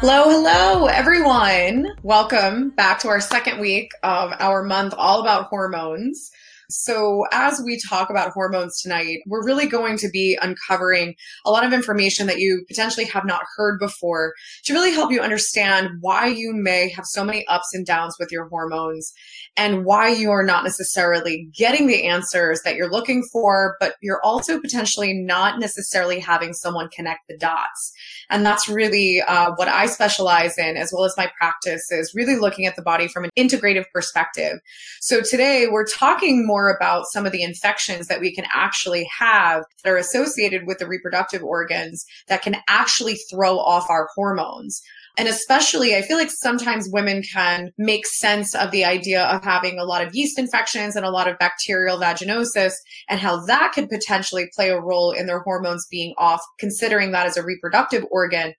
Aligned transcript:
Hello, 0.00 0.30
hello, 0.30 0.86
everyone. 0.86 1.88
Welcome 2.04 2.70
back 2.70 3.00
to 3.00 3.08
our 3.08 3.20
second 3.20 3.58
week 3.58 3.90
of 4.04 4.30
our 4.38 4.62
month 4.62 4.94
all 4.96 5.20
about 5.20 5.46
hormones. 5.46 6.30
So, 6.70 7.24
as 7.32 7.60
we 7.64 7.80
talk 7.88 8.08
about 8.08 8.30
hormones 8.30 8.80
tonight, 8.80 9.22
we're 9.26 9.44
really 9.44 9.66
going 9.66 9.98
to 9.98 10.08
be 10.08 10.38
uncovering 10.40 11.16
a 11.44 11.50
lot 11.50 11.64
of 11.64 11.72
information 11.72 12.28
that 12.28 12.38
you 12.38 12.64
potentially 12.68 13.06
have 13.06 13.24
not 13.24 13.42
heard 13.56 13.80
before 13.80 14.34
to 14.66 14.72
really 14.72 14.92
help 14.92 15.10
you 15.10 15.20
understand 15.20 15.88
why 16.00 16.26
you 16.26 16.52
may 16.54 16.90
have 16.90 17.04
so 17.04 17.24
many 17.24 17.44
ups 17.48 17.74
and 17.74 17.84
downs 17.84 18.14
with 18.20 18.30
your 18.30 18.48
hormones 18.50 19.12
and 19.58 19.84
why 19.84 20.08
you 20.08 20.30
are 20.30 20.44
not 20.44 20.62
necessarily 20.62 21.48
getting 21.52 21.88
the 21.88 22.04
answers 22.04 22.62
that 22.64 22.76
you're 22.76 22.90
looking 22.90 23.24
for, 23.32 23.76
but 23.80 23.96
you're 24.00 24.24
also 24.24 24.60
potentially 24.60 25.12
not 25.12 25.58
necessarily 25.58 26.20
having 26.20 26.52
someone 26.52 26.88
connect 26.90 27.26
the 27.28 27.36
dots. 27.36 27.92
And 28.30 28.46
that's 28.46 28.68
really 28.68 29.20
uh, 29.26 29.52
what 29.56 29.68
I 29.68 29.86
specialize 29.86 30.56
in, 30.56 30.76
as 30.76 30.92
well 30.92 31.04
as 31.04 31.14
my 31.16 31.30
practice, 31.36 31.90
is 31.90 32.14
really 32.14 32.36
looking 32.36 32.66
at 32.66 32.76
the 32.76 32.82
body 32.82 33.08
from 33.08 33.24
an 33.24 33.30
integrative 33.36 33.86
perspective. 33.92 34.60
So 35.00 35.20
today 35.20 35.66
we're 35.68 35.86
talking 35.86 36.46
more 36.46 36.70
about 36.70 37.06
some 37.06 37.26
of 37.26 37.32
the 37.32 37.42
infections 37.42 38.06
that 38.06 38.20
we 38.20 38.32
can 38.32 38.44
actually 38.54 39.08
have 39.18 39.64
that 39.82 39.90
are 39.90 39.96
associated 39.96 40.66
with 40.66 40.78
the 40.78 40.86
reproductive 40.86 41.42
organs 41.42 42.06
that 42.28 42.42
can 42.42 42.56
actually 42.68 43.16
throw 43.28 43.58
off 43.58 43.90
our 43.90 44.08
hormones. 44.14 44.80
And 45.18 45.26
especially, 45.26 45.96
I 45.96 46.02
feel 46.02 46.16
like 46.16 46.30
sometimes 46.30 46.88
women 46.92 47.24
can 47.24 47.72
make 47.76 48.06
sense 48.06 48.54
of 48.54 48.70
the 48.70 48.84
idea 48.84 49.24
of 49.24 49.42
having 49.48 49.78
a 49.78 49.84
lot 49.84 50.06
of 50.06 50.14
yeast 50.14 50.38
infections 50.38 50.94
and 50.94 51.06
a 51.06 51.10
lot 51.10 51.26
of 51.26 51.38
bacterial 51.38 51.98
vaginosis 51.98 52.74
and 53.08 53.18
how 53.18 53.44
that 53.46 53.72
could 53.72 53.88
potentially 53.88 54.50
play 54.54 54.68
a 54.68 54.80
role 54.80 55.10
in 55.10 55.26
their 55.26 55.40
hormones 55.40 55.86
being 55.90 56.14
off, 56.18 56.42
considering 56.58 57.12
that 57.12 57.26
as 57.26 57.36
a 57.36 57.42
reproductive 57.42 58.04
organ. 58.10 58.52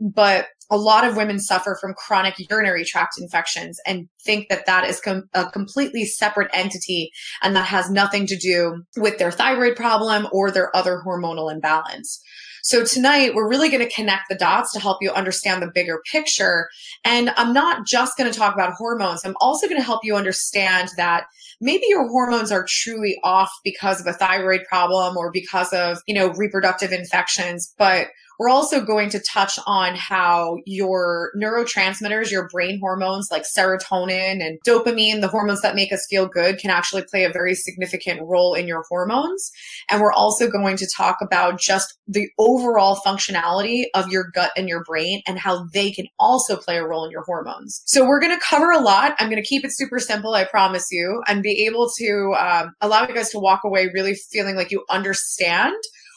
But 0.00 0.48
a 0.68 0.76
lot 0.76 1.06
of 1.06 1.16
women 1.16 1.38
suffer 1.38 1.78
from 1.80 1.94
chronic 1.94 2.34
urinary 2.50 2.84
tract 2.84 3.14
infections 3.20 3.78
and 3.86 4.08
think 4.24 4.48
that 4.48 4.66
that 4.66 4.88
is 4.88 5.00
com- 5.00 5.28
a 5.34 5.46
completely 5.50 6.04
separate 6.04 6.50
entity 6.52 7.12
and 7.42 7.54
that 7.54 7.66
has 7.66 7.90
nothing 7.90 8.26
to 8.26 8.36
do 8.36 8.82
with 8.96 9.18
their 9.18 9.30
thyroid 9.30 9.76
problem 9.76 10.26
or 10.32 10.50
their 10.50 10.74
other 10.74 11.02
hormonal 11.06 11.52
imbalance. 11.52 12.20
So 12.62 12.84
tonight 12.84 13.34
we're 13.34 13.48
really 13.48 13.68
going 13.68 13.86
to 13.86 13.92
connect 13.92 14.28
the 14.28 14.36
dots 14.36 14.72
to 14.72 14.78
help 14.78 14.98
you 15.00 15.10
understand 15.10 15.62
the 15.62 15.70
bigger 15.74 16.00
picture. 16.10 16.68
And 17.04 17.30
I'm 17.36 17.52
not 17.52 17.86
just 17.86 18.16
going 18.16 18.30
to 18.30 18.38
talk 18.38 18.54
about 18.54 18.74
hormones. 18.74 19.24
I'm 19.24 19.36
also 19.40 19.66
going 19.66 19.80
to 19.80 19.84
help 19.84 20.04
you 20.04 20.14
understand 20.14 20.90
that 20.96 21.24
maybe 21.60 21.84
your 21.88 22.08
hormones 22.08 22.52
are 22.52 22.64
truly 22.68 23.18
off 23.24 23.50
because 23.64 24.00
of 24.00 24.06
a 24.06 24.12
thyroid 24.12 24.62
problem 24.68 25.16
or 25.16 25.32
because 25.32 25.72
of, 25.72 25.98
you 26.06 26.14
know, 26.14 26.28
reproductive 26.34 26.92
infections, 26.92 27.74
but 27.78 28.06
we're 28.42 28.48
also 28.48 28.80
going 28.80 29.08
to 29.08 29.20
touch 29.20 29.56
on 29.68 29.94
how 29.94 30.58
your 30.66 31.30
neurotransmitters, 31.36 32.32
your 32.32 32.48
brain 32.48 32.80
hormones 32.80 33.28
like 33.30 33.44
serotonin 33.44 34.44
and 34.44 34.58
dopamine, 34.66 35.20
the 35.20 35.28
hormones 35.28 35.60
that 35.60 35.76
make 35.76 35.92
us 35.92 36.04
feel 36.10 36.26
good, 36.26 36.58
can 36.58 36.68
actually 36.68 37.04
play 37.04 37.22
a 37.22 37.30
very 37.30 37.54
significant 37.54 38.20
role 38.24 38.54
in 38.54 38.66
your 38.66 38.82
hormones. 38.88 39.52
And 39.88 40.00
we're 40.00 40.12
also 40.12 40.50
going 40.50 40.76
to 40.78 40.88
talk 40.96 41.18
about 41.22 41.60
just 41.60 41.96
the 42.08 42.28
overall 42.36 43.00
functionality 43.06 43.84
of 43.94 44.08
your 44.08 44.24
gut 44.34 44.50
and 44.56 44.68
your 44.68 44.82
brain 44.82 45.22
and 45.28 45.38
how 45.38 45.66
they 45.72 45.92
can 45.92 46.08
also 46.18 46.56
play 46.56 46.78
a 46.78 46.84
role 46.84 47.04
in 47.04 47.12
your 47.12 47.22
hormones. 47.22 47.80
So 47.86 48.04
we're 48.04 48.20
going 48.20 48.36
to 48.36 48.44
cover 48.44 48.72
a 48.72 48.80
lot. 48.80 49.14
I'm 49.20 49.30
going 49.30 49.40
to 49.40 49.48
keep 49.48 49.64
it 49.64 49.70
super 49.72 50.00
simple, 50.00 50.34
I 50.34 50.46
promise 50.46 50.88
you, 50.90 51.22
and 51.28 51.44
be 51.44 51.64
able 51.66 51.88
to 51.96 52.34
um, 52.36 52.74
allow 52.80 53.06
you 53.06 53.14
guys 53.14 53.30
to 53.30 53.38
walk 53.38 53.60
away 53.62 53.88
really 53.94 54.14
feeling 54.32 54.56
like 54.56 54.72
you 54.72 54.84
understand 54.90 55.76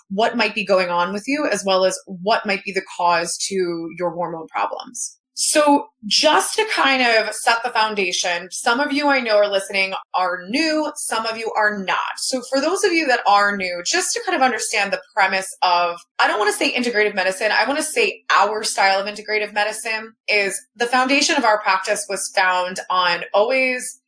what 0.09 0.37
might 0.37 0.55
be 0.55 0.65
going 0.65 0.89
on 0.89 1.13
with 1.13 1.23
you, 1.27 1.47
as 1.47 1.63
well 1.65 1.85
as 1.85 1.97
what 2.05 2.45
might 2.45 2.63
be 2.63 2.71
the 2.71 2.85
cause 2.97 3.37
to 3.47 3.89
your 3.97 4.11
hormone 4.11 4.47
problems. 4.47 5.17
So, 5.37 5.87
just 6.05 6.55
to 6.55 6.65
kind 6.71 7.01
of 7.01 7.33
set 7.33 7.61
the 7.61 7.69
foundation, 7.69 8.47
some 8.51 8.79
of 8.79 8.93
you 8.93 9.09
I 9.09 9.19
know 9.19 9.35
are 9.35 9.51
listening 9.51 9.93
are 10.13 10.47
new, 10.47 10.93
some 10.95 11.25
of 11.25 11.37
you 11.37 11.51
are 11.57 11.83
not. 11.83 11.97
So, 12.17 12.41
for 12.49 12.61
those 12.61 12.85
of 12.85 12.93
you 12.93 13.05
that 13.07 13.19
are 13.27 13.57
new, 13.57 13.81
just 13.85 14.13
to 14.13 14.21
kind 14.25 14.33
of 14.33 14.41
understand 14.41 14.93
the 14.93 15.01
premise 15.13 15.53
of, 15.61 15.99
I 16.19 16.29
don't 16.29 16.39
want 16.39 16.53
to 16.53 16.57
say 16.57 16.73
integrative 16.73 17.15
medicine, 17.15 17.51
I 17.51 17.67
want 17.67 17.77
to 17.79 17.83
say 17.83 18.23
our 18.29 18.63
style 18.63 19.01
of 19.01 19.13
integrative 19.13 19.53
medicine 19.53 20.13
is 20.29 20.57
the 20.77 20.87
foundation 20.87 21.35
of 21.35 21.43
our 21.43 21.61
practice 21.61 22.05
was 22.07 22.31
found 22.33 22.79
on 22.89 23.25
always 23.33 24.01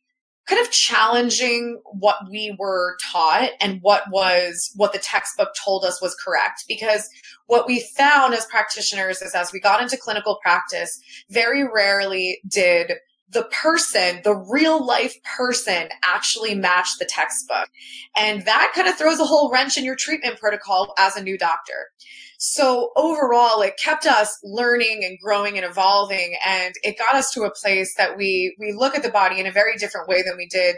kind 0.48 0.64
of 0.64 0.70
challenging 0.70 1.80
what 1.92 2.16
we 2.30 2.56
were 2.58 2.96
taught 3.12 3.50
and 3.60 3.80
what 3.82 4.04
was 4.10 4.72
what 4.76 4.92
the 4.92 4.98
textbook 4.98 5.50
told 5.62 5.84
us 5.84 6.00
was 6.00 6.14
correct 6.14 6.64
because 6.68 7.08
what 7.46 7.66
we 7.66 7.80
found 7.96 8.34
as 8.34 8.46
practitioners 8.46 9.20
is 9.20 9.34
as 9.34 9.52
we 9.52 9.60
got 9.60 9.82
into 9.82 9.96
clinical 9.96 10.38
practice 10.42 11.00
very 11.28 11.64
rarely 11.68 12.40
did 12.48 12.92
the 13.30 13.44
person, 13.44 14.20
the 14.24 14.34
real 14.34 14.84
life 14.84 15.14
person 15.36 15.88
actually 16.02 16.54
match 16.54 16.88
the 16.98 17.04
textbook. 17.04 17.68
And 18.16 18.44
that 18.46 18.72
kind 18.74 18.88
of 18.88 18.96
throws 18.96 19.20
a 19.20 19.24
whole 19.24 19.50
wrench 19.52 19.76
in 19.76 19.84
your 19.84 19.96
treatment 19.96 20.38
protocol 20.38 20.94
as 20.98 21.16
a 21.16 21.22
new 21.22 21.36
doctor. 21.36 21.90
So 22.40 22.92
overall, 22.94 23.62
it 23.62 23.74
kept 23.82 24.06
us 24.06 24.38
learning 24.44 25.04
and 25.04 25.18
growing 25.18 25.56
and 25.56 25.66
evolving. 25.66 26.36
And 26.46 26.72
it 26.84 26.96
got 26.96 27.16
us 27.16 27.32
to 27.32 27.42
a 27.42 27.50
place 27.50 27.94
that 27.96 28.16
we, 28.16 28.56
we 28.60 28.72
look 28.72 28.94
at 28.94 29.02
the 29.02 29.10
body 29.10 29.40
in 29.40 29.46
a 29.46 29.52
very 29.52 29.76
different 29.76 30.08
way 30.08 30.22
than 30.22 30.36
we 30.36 30.46
did 30.46 30.76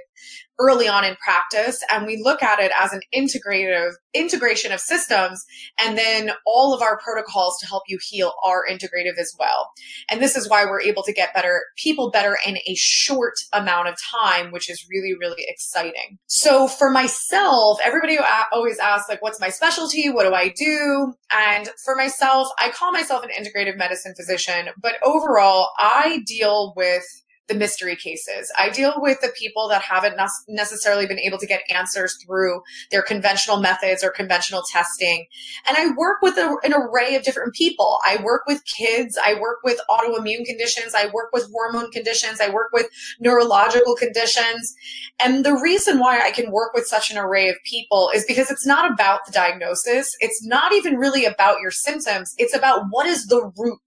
early 0.60 0.86
on 0.86 1.04
in 1.04 1.16
practice 1.16 1.82
and 1.90 2.06
we 2.06 2.20
look 2.22 2.42
at 2.42 2.60
it 2.60 2.70
as 2.78 2.92
an 2.92 3.00
integrative 3.14 3.92
integration 4.12 4.72
of 4.72 4.80
systems 4.80 5.44
and 5.80 5.96
then 5.96 6.30
all 6.46 6.74
of 6.74 6.82
our 6.82 6.98
protocols 6.98 7.58
to 7.58 7.66
help 7.66 7.82
you 7.88 7.98
heal 8.02 8.34
are 8.44 8.64
integrative 8.70 9.18
as 9.18 9.34
well. 9.38 9.70
And 10.10 10.20
this 10.20 10.36
is 10.36 10.48
why 10.48 10.64
we're 10.64 10.82
able 10.82 11.02
to 11.04 11.12
get 11.12 11.34
better 11.34 11.62
people 11.76 12.10
better 12.10 12.36
in 12.46 12.58
a 12.66 12.74
short 12.74 13.34
amount 13.52 13.88
of 13.88 13.96
time 13.98 14.52
which 14.52 14.68
is 14.68 14.86
really 14.90 15.14
really 15.18 15.44
exciting. 15.48 16.18
So 16.26 16.68
for 16.68 16.90
myself 16.90 17.78
everybody 17.82 18.18
always 18.52 18.78
asks 18.78 19.08
like 19.08 19.22
what's 19.22 19.40
my 19.40 19.48
specialty? 19.48 20.10
What 20.10 20.24
do 20.24 20.34
i 20.34 20.48
do? 20.48 21.14
And 21.32 21.70
for 21.84 21.96
myself 21.96 22.48
i 22.58 22.70
call 22.70 22.92
myself 22.92 23.24
an 23.24 23.30
integrative 23.30 23.78
medicine 23.78 24.14
physician 24.14 24.68
but 24.80 24.94
overall 25.02 25.70
i 25.78 26.22
deal 26.26 26.74
with 26.76 27.04
the 27.50 27.56
mystery 27.56 27.96
cases. 27.96 28.50
I 28.58 28.70
deal 28.70 28.94
with 28.96 29.20
the 29.20 29.32
people 29.36 29.68
that 29.68 29.82
haven't 29.82 30.16
necessarily 30.48 31.06
been 31.06 31.18
able 31.18 31.36
to 31.38 31.46
get 31.46 31.62
answers 31.68 32.16
through 32.24 32.62
their 32.90 33.02
conventional 33.02 33.60
methods 33.60 34.04
or 34.04 34.10
conventional 34.10 34.62
testing. 34.70 35.26
And 35.66 35.76
I 35.76 35.88
work 35.96 36.22
with 36.22 36.38
a, 36.38 36.56
an 36.62 36.72
array 36.72 37.16
of 37.16 37.24
different 37.24 37.54
people. 37.54 37.98
I 38.06 38.22
work 38.22 38.42
with 38.46 38.64
kids. 38.64 39.18
I 39.22 39.34
work 39.34 39.58
with 39.64 39.80
autoimmune 39.90 40.44
conditions. 40.44 40.94
I 40.94 41.10
work 41.12 41.30
with 41.32 41.50
hormone 41.52 41.90
conditions. 41.90 42.40
I 42.40 42.50
work 42.50 42.70
with 42.72 42.86
neurological 43.18 43.96
conditions. 43.96 44.74
And 45.18 45.44
the 45.44 45.54
reason 45.54 45.98
why 45.98 46.20
I 46.20 46.30
can 46.30 46.52
work 46.52 46.72
with 46.72 46.86
such 46.86 47.10
an 47.10 47.18
array 47.18 47.48
of 47.48 47.56
people 47.64 48.12
is 48.14 48.24
because 48.26 48.50
it's 48.50 48.66
not 48.66 48.90
about 48.90 49.26
the 49.26 49.32
diagnosis. 49.32 50.16
It's 50.20 50.44
not 50.46 50.72
even 50.72 50.96
really 50.96 51.24
about 51.24 51.60
your 51.60 51.72
symptoms. 51.72 52.32
It's 52.38 52.54
about 52.54 52.84
what 52.90 53.06
is 53.06 53.26
the 53.26 53.50
root 53.58 53.80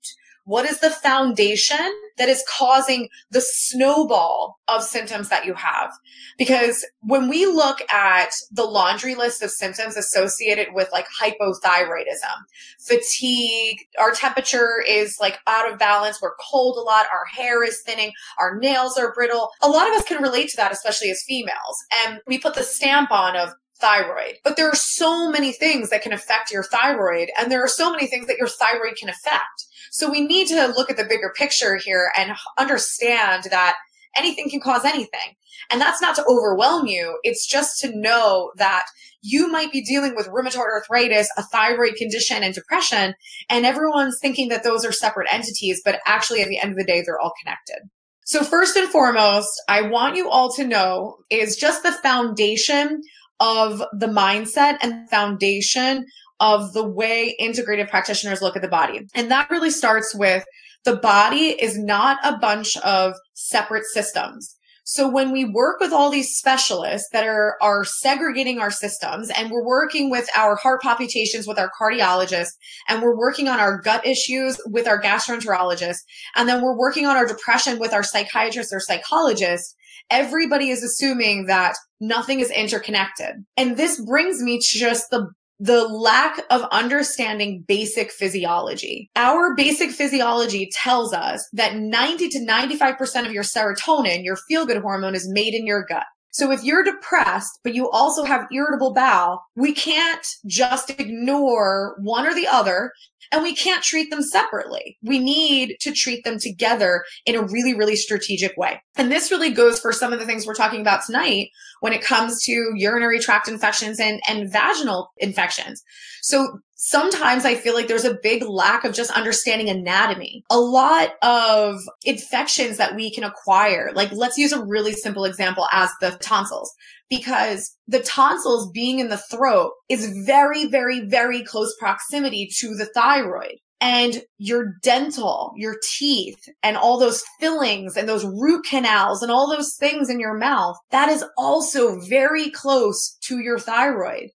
what 0.46 0.66
is 0.66 0.80
the 0.80 0.90
foundation 0.90 1.78
that 2.18 2.30
is 2.30 2.44
causing 2.50 3.10
the 3.32 3.42
snowball 3.42 4.60
of 4.68 4.84
symptoms 4.84 5.30
that 5.30 5.46
you 5.46 5.54
have? 5.54 5.92
Because 6.38 6.86
when 7.02 7.30
we 7.30 7.46
look 7.46 7.80
at 7.92 8.32
the 8.52 8.66
laundry 8.66 9.16
list 9.16 9.42
of 9.42 9.52
symptoms 9.52 9.96
associated 9.96 10.68
with 10.74 10.90
like 10.92 11.08
hypothyroidism, 11.22 12.36
fatigue, 12.80 13.78
our 13.98 14.12
temperature 14.12 14.84
is 14.88 15.18
like 15.20 15.40
out 15.48 15.72
of 15.72 15.80
balance, 15.80 16.22
we're 16.22 16.36
cold 16.52 16.78
a 16.78 16.82
lot, 16.82 17.06
our 17.12 17.26
hair 17.26 17.64
is 17.64 17.82
thinning, 17.86 18.12
our 18.40 18.58
nails 18.60 18.98
are 18.98 19.14
brittle. 19.14 19.50
A 19.62 19.70
lot 19.70 19.88
of 19.88 19.94
us 19.94 20.04
can 20.04 20.22
relate 20.22 20.50
to 20.50 20.58
that, 20.58 20.72
especially 20.72 21.10
as 21.10 21.24
females. 21.24 21.78
And 22.06 22.20
we 22.28 22.38
put 22.38 22.54
the 22.54 22.64
stamp 22.64 23.12
on 23.12 23.36
of 23.36 23.54
thyroid. 23.80 24.36
But 24.44 24.56
there 24.56 24.70
are 24.70 24.76
so 24.76 25.30
many 25.30 25.52
things 25.52 25.90
that 25.90 26.02
can 26.02 26.14
affect 26.14 26.52
your 26.52 26.64
thyroid, 26.64 27.30
and 27.38 27.52
there 27.52 27.64
are 27.64 27.68
so 27.68 27.92
many 27.92 28.08
things 28.08 28.28
that 28.28 28.38
your 28.38 28.48
thyroid 28.48 28.96
can 28.98 29.10
affect. 29.10 29.66
So 29.92 30.10
we 30.10 30.22
need 30.22 30.48
to 30.48 30.68
look 30.68 30.90
at 30.90 30.98
the 30.98 31.06
bigger 31.06 31.34
picture 31.36 31.76
here 31.78 32.12
and 32.18 32.34
understand 32.58 33.46
that 33.52 33.76
anything 34.16 34.50
can 34.50 34.60
cause 34.60 34.86
anything. 34.86 35.36
And 35.70 35.80
that's 35.80 36.02
not 36.02 36.16
to 36.16 36.26
overwhelm 36.26 36.88
you. 36.88 37.20
It's 37.24 37.48
just 37.48 37.80
to 37.82 37.96
know 37.96 38.52
that 38.58 38.86
you 39.22 39.48
might 39.50 39.72
be 39.72 39.82
dealing 39.82 40.16
with 40.16 40.28
rheumatoid 40.28 40.58
arthritis, 40.58 41.30
a 41.38 41.44
thyroid 41.44 41.96
condition, 41.96 42.44
and 42.44 42.54
depression. 42.54 43.16
And 43.50 43.66
everyone's 43.66 44.20
thinking 44.20 44.50
that 44.50 44.64
those 44.64 44.84
are 44.84 44.92
separate 44.92 45.32
entities, 45.32 45.82
but 45.84 46.00
actually, 46.06 46.42
at 46.42 46.50
the 46.50 46.60
end 46.60 46.72
of 46.72 46.78
the 46.78 46.84
day, 46.84 47.02
they're 47.06 47.20
all 47.20 47.34
connected. 47.42 47.90
So, 48.26 48.44
first 48.44 48.76
and 48.76 48.90
foremost, 48.90 49.50
I 49.70 49.82
want 49.82 50.16
you 50.16 50.30
all 50.30 50.52
to 50.54 50.66
know 50.66 51.18
is 51.30 51.56
just 51.56 51.84
the 51.84 51.92
foundation 51.92 53.02
of 53.44 53.84
the 53.92 54.08
mindset 54.08 54.78
and 54.82 55.08
foundation 55.10 56.06
of 56.40 56.72
the 56.72 56.88
way 56.88 57.36
integrative 57.40 57.90
practitioners 57.90 58.42
look 58.42 58.56
at 58.56 58.62
the 58.62 58.70
body. 58.70 59.06
And 59.14 59.30
that 59.30 59.50
really 59.50 59.70
starts 59.70 60.16
with 60.16 60.46
the 60.86 60.96
body 60.96 61.50
is 61.50 61.78
not 61.78 62.18
a 62.24 62.38
bunch 62.38 62.78
of 62.78 63.14
separate 63.34 63.86
systems. 63.86 64.56
So 64.86 65.10
when 65.10 65.32
we 65.32 65.46
work 65.46 65.80
with 65.80 65.94
all 65.94 66.10
these 66.10 66.36
specialists 66.36 67.08
that 67.14 67.26
are, 67.26 67.58
are 67.62 67.86
segregating 67.86 68.60
our 68.60 68.72
systems 68.72 69.30
and 69.30 69.50
we're 69.50 69.66
working 69.66 70.10
with 70.10 70.28
our 70.38 70.58
heart 70.58 70.82
palpitations 70.82 71.48
with 71.48 71.58
our 71.58 71.72
cardiologist 71.80 72.50
and 72.90 73.02
we're 73.02 73.18
working 73.18 73.48
on 73.48 73.62
our 73.62 73.80
gut 73.80 74.06
issues 74.06 74.60
with 74.66 74.88
our 74.88 75.02
gastroenterologist 75.02 76.00
and 76.36 76.50
then 76.50 76.62
we're 76.62 76.78
working 76.78 77.06
on 77.06 77.16
our 77.16 77.26
depression 77.26 77.80
with 77.80 77.94
our 77.94 78.04
psychiatrist 78.04 78.74
or 78.74 78.82
psychologist, 78.82 79.74
everybody 80.10 80.70
is 80.70 80.84
assuming 80.84 81.46
that 81.48 81.76
nothing 82.00 82.40
is 82.40 82.52
interconnected. 82.52 83.46
And 83.58 83.78
this 83.78 84.00
brings 84.02 84.42
me 84.42 84.60
to 84.60 84.78
just 84.78 85.10
the 85.10 85.30
the 85.60 85.88
lack 85.88 86.42
of 86.50 86.64
understanding 86.72 87.64
basic 87.68 88.12
physiology. 88.12 89.10
Our 89.16 89.56
basic 89.56 89.92
physiology 89.92 90.70
tells 90.74 91.14
us 91.14 91.48
that 91.54 91.78
90 91.78 92.28
to 92.30 92.40
95% 92.40 93.26
of 93.26 93.32
your 93.32 93.44
serotonin, 93.44 94.26
your 94.26 94.36
feel 94.36 94.66
good 94.66 94.82
hormone, 94.82 95.16
is 95.16 95.30
made 95.32 95.54
in 95.54 95.66
your 95.66 95.86
gut. 95.86 96.04
So 96.34 96.52
if 96.52 96.64
you're 96.64 96.84
depressed, 96.84 97.60
but 97.64 97.76
you 97.76 97.90
also 97.92 98.24
have 98.24 98.48
irritable 98.52 98.94
bowel, 98.94 99.44
we 99.56 99.72
can't 99.72 100.26
just 100.48 100.90
ignore 100.90 101.96
one 102.00 102.26
or 102.26 102.34
the 102.34 102.48
other 102.48 102.92
and 103.32 103.44
we 103.44 103.56
can't 103.56 103.84
treat 103.84 104.10
them 104.10 104.24
separately. 104.24 104.98
We 105.04 105.20
need 105.20 105.78
to 105.82 105.92
treat 105.92 106.24
them 106.24 106.40
together 106.40 107.04
in 107.28 107.36
a 107.36 107.44
really, 107.44 107.76
really 107.76 107.96
strategic 107.96 108.58
way. 108.58 108.82
And 108.96 109.12
this 109.12 109.30
really 109.30 109.52
goes 109.52 109.80
for 109.80 109.92
some 109.92 110.12
of 110.12 110.20
the 110.20 110.26
things 110.26 110.46
we're 110.46 110.56
talking 110.56 110.82
about 110.82 111.06
tonight 111.06 111.50
when 111.82 111.94
it 111.94 112.02
comes 112.02 112.44
to 112.46 112.72
urinary 112.76 113.20
tract 113.20 113.48
infections 113.48 114.00
and, 114.00 114.20
and 114.28 114.52
vaginal 114.52 115.12
infections. 115.18 115.84
So 116.22 116.60
sometimes 116.76 117.46
I 117.46 117.56
feel 117.56 117.74
like 117.74 117.88
there's 117.88 118.06
a 118.06 118.18
big 118.22 118.44
lack 118.44 118.84
of 118.84 118.94
just 118.94 119.12
understanding 119.12 119.70
anatomy. 119.70 120.44
A 120.50 120.60
lot 120.60 121.14
of 121.22 121.80
infections 122.04 122.78
that 122.78 122.96
we 122.96 123.12
can 123.12 123.24
acquire, 123.24 123.92
like 123.94 124.12
let's 124.12 124.38
use 124.38 124.52
a 124.52 124.66
really 124.66 124.94
simple 124.94 125.26
example 125.26 125.68
as 125.72 125.90
the 126.02 126.12
tonsils 126.22 126.74
because 127.10 127.76
the 127.88 128.02
tonsils 128.02 128.72
being 128.72 129.00
in 129.00 129.10
the 129.10 129.18
throat 129.18 129.72
is 129.90 130.14
very, 130.26 130.66
very, 130.68 131.02
very 131.02 131.44
close 131.44 131.76
proximity 131.80 132.50
to 132.60 132.76
the 132.76 132.90
thyroid. 132.94 133.58
And 133.82 134.22
your 134.38 134.76
dental, 134.82 135.52
your 135.58 135.76
teeth, 135.98 136.40
and 136.64 136.78
all 136.78 136.98
those 136.98 137.22
fillings 137.42 137.98
and 137.98 138.08
those 138.08 138.24
root 138.24 138.66
canals 138.66 139.22
and 139.22 139.30
all 139.30 139.50
those 139.50 139.76
things 139.78 140.10
in 140.10 140.22
your 140.22 140.38
mouth, 140.38 140.78
that 140.92 141.10
is 141.10 141.26
also 141.38 142.00
very 142.00 142.50
close 142.50 143.18
to 143.26 143.40
your 143.40 143.60
thyroid. 143.60 144.30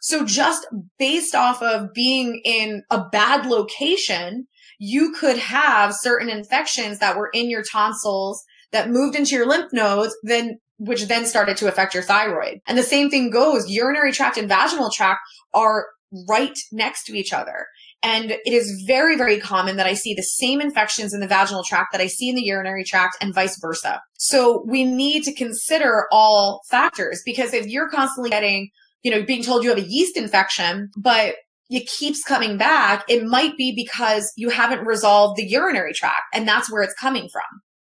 So 0.00 0.24
just 0.24 0.66
based 0.98 1.34
off 1.34 1.62
of 1.62 1.92
being 1.92 2.40
in 2.44 2.82
a 2.90 3.04
bad 3.10 3.46
location, 3.46 4.46
you 4.78 5.12
could 5.12 5.38
have 5.38 5.94
certain 5.94 6.28
infections 6.28 6.98
that 6.98 7.16
were 7.16 7.30
in 7.32 7.50
your 7.50 7.62
tonsils 7.62 8.44
that 8.72 8.90
moved 8.90 9.16
into 9.16 9.34
your 9.34 9.46
lymph 9.46 9.72
nodes, 9.72 10.16
then 10.22 10.58
which 10.78 11.06
then 11.06 11.26
started 11.26 11.56
to 11.56 11.66
affect 11.66 11.92
your 11.92 12.02
thyroid. 12.02 12.60
And 12.66 12.78
the 12.78 12.84
same 12.84 13.10
thing 13.10 13.30
goes, 13.30 13.68
urinary 13.68 14.12
tract 14.12 14.36
and 14.36 14.48
vaginal 14.48 14.90
tract 14.90 15.20
are 15.52 15.86
right 16.28 16.56
next 16.72 17.04
to 17.04 17.16
each 17.16 17.32
other. 17.32 17.66
And 18.02 18.30
it 18.30 18.52
is 18.52 18.84
very, 18.86 19.16
very 19.16 19.40
common 19.40 19.76
that 19.76 19.86
I 19.86 19.94
see 19.94 20.14
the 20.14 20.22
same 20.22 20.60
infections 20.60 21.12
in 21.12 21.20
the 21.20 21.26
vaginal 21.26 21.64
tract 21.64 21.90
that 21.92 22.00
I 22.00 22.06
see 22.06 22.28
in 22.28 22.36
the 22.36 22.44
urinary 22.44 22.84
tract 22.84 23.16
and 23.20 23.34
vice 23.34 23.58
versa. 23.60 24.00
So 24.16 24.64
we 24.68 24.84
need 24.84 25.24
to 25.24 25.34
consider 25.34 26.06
all 26.12 26.62
factors 26.70 27.22
because 27.26 27.52
if 27.52 27.66
you're 27.66 27.90
constantly 27.90 28.30
getting, 28.30 28.70
you 29.02 29.10
know, 29.10 29.22
being 29.22 29.42
told 29.42 29.64
you 29.64 29.70
have 29.70 29.78
a 29.78 29.88
yeast 29.88 30.16
infection, 30.16 30.90
but 30.96 31.36
it 31.70 31.86
keeps 31.86 32.22
coming 32.22 32.56
back, 32.56 33.04
it 33.08 33.24
might 33.24 33.56
be 33.56 33.74
because 33.74 34.32
you 34.36 34.48
haven't 34.48 34.86
resolved 34.86 35.36
the 35.36 35.46
urinary 35.46 35.92
tract 35.92 36.22
and 36.32 36.48
that's 36.48 36.72
where 36.72 36.82
it's 36.82 36.94
coming 36.94 37.28
from. 37.30 37.42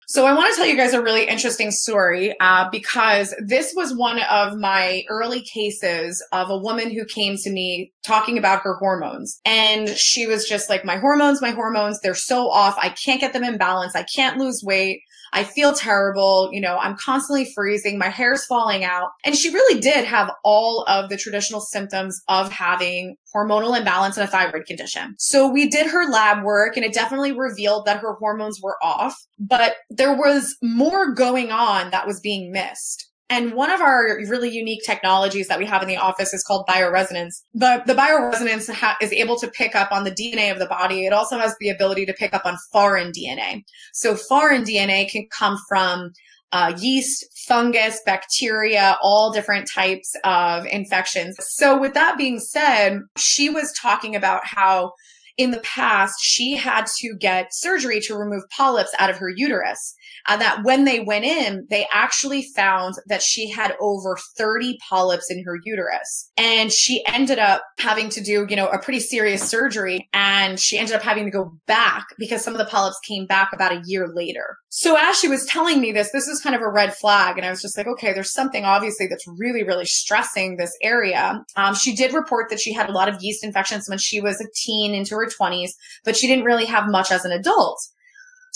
So 0.07 0.27
I 0.27 0.33
want 0.33 0.53
to 0.53 0.55
tell 0.55 0.67
you 0.67 0.77
guys 0.77 0.93
a 0.93 1.01
really 1.01 1.27
interesting 1.27 1.71
story 1.71 2.39
uh, 2.39 2.69
because 2.71 3.33
this 3.43 3.73
was 3.75 3.95
one 3.95 4.19
of 4.29 4.55
my 4.55 5.03
early 5.09 5.41
cases 5.41 6.23
of 6.31 6.51
a 6.51 6.57
woman 6.57 6.91
who 6.91 7.05
came 7.05 7.37
to 7.37 7.49
me 7.49 7.91
talking 8.05 8.37
about 8.37 8.61
her 8.61 8.75
hormones. 8.75 9.39
And 9.45 9.89
she 9.89 10.27
was 10.27 10.47
just 10.47 10.69
like, 10.69 10.85
my 10.85 10.97
hormones, 10.97 11.41
my 11.41 11.49
hormones, 11.49 11.99
they're 12.01 12.13
so 12.13 12.49
off. 12.49 12.75
I 12.77 12.89
can't 12.89 13.19
get 13.19 13.33
them 13.33 13.43
in 13.43 13.57
balance. 13.57 13.95
I 13.95 14.03
can't 14.03 14.37
lose 14.37 14.61
weight. 14.63 15.01
I 15.35 15.43
feel 15.43 15.73
terrible. 15.73 16.49
You 16.53 16.61
know, 16.61 16.77
I'm 16.77 16.95
constantly 16.95 17.51
freezing. 17.53 17.97
My 17.97 18.07
hair's 18.07 18.45
falling 18.45 18.85
out. 18.85 19.09
And 19.25 19.35
she 19.35 19.53
really 19.53 19.81
did 19.81 20.05
have 20.05 20.31
all 20.43 20.85
of 20.87 21.09
the 21.09 21.17
traditional 21.17 21.59
symptoms 21.59 22.21
of 22.29 22.51
having 22.51 23.17
hormonal 23.35 23.77
imbalance 23.77 24.17
and 24.17 24.27
a 24.27 24.31
thyroid 24.31 24.65
condition. 24.65 25.13
So 25.19 25.47
we 25.47 25.67
did 25.69 25.87
her 25.87 26.09
lab 26.09 26.43
work 26.43 26.77
and 26.77 26.85
it 26.85 26.93
definitely 26.93 27.33
revealed 27.33 27.85
that 27.85 27.99
her 27.99 28.13
hormones 28.13 28.61
were 28.61 28.77
off, 28.81 29.15
but 29.37 29.75
there 29.89 30.15
was 30.15 30.55
more 30.63 31.13
going 31.13 31.51
on 31.51 31.91
that 31.91 32.07
was 32.07 32.21
being 32.21 32.53
missed. 32.53 33.11
And 33.29 33.53
one 33.53 33.71
of 33.71 33.81
our 33.81 34.19
really 34.27 34.49
unique 34.49 34.83
technologies 34.85 35.47
that 35.47 35.57
we 35.57 35.65
have 35.65 35.81
in 35.81 35.87
the 35.87 35.97
office 35.97 36.33
is 36.33 36.43
called 36.43 36.65
bioresonance. 36.67 37.41
The, 37.55 37.81
the 37.85 37.95
bioresonance 37.95 38.71
ha- 38.71 38.97
is 39.01 39.11
able 39.11 39.37
to 39.39 39.47
pick 39.47 39.75
up 39.75 39.91
on 39.91 40.03
the 40.03 40.11
DNA 40.11 40.51
of 40.51 40.59
the 40.59 40.67
body. 40.67 41.05
It 41.05 41.13
also 41.13 41.37
has 41.39 41.55
the 41.59 41.69
ability 41.69 42.05
to 42.05 42.13
pick 42.13 42.35
up 42.35 42.45
on 42.45 42.55
foreign 42.71 43.11
DNA. 43.11 43.63
So 43.93 44.15
foreign 44.15 44.63
DNA 44.63 45.09
can 45.09 45.27
come 45.35 45.57
from 45.67 46.11
uh, 46.51 46.73
yeast, 46.79 47.25
fungus, 47.47 47.99
bacteria, 48.05 48.97
all 49.01 49.31
different 49.31 49.67
types 49.73 50.13
of 50.23 50.65
infections. 50.67 51.35
So 51.39 51.79
with 51.79 51.95
that 51.95 52.17
being 52.17 52.39
said, 52.39 52.99
she 53.17 53.49
was 53.49 53.73
talking 53.73 54.15
about 54.15 54.41
how 54.45 54.91
in 55.37 55.51
the 55.51 55.59
past 55.59 56.15
she 56.21 56.55
had 56.55 56.85
to 56.97 57.15
get 57.19 57.53
surgery 57.53 57.99
to 57.99 58.15
remove 58.15 58.43
polyps 58.49 58.93
out 58.99 59.09
of 59.09 59.17
her 59.17 59.29
uterus 59.29 59.95
uh, 60.27 60.37
that 60.37 60.63
when 60.63 60.85
they 60.85 60.99
went 60.99 61.25
in, 61.25 61.67
they 61.69 61.87
actually 61.93 62.43
found 62.55 62.95
that 63.07 63.21
she 63.21 63.49
had 63.49 63.75
over 63.79 64.17
30 64.37 64.77
polyps 64.87 65.29
in 65.29 65.43
her 65.43 65.59
uterus. 65.63 66.31
And 66.37 66.71
she 66.71 67.05
ended 67.05 67.39
up 67.39 67.63
having 67.79 68.09
to 68.09 68.21
do, 68.21 68.45
you 68.49 68.55
know, 68.55 68.67
a 68.67 68.79
pretty 68.79 68.99
serious 68.99 69.47
surgery. 69.47 70.09
And 70.13 70.59
she 70.59 70.77
ended 70.77 70.95
up 70.95 71.03
having 71.03 71.25
to 71.25 71.31
go 71.31 71.53
back 71.67 72.07
because 72.17 72.43
some 72.43 72.53
of 72.53 72.59
the 72.59 72.65
polyps 72.65 72.99
came 73.07 73.25
back 73.25 73.51
about 73.53 73.71
a 73.71 73.83
year 73.85 74.07
later. 74.07 74.57
So 74.69 74.97
as 74.99 75.17
she 75.17 75.27
was 75.27 75.45
telling 75.45 75.79
me 75.79 75.91
this, 75.91 76.11
this 76.11 76.27
is 76.27 76.41
kind 76.41 76.55
of 76.55 76.61
a 76.61 76.69
red 76.69 76.93
flag. 76.93 77.37
And 77.37 77.45
I 77.45 77.49
was 77.49 77.61
just 77.61 77.77
like, 77.77 77.87
okay, 77.87 78.11
there's 78.13 78.33
something 78.33 78.65
obviously 78.65 79.07
that's 79.07 79.25
really, 79.37 79.63
really 79.63 79.85
stressing 79.85 80.57
this 80.57 80.75
area. 80.81 81.43
Um, 81.55 81.75
she 81.75 81.95
did 81.95 82.13
report 82.13 82.49
that 82.49 82.59
she 82.59 82.73
had 82.73 82.89
a 82.89 82.91
lot 82.91 83.07
of 83.07 83.21
yeast 83.21 83.43
infections 83.43 83.87
when 83.87 83.99
she 83.99 84.19
was 84.19 84.41
a 84.41 84.47
teen 84.53 84.93
into 84.93 85.15
her 85.15 85.24
20s, 85.25 85.71
but 86.03 86.15
she 86.15 86.27
didn't 86.27 86.45
really 86.45 86.65
have 86.65 86.89
much 86.89 87.11
as 87.11 87.25
an 87.25 87.31
adult. 87.31 87.79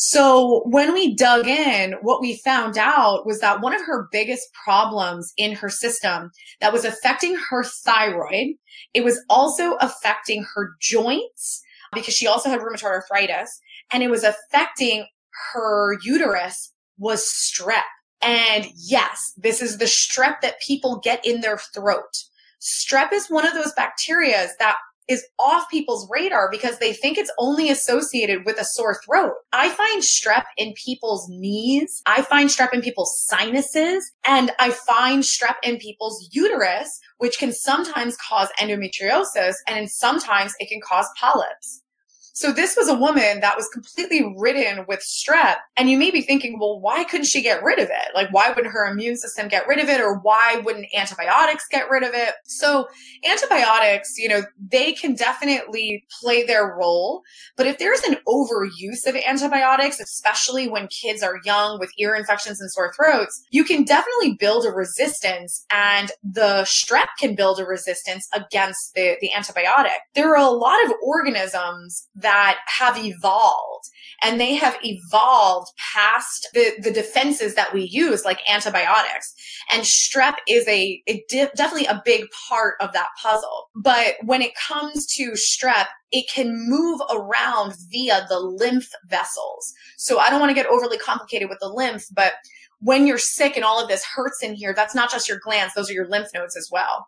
So 0.02 0.62
when 0.66 0.94
we 0.94 1.14
dug 1.14 1.46
in, 1.46 1.96
what 2.02 2.22
we 2.22 2.38
found 2.38 2.78
out 2.78 3.26
was 3.26 3.42
that 3.42 3.60
one 3.60 3.76
of 3.76 3.82
her 3.82 4.08
biggest 4.14 4.48
problems 4.54 5.34
in 5.36 5.52
her 5.56 5.68
system 5.68 6.32
that 6.62 6.72
was 6.72 6.86
affecting 6.86 7.36
her 7.50 7.66
thyroid, 7.66 8.56
it 8.94 9.04
was 9.04 9.22
also 9.30 9.74
affecting 9.82 10.46
her 10.56 10.72
joints 10.80 11.62
because 11.94 12.14
she 12.14 12.28
also 12.28 12.50
had 12.50 12.62
rheumatoid 12.62 12.84
arthritis 12.84 13.60
and 13.92 14.02
it 14.02 14.10
was 14.10 14.24
affecting 14.24 15.06
her 15.52 15.98
uterus 16.02 16.72
was 16.98 17.24
strep. 17.24 17.84
And 18.22 18.68
yes, 18.76 19.34
this 19.36 19.62
is 19.62 19.80
the 19.80 19.86
strep 19.86 20.42
that 20.42 20.62
people 20.62 21.02
get 21.04 21.26
in 21.26 21.42
their 21.42 21.58
throat. 21.58 22.24
Strep 22.62 23.14
is 23.14 23.30
one 23.30 23.46
of 23.46 23.54
those 23.54 23.74
bacteria 23.74 24.48
that 24.60 24.78
is 25.10 25.25
off 25.39 25.70
people's 25.70 26.08
radar 26.10 26.50
because 26.51 26.78
they 26.78 26.94
think 26.94 27.18
it's 27.18 27.32
only 27.39 27.70
associated 27.70 28.46
with 28.46 28.60
a 28.60 28.63
sore 28.63 29.01
throat. 29.04 29.34
I 29.51 29.70
find 29.70 30.01
strep 30.01 30.46
in 30.56 30.74
people's 30.74 31.28
knees. 31.28 32.01
I 32.06 32.22
find 32.22 32.50
strep 32.50 32.74
in 32.74 32.82
people's 32.82 33.25
sinuses 33.28 34.12
and 34.25 34.51
I 34.60 34.70
find 34.70 35.24
strep 35.24 35.56
in 35.63 35.78
people's 35.78 36.30
uterus, 36.32 37.01
which 37.18 37.39
can 37.39 37.51
sometimes 37.51 38.16
cause 38.18 38.50
endometriosis 38.62 39.56
and 39.68 39.89
sometimes 39.89 40.54
it 40.60 40.70
can 40.70 40.80
cause 40.88 41.08
polyps. 41.20 41.82
So 42.39 42.53
this 42.53 42.77
was 42.77 42.88
a 42.88 42.96
woman 42.96 43.41
that 43.41 43.58
was 43.58 43.67
completely 43.67 44.34
ridden 44.38 44.86
with 44.88 45.01
strep. 45.01 45.58
And 45.75 45.89
you 45.89 45.98
may 45.98 46.10
be 46.10 46.22
thinking, 46.22 46.58
well, 46.58 46.79
why 46.79 47.03
couldn't 47.03 47.25
she 47.25 47.41
get 47.41 47.62
rid 47.62 47.79
of 47.79 47.89
it? 47.89 48.15
Like, 48.15 48.31
why 48.31 48.48
wouldn't 48.48 48.74
her 48.74 48.89
immune 48.89 49.17
system 49.17 49.50
get 49.50 49.67
rid 49.67 49.77
of 49.77 49.89
it? 49.89 50.00
Or 50.00 50.19
why 50.19 50.62
wouldn't 50.63 50.86
antibiotics 50.96 51.65
get 51.69 51.89
rid 51.89 52.01
of 52.01 52.12
it? 52.13 52.36
So 52.46 52.88
antibiotics, 53.29 54.17
you 54.17 54.29
know, 54.29 54.43
they 54.58 54.93
can 54.93 55.15
definitely 55.15 56.05
play 56.22 56.46
their 56.46 56.77
role. 56.79 57.24
But 57.58 57.67
if 57.67 57.77
there's 57.77 58.03
an 58.03 58.15
overuse 58.25 59.05
of 59.05 59.17
antibiotics, 59.17 60.00
especially 60.00 60.69
when 60.69 60.88
kids 60.88 61.22
are 61.22 61.41
young 61.43 61.77
with 61.77 61.91
ear 62.00 62.15
infections 62.15 62.62
and 62.62 62.72
sore 62.72 62.93
throats, 62.96 63.43
you 63.50 63.65
can 63.65 63.84
definitely 63.84 64.38
build 64.39 64.65
a 64.65 64.72
resistance 64.72 65.65
and 65.72 66.13
the 66.24 66.63
strep 66.63 67.08
can 67.19 67.36
build 67.36 67.60
a 67.60 67.65
resistance 67.65 68.29
against 68.34 68.93
the, 68.96 69.17
the 69.19 69.29
antibiotic. 69.36 69.98
There 70.15 70.29
are 70.29 70.38
a 70.38 70.51
lot 70.51 70.86
of 70.86 70.93
organisms 71.03 72.08
that 72.15 72.28
have 72.65 72.98
evolved 72.98 73.89
and 74.21 74.39
they 74.39 74.55
have 74.55 74.77
evolved 74.83 75.71
past 75.93 76.48
the, 76.53 76.71
the 76.81 76.91
defenses 76.91 77.55
that 77.55 77.74
we 77.74 77.83
use, 77.83 78.25
like 78.25 78.39
antibiotics. 78.50 79.33
And 79.71 79.83
strep 79.83 80.36
is 80.48 80.67
a, 80.67 81.01
a 81.07 81.24
definitely 81.29 81.86
a 81.86 82.01
big 82.03 82.25
part 82.48 82.75
of 82.81 82.91
that 82.93 83.09
puzzle. 83.21 83.69
But 83.75 84.15
when 84.24 84.41
it 84.41 84.51
comes 84.55 85.05
to 85.15 85.31
strep, 85.31 85.88
it 86.12 86.25
can 86.29 86.67
move 86.67 87.00
around 87.12 87.75
via 87.89 88.25
the 88.27 88.39
lymph 88.39 88.89
vessels. 89.07 89.74
So 89.98 90.19
I 90.19 90.29
don't 90.29 90.39
want 90.39 90.50
to 90.50 90.55
get 90.55 90.65
overly 90.65 90.98
complicated 90.98 91.50
with 91.50 91.59
the 91.59 91.69
lymph, 91.69 92.05
but 92.12 92.33
when 92.79 93.05
you're 93.07 93.17
sick 93.17 93.55
and 93.55 93.65
all 93.65 93.81
of 93.81 93.89
this 93.89 94.05
hurts 94.05 94.41
in 94.41 94.53
here, 94.53 94.74
that's 94.74 94.95
not 94.95 95.12
just 95.12 95.27
your 95.27 95.39
glands, 95.39 95.74
those 95.74 95.89
are 95.89 95.93
your 95.93 96.07
lymph 96.09 96.29
nodes 96.33 96.55
as 96.55 96.69
well. 96.71 97.05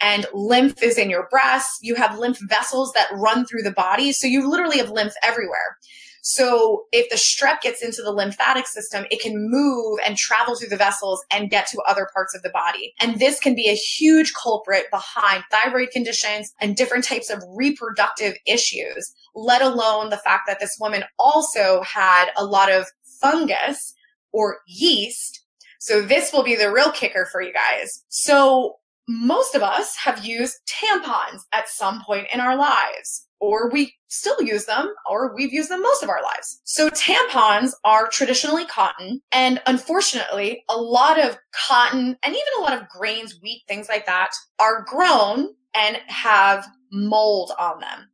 And 0.00 0.26
lymph 0.32 0.82
is 0.82 0.98
in 0.98 1.10
your 1.10 1.28
breasts. 1.30 1.78
You 1.82 1.94
have 1.94 2.18
lymph 2.18 2.38
vessels 2.48 2.92
that 2.94 3.08
run 3.12 3.46
through 3.46 3.62
the 3.62 3.72
body. 3.72 4.12
So 4.12 4.26
you 4.26 4.48
literally 4.48 4.78
have 4.78 4.90
lymph 4.90 5.14
everywhere. 5.22 5.78
So 6.26 6.84
if 6.90 7.10
the 7.10 7.16
strep 7.16 7.60
gets 7.60 7.82
into 7.82 8.00
the 8.02 8.10
lymphatic 8.10 8.66
system, 8.66 9.04
it 9.10 9.20
can 9.20 9.34
move 9.36 9.98
and 10.06 10.16
travel 10.16 10.56
through 10.56 10.70
the 10.70 10.76
vessels 10.76 11.22
and 11.30 11.50
get 11.50 11.66
to 11.68 11.82
other 11.86 12.08
parts 12.14 12.34
of 12.34 12.42
the 12.42 12.48
body. 12.48 12.94
And 12.98 13.20
this 13.20 13.38
can 13.38 13.54
be 13.54 13.68
a 13.68 13.74
huge 13.74 14.32
culprit 14.32 14.86
behind 14.90 15.44
thyroid 15.50 15.90
conditions 15.90 16.54
and 16.62 16.76
different 16.76 17.04
types 17.04 17.28
of 17.28 17.42
reproductive 17.54 18.36
issues, 18.46 19.14
let 19.34 19.60
alone 19.60 20.08
the 20.08 20.16
fact 20.16 20.44
that 20.46 20.60
this 20.60 20.78
woman 20.80 21.04
also 21.18 21.82
had 21.82 22.30
a 22.38 22.44
lot 22.46 22.72
of 22.72 22.86
fungus 23.20 23.94
or 24.34 24.58
yeast. 24.66 25.44
So 25.78 26.02
this 26.02 26.32
will 26.32 26.42
be 26.42 26.56
the 26.56 26.72
real 26.72 26.90
kicker 26.90 27.28
for 27.30 27.40
you 27.40 27.52
guys. 27.52 28.04
So 28.08 28.76
most 29.08 29.54
of 29.54 29.62
us 29.62 29.96
have 29.96 30.24
used 30.24 30.56
tampons 30.66 31.42
at 31.52 31.68
some 31.68 32.02
point 32.04 32.26
in 32.32 32.40
our 32.40 32.56
lives 32.56 33.28
or 33.44 33.68
we 33.68 33.94
still 34.08 34.40
use 34.40 34.64
them, 34.64 34.88
or 35.08 35.32
we've 35.34 35.52
used 35.52 35.70
them 35.70 35.82
most 35.82 36.02
of 36.02 36.08
our 36.08 36.22
lives. 36.22 36.62
So 36.64 36.88
tampons 36.88 37.72
are 37.84 38.08
traditionally 38.08 38.64
cotton, 38.64 39.20
and 39.32 39.60
unfortunately, 39.66 40.64
a 40.70 40.78
lot 40.78 41.20
of 41.20 41.36
cotton 41.52 42.16
and 42.22 42.34
even 42.34 42.52
a 42.58 42.62
lot 42.62 42.72
of 42.72 42.88
grains, 42.88 43.38
wheat, 43.42 43.64
things 43.68 43.90
like 43.90 44.06
that 44.06 44.30
are 44.58 44.86
grown 44.88 45.48
and 45.74 46.00
have 46.06 46.66
mold 46.90 47.52
on 47.58 47.80
them. 47.80 48.08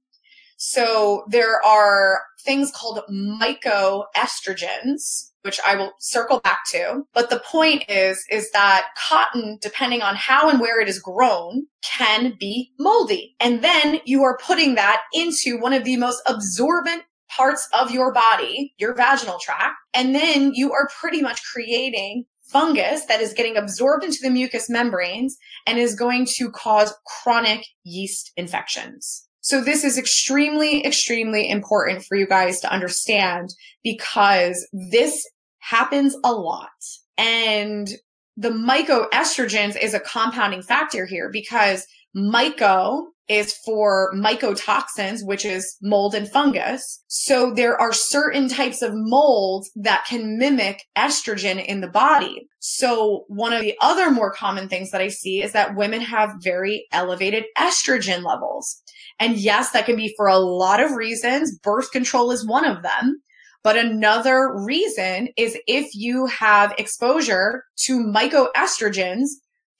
So 0.56 1.22
there 1.28 1.64
are 1.64 2.22
things 2.44 2.72
called 2.74 3.02
mycoestrogens, 3.08 5.29
which 5.42 5.60
I 5.66 5.74
will 5.76 5.92
circle 5.98 6.40
back 6.40 6.60
to. 6.72 7.06
But 7.14 7.30
the 7.30 7.42
point 7.46 7.84
is, 7.88 8.24
is 8.30 8.50
that 8.52 8.88
cotton, 8.96 9.58
depending 9.60 10.02
on 10.02 10.16
how 10.16 10.48
and 10.48 10.60
where 10.60 10.80
it 10.80 10.88
is 10.88 10.98
grown, 10.98 11.66
can 11.82 12.36
be 12.38 12.72
moldy. 12.78 13.34
And 13.40 13.62
then 13.62 14.00
you 14.04 14.22
are 14.22 14.38
putting 14.38 14.74
that 14.74 15.02
into 15.12 15.58
one 15.58 15.72
of 15.72 15.84
the 15.84 15.96
most 15.96 16.22
absorbent 16.26 17.02
parts 17.28 17.68
of 17.78 17.90
your 17.90 18.12
body, 18.12 18.74
your 18.78 18.94
vaginal 18.94 19.38
tract. 19.38 19.76
And 19.94 20.14
then 20.14 20.52
you 20.54 20.72
are 20.72 20.88
pretty 21.00 21.22
much 21.22 21.42
creating 21.44 22.24
fungus 22.50 23.04
that 23.06 23.20
is 23.20 23.32
getting 23.32 23.56
absorbed 23.56 24.04
into 24.04 24.18
the 24.22 24.30
mucous 24.30 24.68
membranes 24.68 25.36
and 25.66 25.78
is 25.78 25.94
going 25.94 26.26
to 26.26 26.50
cause 26.50 26.92
chronic 27.22 27.64
yeast 27.84 28.32
infections. 28.36 29.28
So 29.40 29.62
this 29.62 29.84
is 29.84 29.96
extremely, 29.98 30.84
extremely 30.84 31.48
important 31.48 32.04
for 32.04 32.16
you 32.16 32.26
guys 32.26 32.60
to 32.60 32.72
understand 32.72 33.54
because 33.82 34.68
this 34.90 35.26
happens 35.60 36.16
a 36.24 36.32
lot. 36.32 36.68
And 37.16 37.90
the 38.36 38.50
mycoestrogens 38.50 39.80
is 39.80 39.94
a 39.94 40.00
compounding 40.00 40.62
factor 40.62 41.06
here 41.06 41.30
because 41.30 41.86
myco 42.16 43.04
is 43.30 43.56
for 43.64 44.12
mycotoxins, 44.12 45.24
which 45.24 45.44
is 45.44 45.76
mold 45.80 46.16
and 46.16 46.28
fungus. 46.28 47.00
So 47.06 47.54
there 47.54 47.80
are 47.80 47.92
certain 47.92 48.48
types 48.48 48.82
of 48.82 48.90
molds 48.92 49.70
that 49.76 50.04
can 50.04 50.36
mimic 50.36 50.82
estrogen 50.98 51.64
in 51.64 51.80
the 51.80 51.88
body. 51.88 52.48
So 52.58 53.24
one 53.28 53.52
of 53.52 53.60
the 53.60 53.76
other 53.80 54.10
more 54.10 54.32
common 54.32 54.68
things 54.68 54.90
that 54.90 55.00
I 55.00 55.08
see 55.08 55.40
is 55.42 55.52
that 55.52 55.76
women 55.76 56.00
have 56.00 56.34
very 56.42 56.88
elevated 56.90 57.44
estrogen 57.56 58.24
levels. 58.24 58.82
And 59.20 59.36
yes, 59.36 59.70
that 59.70 59.86
can 59.86 59.94
be 59.94 60.12
for 60.16 60.26
a 60.26 60.38
lot 60.38 60.80
of 60.80 60.90
reasons. 60.92 61.56
Birth 61.56 61.92
control 61.92 62.32
is 62.32 62.44
one 62.44 62.64
of 62.64 62.82
them. 62.82 63.22
But 63.62 63.76
another 63.76 64.52
reason 64.56 65.28
is 65.36 65.56
if 65.68 65.94
you 65.94 66.26
have 66.26 66.74
exposure 66.78 67.62
to 67.84 68.00
mycoestrogens 68.00 69.28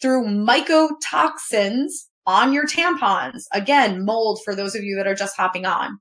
through 0.00 0.26
mycotoxins 0.26 1.88
on 2.30 2.52
your 2.52 2.66
tampons. 2.66 3.42
Again, 3.52 4.04
mold 4.04 4.40
for 4.44 4.54
those 4.54 4.76
of 4.76 4.84
you 4.84 4.94
that 4.96 5.06
are 5.06 5.14
just 5.14 5.36
hopping 5.36 5.66
on. 5.66 5.98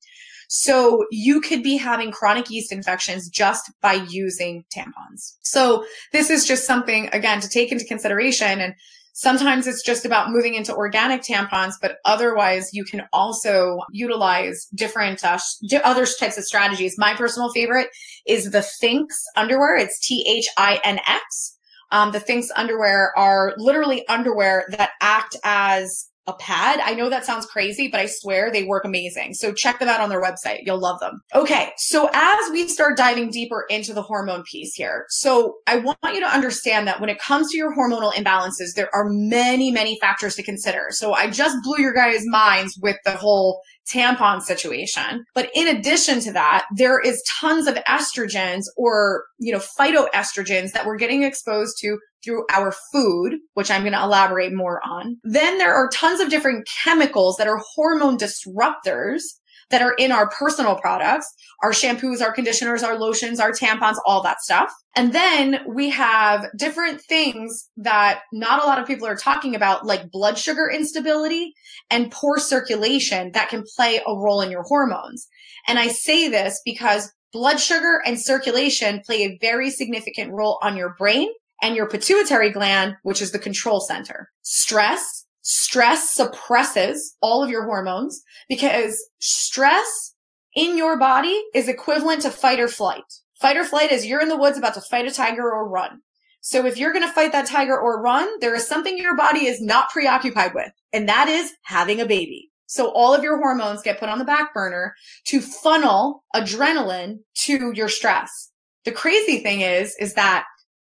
So 0.48 1.05
you 1.12 1.41
could 1.41 1.62
be 1.63 1.77
having 1.77 2.12
chronic 2.12 2.50
yeast 2.50 2.71
infections 2.71 3.29
just 3.29 3.71
by 3.81 3.93
using 3.93 4.63
tampons. 4.75 5.36
So 5.41 5.86
this 6.12 6.29
is 6.29 6.45
just 6.45 6.65
something, 6.65 7.09
again, 7.13 7.39
to 7.41 7.50
take 7.50 7.71
into 7.71 7.86
consideration. 7.86 8.59
And 8.59 8.74
Sometimes 9.19 9.67
it's 9.67 9.83
just 9.83 10.05
about 10.05 10.31
moving 10.31 10.53
into 10.53 10.74
organic 10.74 11.24
tampons, 11.24 11.74
but 11.81 11.98
otherwise 12.05 12.74
you 12.74 12.86
can 12.86 13.01
also 13.12 13.79
utilize 13.91 14.67
different 14.74 15.25
uh, 15.25 15.38
other 15.83 16.05
types 16.05 16.38
of 16.38 16.45
strategies. 16.45 16.98
My 16.98 17.13
personal 17.15 17.51
favorite 17.51 17.89
is 18.25 18.51
the 18.51 18.65
Thinx 18.81 19.07
underwear. 19.36 19.75
It's 19.75 20.00
T 20.00 20.25
H 20.25 20.48
I 20.55 20.79
N 20.86 21.00
X. 21.05 21.57
Um, 21.91 22.13
the 22.13 22.21
Thinx 22.21 22.45
underwear 22.55 23.12
are 23.17 23.55
literally 23.57 24.07
underwear 24.07 24.65
that 24.69 24.91
act 25.01 25.36
as 25.43 26.09
a 26.28 26.34
pad. 26.34 26.80
I 26.84 26.94
know 26.94 27.10
that 27.10 27.26
sounds 27.26 27.46
crazy, 27.46 27.88
but 27.88 28.00
I 28.00 28.06
swear 28.06 28.52
they 28.52 28.64
work 28.64 28.86
amazing. 28.86 29.34
So 29.34 29.52
check 29.52 29.80
them 29.80 29.90
out 29.90 30.00
on 30.00 30.10
their 30.10 30.22
website. 30.22 30.60
You'll 30.64 30.80
love 30.80 31.00
them. 31.00 31.22
Okay. 31.34 31.72
So 31.78 32.10
as 32.14 32.52
we 32.52 32.68
start 32.68 32.98
diving 32.98 33.32
deeper 33.32 33.66
into 33.70 33.94
the 33.94 34.04
hormone 34.04 34.44
piece 34.44 34.74
here, 34.76 35.06
so 35.10 35.56
I 35.68 35.78
want 35.78 35.98
you 36.04 36.20
to 36.20 36.28
understand 36.28 36.88
that 36.88 37.02
when 37.02 37.10
it 37.10 37.20
comes 37.20 37.52
to 37.52 37.58
your 37.58 37.76
hormonal 37.76 38.14
imbalances, 38.14 38.76
there 38.76 38.94
are 38.94 39.10
many, 39.10 39.72
many 39.72 39.98
factors 40.00 40.36
to 40.36 40.44
consider. 40.44 40.88
So 40.92 41.14
I 41.14 41.30
just 41.30 41.58
blew 41.64 41.80
your 41.80 41.94
guys' 41.94 42.24
minds 42.26 42.78
with 42.82 42.98
the 43.06 43.16
whole 43.16 43.62
tampon 43.92 44.42
situation. 44.42 45.26
But 45.34 45.50
in 45.56 45.68
addition 45.68 46.20
to 46.22 46.32
that, 46.34 46.66
there 46.76 47.00
is 47.00 47.24
tons 47.40 47.68
of 47.68 47.76
estrogens 47.88 48.66
or, 48.78 49.24
you 49.40 49.52
know, 49.52 49.62
phytoestrogens 49.80 50.72
that 50.74 50.86
we're 50.86 50.98
getting 50.98 51.24
exposed 51.24 51.78
to 51.82 51.98
through 52.24 52.46
our 52.52 52.74
food, 52.92 53.38
which 53.54 53.72
I'm 53.72 53.82
going 53.82 53.94
to 53.94 54.04
elaborate 54.04 54.54
more 54.54 54.82
on. 54.86 55.18
Then 55.24 55.58
there 55.58 55.74
are 55.74 55.90
tons 55.90 56.20
of 56.20 56.30
different 56.30 56.68
chemicals 56.84 57.38
that 57.38 57.48
are 57.48 57.62
hormone 57.76 58.18
disruptors 58.18 59.22
that 59.70 59.82
are 59.82 59.94
in 59.94 60.12
our 60.12 60.30
personal 60.30 60.76
products, 60.76 61.32
our 61.64 61.72
shampoos, 61.72 62.22
our 62.22 62.34
conditioners, 62.34 62.84
our 62.84 62.98
lotions, 62.98 63.40
our 63.40 63.52
tampons, 63.52 63.98
all 64.06 64.24
that 64.24 64.42
stuff. 64.42 64.74
And 64.96 65.14
then 65.14 65.60
we 65.68 65.90
have 65.92 66.46
different 66.58 67.02
things 67.02 67.70
that 67.78 68.22
not 68.34 68.64
a 68.64 68.66
lot 68.66 68.80
of 68.80 68.88
people 68.88 69.08
are 69.08 69.16
talking 69.16 69.56
about, 69.56 69.86
like 69.86 70.12
blood 70.12 70.38
sugar 70.38 70.70
instability 70.70 71.54
and 71.90 72.12
poor 72.12 72.40
circulation 72.40 73.32
that 73.34 73.50
can 73.50 73.64
play 73.76 73.98
a 74.06 74.16
role 74.16 74.42
in 74.42 74.52
your 74.52 74.64
hormones. 74.64 75.28
And 75.68 75.78
I 75.78 75.90
say 75.90 76.28
this 76.28 76.60
because 76.66 77.12
blood 77.32 77.60
sugar 77.60 78.02
and 78.06 78.20
circulation 78.20 79.02
play 79.06 79.24
a 79.24 79.38
very 79.40 79.70
significant 79.70 80.32
role 80.32 80.58
on 80.64 80.76
your 80.76 80.96
brain 80.98 81.30
and 81.62 81.75
your 81.75 81.88
pituitary 81.88 82.51
gland, 82.51 82.96
which 83.04 83.22
is 83.22 83.32
the 83.32 83.39
control 83.39 83.80
center. 83.80 84.30
Stress 84.42 85.25
stress 85.42 86.13
suppresses 86.13 87.16
all 87.22 87.44
of 87.44 87.50
your 87.50 87.66
hormones 87.66 88.22
because 88.48 89.04
stress 89.20 90.13
in 90.56 90.78
your 90.78 90.98
body 90.98 91.42
is 91.56 91.68
equivalent 91.68 92.22
to 92.22 92.30
fight 92.30 92.60
or 92.60 92.68
flight. 92.68 93.04
Fight 93.42 93.58
or 93.58 93.63
flight 93.63 93.92
is 93.92 94.06
you're 94.06 94.22
in 94.22 94.30
the 94.30 94.38
woods 94.38 94.58
about 94.58 94.75
to 94.75 94.82
fight 94.82 95.08
a 95.08 95.12
tiger 95.12 95.50
or 95.50 95.68
run. 95.68 96.01
So 96.42 96.66
if 96.66 96.78
you're 96.78 96.94
going 96.94 97.08
to 97.08 97.13
fight 97.13 97.32
that 97.32 97.48
tiger 97.48 97.78
or 97.78 98.01
run, 98.01 98.30
there 98.39 98.56
is 98.56 98.68
something 98.68 98.98
your 98.98 99.18
body 99.18 99.48
is 99.48 99.62
not 99.62 99.89
preoccupied 99.89 100.54
with, 100.54 100.72
and 100.94 101.10
that 101.10 101.28
is 101.28 101.51
having 101.63 102.00
a 102.00 102.06
baby. 102.06 102.50
So 102.68 102.92
all 102.92 103.13
of 103.13 103.24
your 103.24 103.38
hormones 103.38 103.82
get 103.82 104.00
put 104.00 104.10
on 104.10 104.20
the 104.20 104.25
back 104.25 104.54
burner 104.54 104.94
to 105.25 105.42
funnel 105.42 106.24
adrenaline 106.36 107.20
to 107.46 107.72
your 107.74 107.89
stress. 107.89 108.51
The 108.86 108.92
crazy 108.92 109.39
thing 109.39 109.62
is, 109.62 109.96
is 110.00 110.13
that 110.13 110.46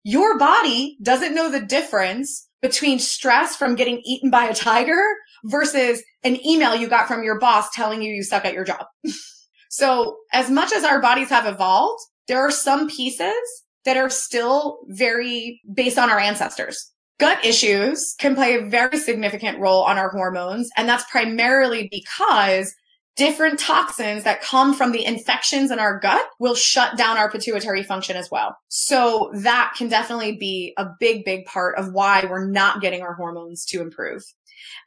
your 0.04 0.38
body 0.38 0.98
doesn't 1.02 1.36
know 1.36 1.50
the 1.50 1.62
difference 1.62 2.48
between 2.62 3.00
stress 3.00 3.56
from 3.56 3.76
getting 3.76 4.02
eaten 4.06 4.30
by 4.30 4.46
a 4.46 4.56
tiger 4.56 5.04
versus 5.46 6.02
an 6.24 6.46
email 6.46 6.76
you 6.76 6.88
got 6.88 7.08
from 7.08 7.24
your 7.24 7.40
boss 7.40 7.70
telling 7.74 8.02
you 8.02 8.14
you 8.14 8.24
suck 8.24 8.46
at 8.46 8.54
your 8.54 8.64
job. 8.64 8.86
So 9.74 10.18
as 10.34 10.52
much 10.52 10.72
as 10.72 10.84
our 10.84 11.02
bodies 11.02 11.30
have 11.30 11.48
evolved, 11.48 12.00
there 12.28 12.40
are 12.40 12.52
some 12.52 12.88
pieces 12.88 13.34
that 13.86 13.98
are 13.98 14.08
still 14.08 14.82
very 14.90 15.60
based 15.74 15.98
on 15.98 16.12
our 16.12 16.20
ancestors. 16.20 16.92
Gut 17.20 17.44
issues 17.44 18.14
can 18.20 18.36
play 18.36 18.54
a 18.54 18.70
very 18.70 19.00
significant 19.00 19.58
role 19.58 19.82
on 19.82 19.98
our 19.98 20.10
hormones. 20.10 20.70
And 20.78 20.88
that's 20.88 21.10
primarily 21.10 21.90
because 21.90 22.72
different 23.16 23.60
toxins 23.60 24.24
that 24.24 24.42
come 24.42 24.74
from 24.74 24.92
the 24.92 25.06
infections 25.06 25.72
in 25.72 25.80
our 25.80 26.00
gut 26.00 26.26
will 26.40 26.56
shut 26.56 26.98
down 26.98 27.18
our 27.18 27.30
pituitary 27.30 27.84
function 27.84 28.16
as 28.16 28.30
well. 28.32 28.56
So 28.70 29.32
that 29.36 29.74
can 29.78 29.88
definitely 29.88 30.38
be 30.38 30.74
a 30.78 30.88
big, 31.00 31.24
big 31.24 31.46
part 31.46 31.78
of 31.78 31.94
why 31.94 32.26
we're 32.28 32.48
not 32.48 32.82
getting 32.82 33.02
our 33.02 33.14
hormones 33.14 33.66
to 33.66 33.82
improve. 33.82 34.24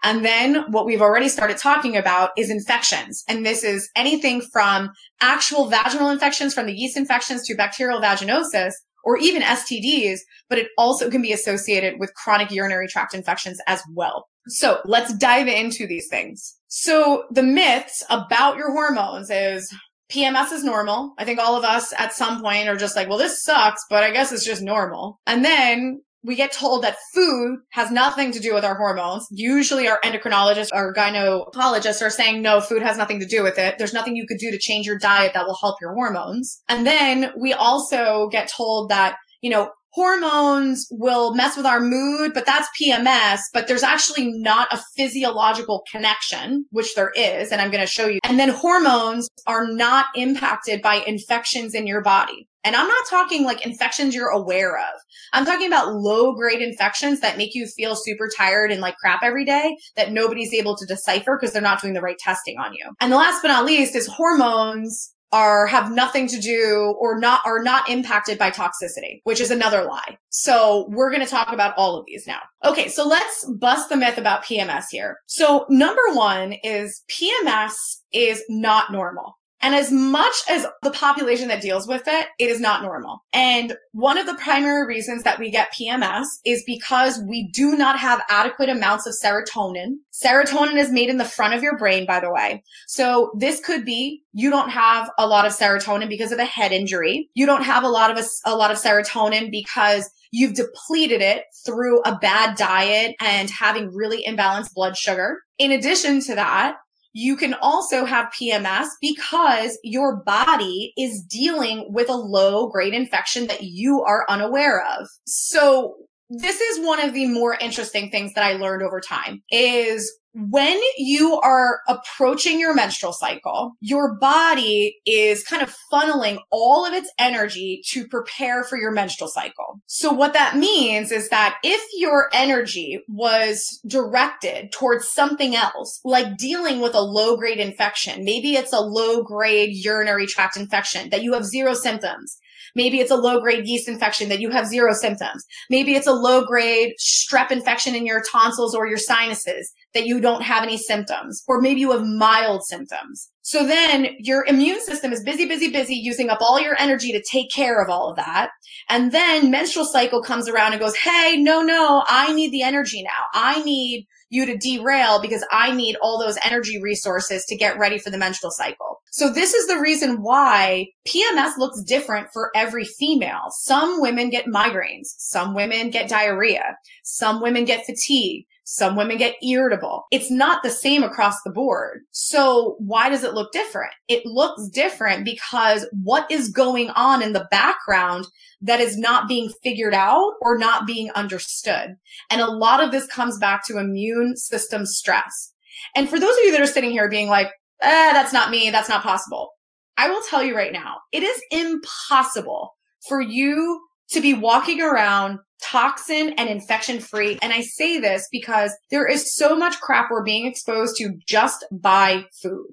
And 0.03 0.25
then 0.25 0.65
what 0.71 0.87
we've 0.87 1.03
already 1.03 1.29
started 1.29 1.59
talking 1.59 1.97
about 1.97 2.31
is 2.37 2.51
infections. 2.51 3.25
And 3.29 3.45
this 3.45 3.63
is 3.63 3.91
anything 3.95 4.41
from 4.41 4.91
actual 5.21 5.69
vaginal 5.69 6.11
infections 6.11 6.55
from 6.55 6.67
the 6.67 6.75
yeast 6.75 6.97
infections 6.97 7.47
to 7.47 7.55
bacterial 7.55 8.01
vaginosis 8.01 8.73
or 9.05 9.17
even 9.19 9.43
STDs, 9.43 10.19
but 10.49 10.59
it 10.59 10.69
also 10.77 11.09
can 11.11 11.23
be 11.23 11.33
associated 11.33 12.01
with 12.01 12.15
chronic 12.15 12.51
urinary 12.51 12.89
tract 12.89 13.15
infections 13.15 13.61
as 13.67 13.81
well. 13.95 14.27
So 14.49 14.81
let's 14.85 15.15
dive 15.15 15.49
into 15.49 15.87
these 15.87 16.09
things. 16.09 16.57
So 16.69 17.25
the 17.31 17.43
myths 17.43 18.03
about 18.11 18.57
your 18.57 18.73
hormones 18.73 19.31
is 19.31 19.73
PMS 20.11 20.53
is 20.53 20.63
normal. 20.63 21.15
I 21.19 21.25
think 21.25 21.39
all 21.39 21.57
of 21.57 21.65
us 21.65 21.93
at 21.99 22.13
some 22.13 22.41
point 22.41 22.69
are 22.69 22.77
just 22.77 22.97
like, 22.97 23.09
well, 23.09 23.19
this 23.19 23.43
sucks, 23.43 23.83
but 23.91 24.05
I 24.05 24.13
guess 24.13 24.33
it's 24.33 24.45
just 24.45 24.63
normal. 24.63 25.21
And 25.27 25.45
then 25.45 26.01
we 26.23 26.35
get 26.35 26.53
told 26.53 26.83
that 26.83 26.97
food 27.15 27.59
has 27.71 27.91
nothing 27.91 28.33
to 28.33 28.41
do 28.41 28.53
with 28.53 28.65
our 28.65 28.77
hormones. 28.77 29.27
Usually 29.31 29.87
our 29.87 30.01
endocrinologists 30.05 30.71
or 30.73 30.93
gynecologists 30.93 32.05
are 32.05 32.11
saying, 32.11 32.43
no, 32.43 32.61
food 32.61 32.83
has 32.83 32.99
nothing 32.99 33.21
to 33.21 33.27
do 33.27 33.43
with 33.43 33.59
it. 33.59 33.77
There's 33.79 33.95
nothing 33.95 34.17
you 34.17 34.27
could 34.27 34.39
do 34.39 34.51
to 34.51 34.59
change 34.59 34.87
your 34.87 34.99
diet 34.99 35.33
that 35.35 35.47
will 35.47 35.59
help 35.61 35.77
your 35.81 35.95
hormones. 35.95 36.63
And 36.69 36.87
then 36.87 37.33
we 37.39 37.53
also 37.53 38.29
get 38.29 38.49
told 38.49 38.91
that, 38.91 39.17
you 39.41 39.51
know, 39.51 39.71
hormones 39.97 40.87
will 40.91 41.35
mess 41.35 41.57
with 41.57 41.65
our 41.65 41.81
mood, 41.81 42.35
but 42.35 42.45
that's 42.45 42.69
PMS, 42.79 43.41
but 43.55 43.67
there's 43.67 43.83
actually 43.83 44.31
not 44.31 44.69
a 44.71 44.83
physiological 44.95 45.83
connection, 45.91 46.67
which 46.71 46.95
there 46.95 47.13
is. 47.17 47.51
And 47.51 47.63
I'm 47.63 47.71
going 47.71 47.81
to 47.81 47.87
show 47.87 48.07
you. 48.07 48.21
And 48.23 48.39
then 48.39 48.51
hormones 48.51 49.27
are 49.47 49.67
not 49.67 50.07
impacted 50.15 50.83
by 50.83 50.97
infections 51.07 51.75
in 51.75 51.87
your 51.87 52.03
body. 52.03 52.47
And 52.63 52.77
I'm 52.77 52.89
not 52.89 53.07
talking 53.09 53.45
like 53.45 53.65
infections 53.65 54.15
you're 54.15 54.29
aware 54.29 54.77
of. 54.77 55.01
I'm 55.33 55.47
talking 55.47 55.69
about 55.69 55.95
low 55.95 56.35
grade 56.35 56.61
infections 56.61 57.21
that 57.21 57.39
make 57.39 57.55
you 57.55 57.67
feel 57.67 57.97
super 57.97 58.29
tired 58.37 58.71
and 58.71 58.83
like 58.83 58.97
crap 58.97 59.23
every 59.23 59.47
day 59.47 59.79
that 59.95 60.13
nobody's 60.13 60.53
able 60.53 60.77
to 60.77 60.85
decipher 60.85 61.39
because 61.41 61.55
they're 61.55 61.63
not 61.63 61.81
doing 61.81 61.95
the 61.95 62.03
right 62.03 62.19
testing 62.19 62.59
on 62.59 62.75
you. 62.75 62.85
And 63.01 63.11
the 63.11 63.17
last 63.17 63.41
but 63.41 63.49
not 63.49 63.65
least 63.65 63.95
is 63.95 64.09
hormones 64.09 65.15
are 65.33 65.67
have 65.67 65.91
nothing 65.93 66.27
to 66.29 66.41
do 66.41 66.95
or 66.99 67.19
not 67.19 67.41
are 67.45 67.63
not 67.63 67.89
impacted 67.89 68.39
by 68.39 68.51
toxicity, 68.51 69.21
which 69.25 69.41
is 69.41 69.51
another 69.51 69.85
lie. 69.85 70.19
So 70.31 70.87
we're 70.91 71.11
going 71.11 71.25
to 71.25 71.31
talk 71.31 71.53
about 71.53 71.75
all 71.77 71.99
of 71.99 72.07
these 72.07 72.27
now. 72.27 72.41
Okay, 72.65 72.89
so 72.89 73.07
let's 73.07 73.45
bust 73.45 73.89
the 73.89 73.97
myth 73.97 74.19
about 74.19 74.45
PMS 74.45 74.85
here. 74.91 75.19
So 75.27 75.67
number 75.69 76.03
1 76.13 76.55
is 76.63 77.03
PMS 77.09 77.75
is 78.13 78.43
not 78.49 78.93
normal. 78.93 79.39
And 79.63 79.75
as 79.75 79.91
much 79.91 80.35
as 80.49 80.67
the 80.83 80.91
population 80.91 81.49
that 81.49 81.63
deals 81.63 81.89
with 81.89 82.03
it, 82.07 82.29
it 82.39 82.51
is 82.51 82.61
not 82.61 82.83
normal. 82.83 83.25
And 83.33 83.75
one 83.93 84.19
of 84.19 84.27
the 84.27 84.35
primary 84.35 84.87
reasons 84.87 85.23
that 85.23 85.39
we 85.39 85.51
get 85.51 85.73
PMS 85.73 86.27
is 86.45 86.63
because 86.67 87.21
we 87.27 87.49
do 87.53 87.77
not 87.77 87.99
have 87.99 88.23
adequate 88.29 88.69
amounts 88.69 89.07
of 89.07 89.15
serotonin. 89.15 89.95
Serotonin 90.13 90.77
is 90.77 90.91
made 90.91 91.09
in 91.09 91.17
the 91.17 91.25
front 91.25 91.55
of 91.55 91.63
your 91.63 91.77
brain, 91.79 92.07
by 92.07 92.21
the 92.21 92.31
way. 92.31 92.63
So 92.87 93.33
this 93.39 93.61
could 93.61 93.85
be 93.85 94.23
you 94.33 94.51
don't 94.51 94.71
have 94.71 95.11
a 95.19 95.27
lot 95.27 95.47
of 95.47 95.53
serotonin 95.53 96.09
because 96.09 96.33
of 96.33 96.39
a 96.39 96.45
head 96.45 96.73
injury. 96.73 97.31
You 97.35 97.47
don't 97.47 97.65
have 97.65 97.85
a 97.85 97.89
lot 97.89 98.11
of 98.11 98.19
a, 98.19 98.51
a 98.51 98.55
lot 98.55 98.71
of 98.71 98.77
serotonin 98.77 99.51
because 99.51 100.11
you've 100.31 100.55
depleted 100.55 101.23
it 101.23 101.45
through 101.65 102.03
a 102.03 102.19
bad 102.19 102.57
diet 102.57 103.17
and 103.21 103.49
having 103.49 103.95
really 103.95 104.25
imbalanced 104.25 104.75
blood 104.75 104.97
sugar. 104.97 105.41
In 105.59 105.73
addition 105.73 106.21
to 106.23 106.35
that, 106.35 106.77
you 107.19 107.35
can 107.35 107.55
also 107.63 108.05
have 108.05 108.31
PMS 108.39 108.89
because 109.01 109.79
your 109.83 110.17
body 110.17 110.93
is 110.99 111.23
dealing 111.23 111.87
with 111.89 112.11
a 112.11 112.15
low 112.15 112.69
grade 112.69 112.93
infection 112.93 113.47
that 113.47 113.63
you 113.63 114.03
are 114.03 114.27
unaware 114.29 114.85
of. 114.85 115.09
So 115.27 115.95
this 116.29 116.61
is 116.61 116.85
one 116.85 117.01
of 117.01 117.15
the 117.15 117.27
more 117.27 117.55
interesting 117.55 118.11
things 118.11 118.35
that 118.35 118.45
I 118.45 118.59
learned 118.59 118.83
over 118.83 119.01
time 119.01 119.43
is 119.51 120.13
when 120.37 120.79
you 120.99 121.41
are 121.41 121.81
approaching 121.89 122.61
your 122.61 122.75
menstrual 122.75 123.15
cycle, 123.15 123.73
your 123.81 124.19
body 124.19 125.01
is 125.07 125.43
kind 125.43 125.63
of 125.63 125.75
funneling 125.91 126.39
all 126.51 126.85
of 126.85 126.93
its 126.93 127.11
energy 127.19 127.83
to 127.89 128.07
prepare 128.07 128.63
for 128.63 128.77
your 128.77 128.91
menstrual 128.91 129.31
cycle. 129.31 129.81
So 129.87 130.13
what 130.13 130.35
that 130.35 130.57
means 130.57 131.11
is 131.11 131.31
that 131.31 131.57
if 131.63 131.81
your 131.95 132.29
energy 132.35 133.01
was 133.09 133.81
directed 133.87 134.73
towards 134.73 135.09
something 135.09 135.57
else, 135.57 136.01
like 136.05 136.37
dealing 136.37 136.81
with 136.81 136.95
a 136.95 137.01
low 137.01 137.39
grade 137.39 137.59
infection, 137.59 138.23
maybe 138.23 138.57
it's 138.57 138.75
a 138.75 138.81
low 138.81 139.23
grade 139.23 139.71
urinary 139.73 140.27
tract 140.27 140.59
infection 140.59 141.09
that 141.11 141.23
you 141.23 141.33
have 141.33 141.45
zero 141.45 141.73
symptoms. 141.73 142.39
Maybe 142.77 143.01
it's 143.01 143.11
a 143.11 143.17
low 143.17 143.41
grade 143.41 143.67
yeast 143.67 143.89
infection 143.89 144.29
that 144.29 144.39
you 144.39 144.51
have 144.51 144.67
zero 144.67 144.93
symptoms. 144.93 145.45
Maybe 145.71 145.95
it's 145.95 146.07
a 146.07 146.13
low 146.13 146.45
grade 146.45 146.93
strep 147.01 147.51
infection 147.51 147.95
in 147.95 148.07
your 148.07 148.23
tonsils 148.31 148.75
or 148.75 148.87
your 148.87 148.99
sinuses 148.99 149.73
that 149.95 150.07
you 150.07 150.21
don't 150.21 150.43
have 150.43 150.63
any 150.63 150.77
symptoms, 150.77 151.43
or 151.49 151.61
maybe 151.61 151.81
you 151.81 151.91
have 151.91 152.05
mild 152.05 152.63
symptoms. 152.65 153.31
So 153.41 153.67
then 153.67 154.09
your 154.19 154.45
immune 154.47 154.83
system 154.83 155.13
is 155.13 155.23
busy, 155.23 155.47
busy, 155.47 155.71
busy 155.71 155.95
using 155.95 156.29
up 156.29 156.43
all 156.43 156.61
your 156.61 156.79
energy 156.79 157.13
to 157.13 157.23
take 157.31 157.51
care 157.51 157.83
of 157.83 157.89
all 157.89 158.11
of 158.11 158.17
that. 158.17 158.51
And 158.91 159.11
then 159.11 159.51
menstrual 159.51 159.87
cycle 159.87 160.23
comes 160.23 160.47
around 160.47 160.73
and 160.73 160.81
goes, 160.81 160.97
Hey, 160.97 161.37
no, 161.39 161.63
no, 161.63 162.05
I 162.09 162.33
need 162.33 162.53
the 162.53 162.63
energy 162.63 163.03
now. 163.03 163.25
I 163.33 163.63
need 163.63 164.07
you 164.37 164.47
to 164.47 164.57
derail 164.57 165.21
because 165.21 165.45
I 165.51 165.73
need 165.73 165.97
all 165.97 166.19
those 166.19 166.39
energy 166.45 166.81
resources 166.81 167.45
to 167.47 167.57
get 167.57 167.79
ready 167.79 167.99
for 167.99 168.11
the 168.11 168.19
menstrual 168.19 168.53
cycle. 168.53 169.01
So 169.11 169.33
this 169.33 169.55
is 169.55 169.67
the 169.67 169.81
reason 169.81 170.23
why 170.23 170.89
PMS 171.09 171.57
looks 171.59 171.83
different 171.83 172.29
for 172.33 172.51
every 172.55 172.85
female. 172.85 173.47
Some 173.51 174.01
women 174.01 174.31
get 174.31 174.47
migraines. 174.47 175.15
Some 175.17 175.55
women 175.55 175.91
get 175.91 176.09
diarrhea. 176.09 176.77
Some 177.03 177.41
women 177.41 177.65
get 177.65 177.87
fatigue. 177.87 178.47
Some 178.69 178.97
women 178.97 179.17
get 179.17 179.37
irritable. 179.45 180.07
It's 180.11 180.29
not 180.29 180.65
the 180.65 180.71
same 180.71 181.05
across 181.05 181.41
the 181.43 181.53
board. 181.53 182.01
So 182.11 182.75
why 182.81 183.09
does 183.09 183.23
it 183.23 183.33
look 183.33 183.53
different? 183.53 183.93
It 184.09 184.27
looks 184.27 184.69
different 184.69 185.25
because 185.25 185.87
what 186.03 186.29
is 186.33 186.49
going 186.49 186.91
on 186.91 187.23
in 187.23 187.33
the 187.33 187.47
background 187.53 188.27
that 188.61 188.81
is 188.81 188.99
not 188.99 189.29
being 189.29 189.53
figured 189.63 189.95
out 189.95 190.33
or 190.41 190.59
not 190.59 190.85
being 190.85 191.13
understood. 191.13 191.95
And 192.29 192.41
a 192.41 192.51
lot 192.51 192.83
of 192.83 192.91
this 192.91 193.07
comes 193.07 193.39
back 193.39 193.65
to 193.67 193.79
immune 193.79 194.37
system 194.37 194.85
stress. 194.85 195.53
And 195.95 196.09
for 196.09 196.19
those 196.19 196.37
of 196.37 196.45
you 196.45 196.51
that 196.51 196.61
are 196.61 196.67
sitting 196.67 196.91
here 196.91 197.09
being 197.09 197.29
like, 197.29 197.53
eh, 197.83 198.13
that's 198.13 198.33
not 198.33 198.51
me. 198.51 198.71
That's 198.71 198.89
not 198.89 199.05
possible. 199.05 199.51
I 199.97 200.11
will 200.11 200.23
tell 200.29 200.43
you 200.43 200.57
right 200.57 200.73
now, 200.73 200.97
it 201.13 201.23
is 201.23 201.41
impossible 201.53 202.75
for 203.09 203.21
you 203.21 203.81
to 204.11 204.21
be 204.21 204.35
walking 204.35 204.81
around 204.81 205.39
toxin 205.63 206.35
and 206.37 206.49
infection 206.49 207.01
free. 207.01 207.39
And 207.43 207.53
I 207.53 207.63
say 207.63 207.99
this 207.99 208.29
because 208.31 208.77
there 208.91 209.07
is 209.07 209.35
so 209.35 209.57
much 209.57 209.81
crap 209.81 210.11
we're 210.11 210.23
being 210.23 210.47
exposed 210.47 210.97
to 210.97 211.15
just 211.27 211.65
by 211.71 212.25
food. 212.43 212.71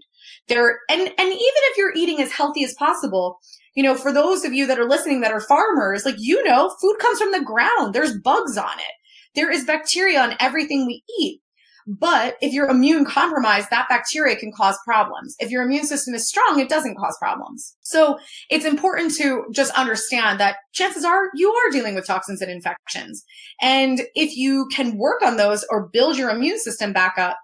There, 0.48 0.80
and, 0.90 1.02
and 1.02 1.12
even 1.20 1.38
if 1.38 1.78
you're 1.78 1.96
eating 1.96 2.22
as 2.22 2.32
healthy 2.32 2.64
as 2.64 2.74
possible, 2.74 3.40
you 3.76 3.84
know, 3.84 3.96
for 3.96 4.12
those 4.12 4.46
of 4.46 4.54
you 4.54 4.68
that 4.68 4.80
are 4.80 4.88
listening 4.88 5.22
that 5.22 5.32
are 5.32 5.42
farmers, 5.42 6.06
like, 6.06 6.16
you 6.18 6.44
know, 6.44 6.74
food 6.82 6.98
comes 7.00 7.20
from 7.20 7.32
the 7.32 7.44
ground. 7.44 7.94
There's 7.94 8.20
bugs 8.20 8.58
on 8.58 8.78
it. 8.80 8.94
There 9.36 9.52
is 9.52 9.66
bacteria 9.66 10.22
on 10.22 10.36
everything 10.40 10.86
we 10.86 11.04
eat. 11.20 11.42
But 11.88 12.38
if 12.42 12.54
you're 12.54 12.70
immune 12.70 13.06
compromised, 13.06 13.70
that 13.70 13.90
bacteria 13.90 14.36
can 14.36 14.52
cause 14.52 14.78
problems. 14.86 15.36
If 15.40 15.52
your 15.52 15.64
immune 15.64 15.86
system 15.86 16.14
is 16.14 16.28
strong, 16.28 16.60
it 16.60 16.70
doesn't 16.70 16.98
cause 16.98 17.18
problems. 17.20 17.76
So 17.82 18.20
it's 18.50 18.66
important 18.66 19.16
to 19.18 19.46
just 19.52 19.74
understand 19.74 20.40
that 20.40 20.58
chances 20.74 21.04
are 21.04 21.30
you 21.36 21.52
are 21.54 21.72
dealing 21.72 21.96
with 21.96 22.08
toxins 22.08 22.42
and 22.42 22.52
infections. 22.52 23.24
And 23.62 24.02
if 24.16 24.36
you 24.36 24.68
can 24.74 24.98
work 24.98 25.22
on 25.22 25.38
those 25.38 25.66
or 25.70 25.90
build 25.90 26.18
your 26.18 26.30
immune 26.30 26.60
system 26.60 26.94
back 26.94 27.18
up, 27.18 27.38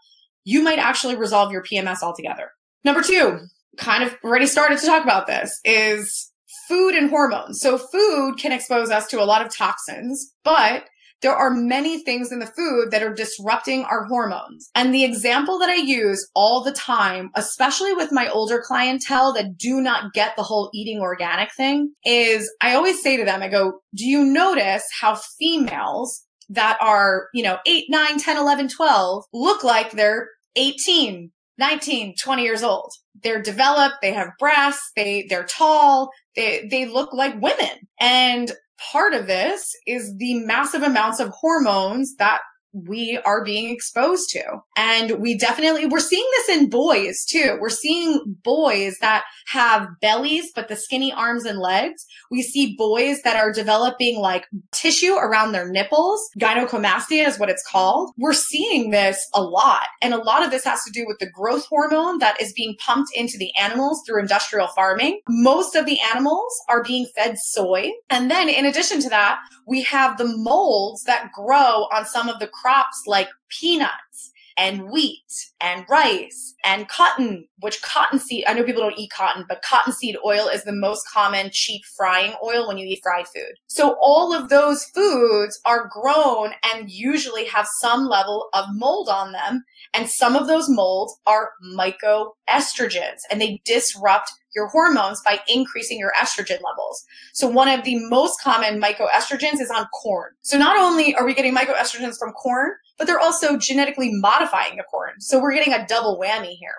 you 0.45 0.61
might 0.61 0.79
actually 0.79 1.15
resolve 1.15 1.51
your 1.51 1.63
PMS 1.63 2.01
altogether. 2.01 2.51
Number 2.83 3.01
two, 3.01 3.39
kind 3.77 4.03
of 4.03 4.15
already 4.23 4.45
started 4.45 4.79
to 4.79 4.85
talk 4.85 5.03
about 5.03 5.27
this 5.27 5.59
is 5.63 6.31
food 6.67 6.95
and 6.95 7.09
hormones. 7.09 7.59
So 7.59 7.77
food 7.77 8.37
can 8.37 8.51
expose 8.51 8.89
us 8.89 9.07
to 9.07 9.21
a 9.21 9.25
lot 9.25 9.45
of 9.45 9.55
toxins, 9.55 10.33
but 10.43 10.85
there 11.21 11.35
are 11.35 11.51
many 11.51 12.03
things 12.03 12.31
in 12.31 12.39
the 12.39 12.45
food 12.45 12.91
that 12.91 13.03
are 13.03 13.13
disrupting 13.13 13.83
our 13.83 14.05
hormones. 14.05 14.69
And 14.75 14.93
the 14.93 15.03
example 15.03 15.59
that 15.59 15.69
I 15.69 15.75
use 15.75 16.27
all 16.33 16.63
the 16.63 16.71
time, 16.71 17.29
especially 17.35 17.93
with 17.93 18.11
my 18.11 18.29
older 18.29 18.61
clientele 18.65 19.33
that 19.33 19.57
do 19.57 19.81
not 19.81 20.13
get 20.13 20.35
the 20.35 20.43
whole 20.43 20.69
eating 20.73 20.99
organic 20.99 21.53
thing, 21.53 21.93
is 22.05 22.51
I 22.61 22.73
always 22.75 23.01
say 23.01 23.17
to 23.17 23.25
them, 23.25 23.41
I 23.41 23.49
go, 23.49 23.81
do 23.95 24.05
you 24.05 24.23
notice 24.23 24.83
how 24.99 25.15
females 25.37 26.23
that 26.49 26.77
are, 26.81 27.27
you 27.33 27.43
know, 27.43 27.59
8, 27.65 27.85
9, 27.89 28.19
10, 28.19 28.37
11, 28.37 28.69
12 28.69 29.23
look 29.33 29.63
like 29.63 29.91
they're 29.91 30.29
18, 30.55 31.31
19, 31.57 32.15
20 32.15 32.43
years 32.43 32.63
old. 32.63 32.91
They're 33.21 33.41
developed, 33.41 33.97
they 34.01 34.13
have 34.13 34.29
breasts, 34.39 34.91
they, 34.95 35.27
they're 35.29 35.45
tall, 35.45 36.09
they, 36.35 36.67
they 36.69 36.85
look 36.87 37.13
like 37.13 37.39
women. 37.41 37.87
And 37.99 38.51
part 38.91 39.13
of 39.13 39.27
this 39.27 39.75
is 39.85 40.15
the 40.17 40.35
massive 40.45 40.83
amounts 40.83 41.19
of 41.19 41.29
hormones 41.29 42.15
that 42.15 42.41
we 42.73 43.19
are 43.25 43.43
being 43.43 43.69
exposed 43.73 44.29
to. 44.29 44.43
And 44.75 45.19
we 45.19 45.37
definitely, 45.37 45.85
we're 45.85 45.99
seeing 45.99 46.27
this 46.31 46.57
in 46.57 46.69
boys 46.69 47.25
too. 47.25 47.57
We're 47.59 47.69
seeing 47.69 48.37
boys 48.43 48.97
that 49.01 49.23
have 49.47 49.87
bellies, 50.01 50.51
but 50.53 50.67
the 50.67 50.75
skinny 50.75 51.11
arms 51.11 51.45
and 51.45 51.59
legs. 51.59 52.05
We 52.31 52.43
see 52.43 52.75
boys 52.77 53.21
that 53.23 53.35
are 53.35 53.51
developing 53.51 54.19
like 54.19 54.45
tissue 54.71 55.15
around 55.15 55.51
their 55.51 55.69
nipples. 55.69 56.21
Gynecomastia 56.39 57.27
is 57.27 57.39
what 57.39 57.49
it's 57.49 57.65
called. 57.67 58.11
We're 58.17 58.33
seeing 58.33 58.91
this 58.91 59.19
a 59.33 59.41
lot. 59.41 59.87
And 60.01 60.13
a 60.13 60.23
lot 60.23 60.43
of 60.43 60.51
this 60.51 60.63
has 60.65 60.83
to 60.83 60.91
do 60.91 61.05
with 61.07 61.17
the 61.19 61.29
growth 61.29 61.65
hormone 61.65 62.19
that 62.19 62.39
is 62.41 62.53
being 62.53 62.75
pumped 62.85 63.11
into 63.15 63.37
the 63.37 63.51
animals 63.59 64.03
through 64.05 64.21
industrial 64.21 64.67
farming. 64.67 65.21
Most 65.27 65.75
of 65.75 65.85
the 65.85 65.99
animals 66.13 66.53
are 66.69 66.83
being 66.83 67.07
fed 67.15 67.37
soy. 67.37 67.91
And 68.09 68.29
then 68.29 68.49
in 68.49 68.65
addition 68.65 69.01
to 69.01 69.09
that, 69.09 69.39
we 69.65 69.83
have 69.83 70.17
the 70.17 70.31
molds 70.37 71.03
that 71.03 71.31
grow 71.31 71.87
on 71.91 72.05
some 72.05 72.27
of 72.27 72.39
the 72.39 72.49
crops 72.61 73.03
like 73.05 73.29
peanuts 73.49 74.31
and 74.59 74.91
wheat 74.91 75.23
and 75.61 75.85
rice 75.89 76.53
and 76.65 76.89
cotton, 76.89 77.47
which 77.59 77.81
cottonseed, 77.81 78.43
I 78.45 78.53
know 78.53 78.63
people 78.63 78.81
don't 78.81 78.99
eat 78.99 79.09
cotton, 79.09 79.45
but 79.47 79.61
cottonseed 79.61 80.17
oil 80.25 80.49
is 80.49 80.65
the 80.65 80.73
most 80.73 81.03
common 81.11 81.49
cheap 81.53 81.81
frying 81.95 82.33
oil 82.43 82.67
when 82.67 82.77
you 82.77 82.85
eat 82.85 82.99
fried 83.01 83.27
food. 83.27 83.53
So 83.67 83.95
all 84.01 84.33
of 84.33 84.49
those 84.49 84.83
foods 84.93 85.59
are 85.65 85.89
grown 85.89 86.51
and 86.73 86.91
usually 86.91 87.45
have 87.45 87.67
some 87.79 88.07
level 88.07 88.49
of 88.53 88.65
mold 88.73 89.07
on 89.07 89.31
them. 89.31 89.63
And 89.93 90.09
some 90.09 90.35
of 90.35 90.47
those 90.47 90.67
molds 90.67 91.17
are 91.25 91.51
mycoestrogens 91.73 93.19
and 93.31 93.39
they 93.39 93.61
disrupt 93.63 94.29
your 94.55 94.67
hormones 94.67 95.21
by 95.23 95.39
increasing 95.47 95.99
your 95.99 96.11
estrogen 96.19 96.59
levels. 96.63 97.05
So 97.33 97.47
one 97.47 97.67
of 97.67 97.83
the 97.83 97.97
most 98.09 98.41
common 98.41 98.81
mycoestrogens 98.81 99.59
is 99.59 99.71
on 99.75 99.85
corn. 99.87 100.31
So 100.41 100.57
not 100.57 100.77
only 100.79 101.15
are 101.15 101.25
we 101.25 101.33
getting 101.33 101.55
mycoestrogens 101.55 102.17
from 102.17 102.31
corn, 102.33 102.71
but 102.97 103.07
they're 103.07 103.19
also 103.19 103.57
genetically 103.57 104.11
modifying 104.11 104.77
the 104.77 104.83
corn. 104.83 105.19
So 105.19 105.39
we're 105.39 105.53
getting 105.53 105.73
a 105.73 105.85
double 105.87 106.19
whammy 106.19 106.55
here. 106.59 106.75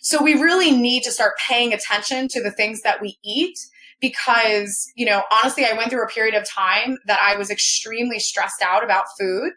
So 0.00 0.22
we 0.22 0.34
really 0.34 0.72
need 0.72 1.04
to 1.04 1.12
start 1.12 1.34
paying 1.48 1.72
attention 1.72 2.26
to 2.28 2.42
the 2.42 2.50
things 2.50 2.82
that 2.82 3.00
we 3.00 3.18
eat 3.22 3.56
because, 4.00 4.90
you 4.96 5.06
know, 5.06 5.22
honestly, 5.30 5.64
I 5.64 5.74
went 5.74 5.90
through 5.90 6.02
a 6.02 6.08
period 6.08 6.34
of 6.34 6.44
time 6.44 6.98
that 7.06 7.20
I 7.22 7.36
was 7.36 7.50
extremely 7.50 8.18
stressed 8.18 8.60
out 8.60 8.82
about 8.82 9.04
food 9.16 9.52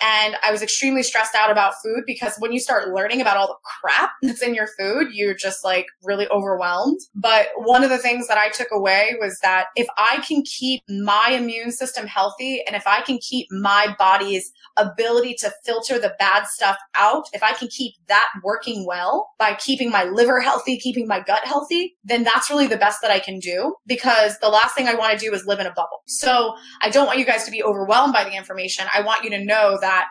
and 0.00 0.36
I 0.42 0.52
was 0.52 0.62
extremely 0.62 1.02
stressed 1.02 1.34
out 1.34 1.50
about 1.50 1.74
food 1.82 2.04
because 2.06 2.34
when 2.38 2.52
you 2.52 2.60
start 2.60 2.94
learning 2.94 3.20
about 3.20 3.36
all 3.36 3.48
the 3.48 3.56
crap 3.80 4.10
that's 4.22 4.42
in 4.42 4.54
your 4.54 4.68
food, 4.78 5.08
you're 5.12 5.34
just 5.34 5.64
like 5.64 5.86
really 6.02 6.28
overwhelmed. 6.28 7.00
But 7.14 7.48
one 7.56 7.84
of 7.84 7.90
the 7.90 7.98
things 7.98 8.28
that 8.28 8.38
I 8.38 8.48
took 8.50 8.68
away 8.72 9.16
was 9.20 9.38
that 9.42 9.66
if 9.76 9.86
I 9.96 10.22
can 10.26 10.42
keep 10.42 10.82
my 10.88 11.30
immune 11.30 11.72
system 11.72 12.06
healthy 12.06 12.62
and 12.66 12.76
if 12.76 12.86
I 12.86 13.00
can 13.02 13.18
keep 13.18 13.46
my 13.50 13.94
body's 13.98 14.52
ability 14.76 15.34
to 15.40 15.52
filter 15.64 15.98
the 15.98 16.14
bad 16.18 16.46
stuff 16.46 16.78
out, 16.96 17.24
if 17.32 17.42
I 17.42 17.52
can 17.52 17.68
keep 17.68 17.94
that 18.06 18.28
working 18.42 18.86
well 18.86 19.30
by 19.38 19.54
keeping 19.54 19.90
my 19.90 20.04
liver 20.04 20.40
healthy, 20.40 20.78
keeping 20.78 21.06
my 21.06 21.20
gut 21.20 21.44
healthy, 21.44 21.96
then 22.04 22.22
that's 22.22 22.50
really 22.50 22.66
the 22.66 22.76
best 22.76 23.00
that 23.02 23.10
I 23.10 23.18
can 23.18 23.38
do 23.38 23.74
because 23.86 24.38
the 24.38 24.48
last 24.48 24.74
thing 24.74 24.86
I 24.86 24.94
want 24.94 25.18
to 25.18 25.24
do 25.24 25.32
is 25.34 25.46
live 25.46 25.58
in 25.58 25.66
a 25.66 25.72
bubble. 25.72 26.02
So 26.06 26.54
I 26.80 26.90
don't 26.90 27.06
want 27.06 27.18
you 27.18 27.24
guys 27.24 27.44
to 27.44 27.50
be 27.50 27.62
overwhelmed 27.62 28.12
by 28.12 28.24
the 28.24 28.36
information. 28.36 28.86
I 28.94 29.02
want 29.02 29.24
you 29.24 29.30
to 29.30 29.44
know 29.44 29.78
that 29.80 29.87
that 29.88 30.08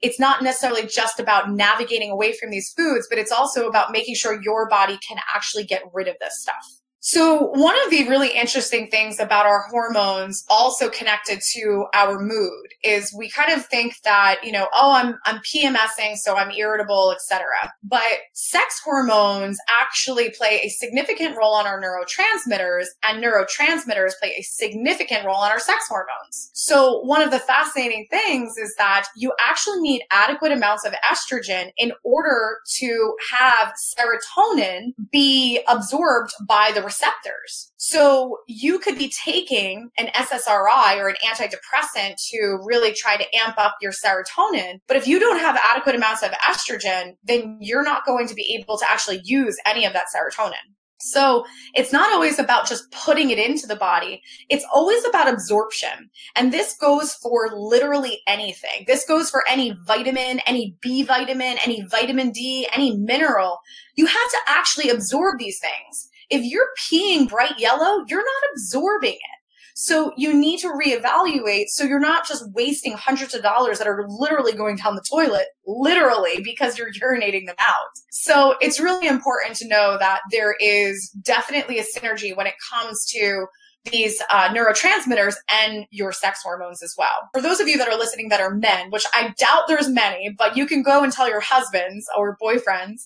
it's 0.00 0.18
not 0.18 0.42
necessarily 0.42 0.86
just 0.86 1.20
about 1.20 1.50
navigating 1.50 2.10
away 2.10 2.32
from 2.32 2.50
these 2.50 2.72
foods, 2.76 3.06
but 3.10 3.18
it's 3.18 3.32
also 3.32 3.68
about 3.68 3.92
making 3.92 4.14
sure 4.14 4.40
your 4.42 4.68
body 4.68 4.98
can 5.06 5.18
actually 5.34 5.64
get 5.64 5.82
rid 5.92 6.08
of 6.08 6.16
this 6.20 6.40
stuff. 6.40 6.64
So 7.00 7.50
one 7.52 7.76
of 7.84 7.90
the 7.90 8.08
really 8.08 8.36
interesting 8.36 8.88
things 8.88 9.20
about 9.20 9.46
our 9.46 9.66
hormones 9.70 10.44
also 10.48 10.88
connected 10.88 11.40
to 11.54 11.86
our 11.94 12.18
mood 12.18 12.74
is 12.82 13.14
we 13.16 13.30
kind 13.30 13.52
of 13.52 13.64
think 13.66 13.94
that, 14.02 14.40
you 14.42 14.50
know, 14.50 14.68
oh, 14.74 14.92
I'm, 14.92 15.18
I'm 15.24 15.40
PMSing, 15.40 16.16
so 16.16 16.36
I'm 16.36 16.50
irritable, 16.50 17.12
etc. 17.12 17.46
But 17.84 18.02
sex 18.32 18.80
hormones 18.84 19.58
actually 19.70 20.30
play 20.30 20.60
a 20.64 20.68
significant 20.68 21.36
role 21.36 21.54
on 21.54 21.66
our 21.66 21.80
neurotransmitters 21.80 22.86
and 23.04 23.22
neurotransmitters 23.22 24.12
play 24.20 24.34
a 24.36 24.42
significant 24.42 25.24
role 25.24 25.36
on 25.36 25.50
our 25.50 25.60
sex 25.60 25.86
hormones. 25.88 26.50
So 26.54 27.00
one 27.00 27.22
of 27.22 27.30
the 27.30 27.38
fascinating 27.38 28.06
things 28.10 28.56
is 28.56 28.74
that 28.76 29.06
you 29.16 29.32
actually 29.46 29.80
need 29.80 30.02
adequate 30.10 30.52
amounts 30.52 30.84
of 30.84 30.94
estrogen 31.08 31.70
in 31.76 31.92
order 32.02 32.58
to 32.78 33.14
have 33.32 33.72
serotonin 33.96 34.94
be 35.12 35.60
absorbed 35.68 36.32
by 36.46 36.72
the 36.74 36.87
receptors. 36.88 37.70
So 37.76 38.38
you 38.46 38.78
could 38.78 38.96
be 38.96 39.12
taking 39.24 39.90
an 39.98 40.06
SSRI 40.14 40.96
or 40.96 41.08
an 41.08 41.16
antidepressant 41.22 42.14
to 42.30 42.58
really 42.64 42.94
try 42.94 43.18
to 43.18 43.36
amp 43.36 43.58
up 43.58 43.76
your 43.82 43.92
serotonin. 43.92 44.80
But 44.86 44.96
if 44.96 45.06
you 45.06 45.18
don't 45.18 45.38
have 45.38 45.60
adequate 45.62 45.94
amounts 45.94 46.22
of 46.22 46.30
estrogen, 46.30 47.16
then 47.22 47.58
you're 47.60 47.84
not 47.84 48.06
going 48.06 48.26
to 48.28 48.34
be 48.34 48.58
able 48.58 48.78
to 48.78 48.90
actually 48.90 49.20
use 49.22 49.56
any 49.66 49.84
of 49.84 49.92
that 49.92 50.06
serotonin. 50.14 50.54
So 51.00 51.44
it's 51.74 51.92
not 51.92 52.12
always 52.12 52.38
about 52.38 52.66
just 52.66 52.90
putting 52.90 53.30
it 53.30 53.38
into 53.38 53.66
the 53.66 53.76
body. 53.76 54.20
It's 54.48 54.64
always 54.72 55.04
about 55.04 55.32
absorption. 55.32 56.10
And 56.34 56.52
this 56.52 56.76
goes 56.76 57.14
for 57.14 57.50
literally 57.54 58.20
anything. 58.26 58.84
This 58.86 59.04
goes 59.04 59.30
for 59.30 59.44
any 59.48 59.76
vitamin, 59.86 60.40
any 60.46 60.76
B 60.80 61.04
vitamin, 61.04 61.58
any 61.64 61.86
vitamin 61.88 62.30
D, 62.30 62.68
any 62.72 62.96
mineral. 62.96 63.58
You 63.94 64.06
have 64.06 64.30
to 64.30 64.38
actually 64.48 64.90
absorb 64.90 65.38
these 65.38 65.60
things. 65.60 66.08
If 66.30 66.44
you're 66.44 66.68
peeing 66.78 67.28
bright 67.28 67.58
yellow, 67.58 68.04
you're 68.08 68.24
not 68.24 68.50
absorbing 68.52 69.14
it. 69.14 69.38
So 69.80 70.12
you 70.16 70.34
need 70.34 70.58
to 70.58 70.72
reevaluate 70.72 71.66
so 71.68 71.84
you're 71.84 72.00
not 72.00 72.26
just 72.26 72.50
wasting 72.50 72.94
hundreds 72.94 73.32
of 73.32 73.44
dollars 73.44 73.78
that 73.78 73.86
are 73.86 74.04
literally 74.08 74.52
going 74.52 74.74
down 74.74 74.96
the 74.96 75.04
toilet, 75.08 75.46
literally 75.68 76.40
because 76.42 76.76
you're 76.76 76.90
urinating 76.90 77.46
them 77.46 77.54
out. 77.60 77.86
So 78.10 78.56
it's 78.60 78.80
really 78.80 79.06
important 79.06 79.54
to 79.58 79.68
know 79.68 79.96
that 80.00 80.22
there 80.32 80.56
is 80.58 81.10
definitely 81.22 81.78
a 81.78 81.84
synergy 81.84 82.36
when 82.36 82.48
it 82.48 82.54
comes 82.68 83.06
to 83.12 83.46
these 83.92 84.20
uh, 84.30 84.48
neurotransmitters 84.48 85.36
and 85.48 85.86
your 85.92 86.10
sex 86.10 86.40
hormones 86.42 86.82
as 86.82 86.96
well. 86.98 87.28
For 87.32 87.40
those 87.40 87.60
of 87.60 87.68
you 87.68 87.78
that 87.78 87.88
are 87.88 87.96
listening 87.96 88.30
that 88.30 88.40
are 88.40 88.56
men, 88.56 88.90
which 88.90 89.06
I 89.14 89.32
doubt 89.38 89.68
there's 89.68 89.88
many, 89.88 90.34
but 90.36 90.56
you 90.56 90.66
can 90.66 90.82
go 90.82 91.04
and 91.04 91.12
tell 91.12 91.28
your 91.28 91.40
husbands 91.40 92.04
or 92.16 92.36
boyfriends 92.42 93.02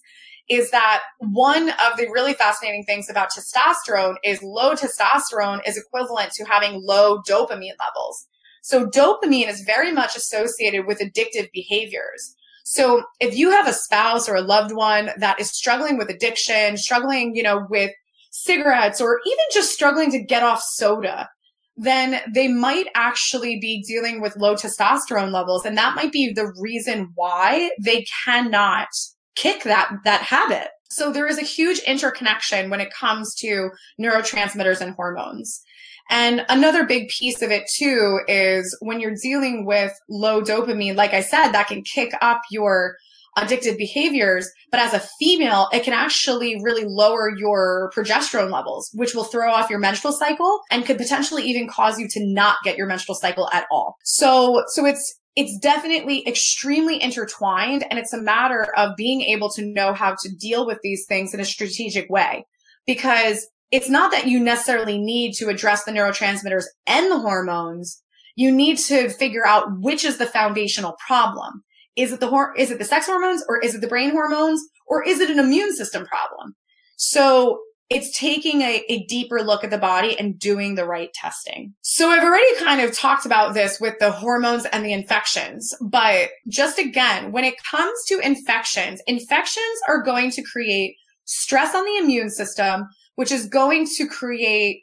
is 0.53 0.71
that 0.71 1.01
one 1.19 1.71
of 1.71 1.97
the 1.97 2.09
really 2.13 2.35
fascinating 2.35 2.85
things 2.85 3.09
about 3.09 3.31
testosterone 3.31 4.17
is 4.23 4.43
low 4.43 4.75
testosterone 4.75 5.61
is 5.67 5.79
equivalent 5.79 6.31
to 6.33 6.45
having 6.45 6.83
low 6.85 7.23
dopamine 7.23 7.79
levels. 7.81 8.27
So 8.61 8.87
dopamine 8.87 9.49
is 9.49 9.63
very 9.63 9.93
much 9.93 10.15
associated 10.15 10.87
with 10.87 10.99
addictive 10.99 11.49
behaviors. 11.55 12.37
So 12.65 13.05
if 13.19 13.35
you 13.35 13.51
have 13.51 13.67
a 13.67 13.73
spouse 13.73 14.29
or 14.29 14.37
a 14.37 14.43
loved 14.43 14.73
one 14.73 15.11
that 15.17 15.41
is 15.41 15.51
struggling 15.51 15.97
with 15.97 16.11
addiction, 16.11 16.77
struggling, 16.77 17.35
you 17.35 17.43
know, 17.43 17.67
with 17.71 17.91
cigarettes 18.31 19.01
or 19.01 19.21
even 19.27 19.45
just 19.53 19.73
struggling 19.73 20.11
to 20.11 20.23
get 20.23 20.43
off 20.43 20.63
soda, 20.63 21.31
then 21.79 22.21
they 22.33 22.49
might 22.49 22.87
actually 22.95 23.59
be 23.59 23.83
dealing 23.83 24.21
with 24.21 24.37
low 24.37 24.55
testosterone 24.55 25.33
levels. 25.33 25.65
And 25.65 25.79
that 25.79 25.97
might 25.97 26.13
be 26.13 26.31
the 26.31 26.53
reason 26.61 27.11
why 27.15 27.71
they 27.83 28.05
cannot 28.25 28.89
kick 29.35 29.65
that 29.65 29.91
that 30.05 30.23
habit. 30.23 30.69
So 30.91 31.11
there 31.11 31.27
is 31.27 31.39
a 31.39 31.43
huge 31.43 31.79
interconnection 31.81 32.69
when 32.69 32.81
it 32.81 32.93
comes 32.93 33.35
to 33.37 33.71
neurotransmitters 34.01 34.81
and 34.81 34.95
hormones. 34.95 35.63
And 36.11 36.45
another 36.49 36.85
big 36.85 37.09
piece 37.09 37.41
of 37.41 37.51
it 37.51 37.65
too 37.75 38.21
is 38.29 38.77
when 38.83 39.01
you're 39.01 39.15
dealing 39.23 39.65
with 39.65 39.93
low 40.11 40.43
dopamine, 40.43 40.97
like 40.97 41.15
I 41.15 41.23
said, 41.23 41.53
that 41.53 41.69
can 41.69 41.83
kick 41.83 42.13
up 42.21 42.43
your 42.51 42.97
addictive 43.39 43.79
behaviors. 43.79 44.51
But 44.71 44.81
as 44.81 44.93
a 44.93 45.07
female, 45.19 45.69
it 45.73 45.85
can 45.85 45.95
actually 45.95 46.61
really 46.63 46.85
lower 46.85 47.31
your 47.35 47.91
progesterone 47.97 48.51
levels, 48.51 48.91
which 48.93 49.15
will 49.15 49.25
throw 49.25 49.51
off 49.51 49.71
your 49.71 49.79
menstrual 49.79 50.13
cycle 50.13 50.61
and 50.71 50.85
could 50.85 50.99
potentially 50.99 51.45
even 51.45 51.69
cause 51.69 51.99
you 51.99 52.09
to 52.09 52.21
not 52.27 52.57
get 52.63 52.77
your 52.77 52.87
menstrual 52.87 53.15
cycle 53.15 53.49
at 53.53 53.67
all. 53.71 53.97
So, 54.05 54.65
so 54.69 54.85
it's, 54.85 55.19
it's 55.35 55.59
definitely 55.59 56.27
extremely 56.27 57.03
intertwined 57.03 57.85
and 57.89 57.99
it's 57.99 58.13
a 58.13 58.21
matter 58.21 58.67
of 58.77 58.97
being 58.97 59.23
able 59.23 59.51
to 59.51 59.65
know 59.65 59.95
how 59.95 60.15
to 60.23 60.35
deal 60.39 60.67
with 60.67 60.79
these 60.83 61.07
things 61.07 61.33
in 61.33 61.41
a 61.41 61.45
strategic 61.45 62.11
way. 62.11 62.45
Because 62.87 63.49
it's 63.71 63.89
not 63.89 64.11
that 64.11 64.27
you 64.27 64.39
necessarily 64.39 64.99
need 64.99 65.33
to 65.35 65.49
address 65.49 65.85
the 65.85 65.93
neurotransmitters 65.93 66.65
and 66.87 67.11
the 67.11 67.19
hormones. 67.19 68.03
You 68.37 68.53
need 68.53 68.79
to 68.79 69.09
figure 69.09 69.47
out 69.47 69.81
which 69.81 70.05
is 70.05 70.19
the 70.19 70.27
foundational 70.27 70.97
problem. 71.07 71.63
Is 71.97 72.13
it 72.13 72.21
the 72.21 72.29
hor- 72.29 72.55
is 72.57 72.71
it 72.71 72.79
the 72.79 72.85
sex 72.85 73.07
hormones 73.07 73.43
or 73.49 73.59
is 73.59 73.75
it 73.75 73.81
the 73.81 73.89
brain 73.89 74.11
hormones 74.11 74.63
or 74.87 75.03
is 75.03 75.21
it 75.21 75.31
an 75.31 75.39
immune 75.39 75.75
system 75.75 76.05
problem? 76.07 76.55
So 76.97 77.61
it's 77.93 78.17
taking 78.19 78.63
a, 78.63 78.85
a 78.89 79.05
deeper 79.05 79.43
look 79.43 79.65
at 79.65 79.71
the 79.71 79.79
body 79.79 80.19
and 80.19 80.39
doing 80.39 80.75
the 80.75 80.87
right 80.87 81.13
testing. 81.13 81.75
So 81.83 82.09
I've 82.09 82.25
already 82.25 82.57
kind 82.57 82.81
of 82.81 82.97
talked 82.97 83.27
about 83.27 83.55
this 83.55 83.79
with 83.81 83.99
the 83.99 84.11
hormones 84.11 84.65
and 84.67 84.85
the 84.85 84.93
infections, 84.93 85.75
but 85.81 86.31
just 86.49 86.79
again, 86.79 87.33
when 87.33 87.45
it 87.45 87.55
comes 87.63 87.99
to 88.07 88.19
infections, 88.21 89.03
infections 89.07 89.81
are 89.89 90.03
going 90.03 90.31
to 90.33 90.43
create 90.43 90.97
stress 91.25 91.75
on 91.75 91.85
the 91.85 91.99
immune 91.99 92.31
system, 92.31 92.89
which 93.17 93.31
is 93.31 93.47
going 93.47 93.87
to 93.97 94.07
create 94.07 94.82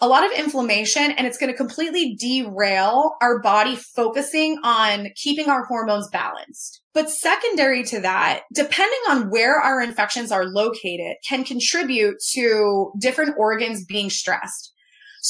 a 0.00 0.08
lot 0.08 0.24
of 0.24 0.32
inflammation 0.32 1.10
and 1.12 1.26
it's 1.26 1.38
going 1.38 1.50
to 1.50 1.56
completely 1.56 2.14
derail 2.14 3.16
our 3.20 3.40
body 3.40 3.76
focusing 3.76 4.58
on 4.62 5.08
keeping 5.16 5.48
our 5.48 5.64
hormones 5.64 6.08
balanced. 6.08 6.82
But 6.94 7.10
secondary 7.10 7.84
to 7.84 8.00
that, 8.00 8.42
depending 8.52 9.00
on 9.08 9.30
where 9.30 9.58
our 9.58 9.80
infections 9.80 10.30
are 10.30 10.46
located 10.46 11.16
can 11.28 11.44
contribute 11.44 12.16
to 12.32 12.92
different 12.98 13.34
organs 13.38 13.84
being 13.84 14.10
stressed. 14.10 14.72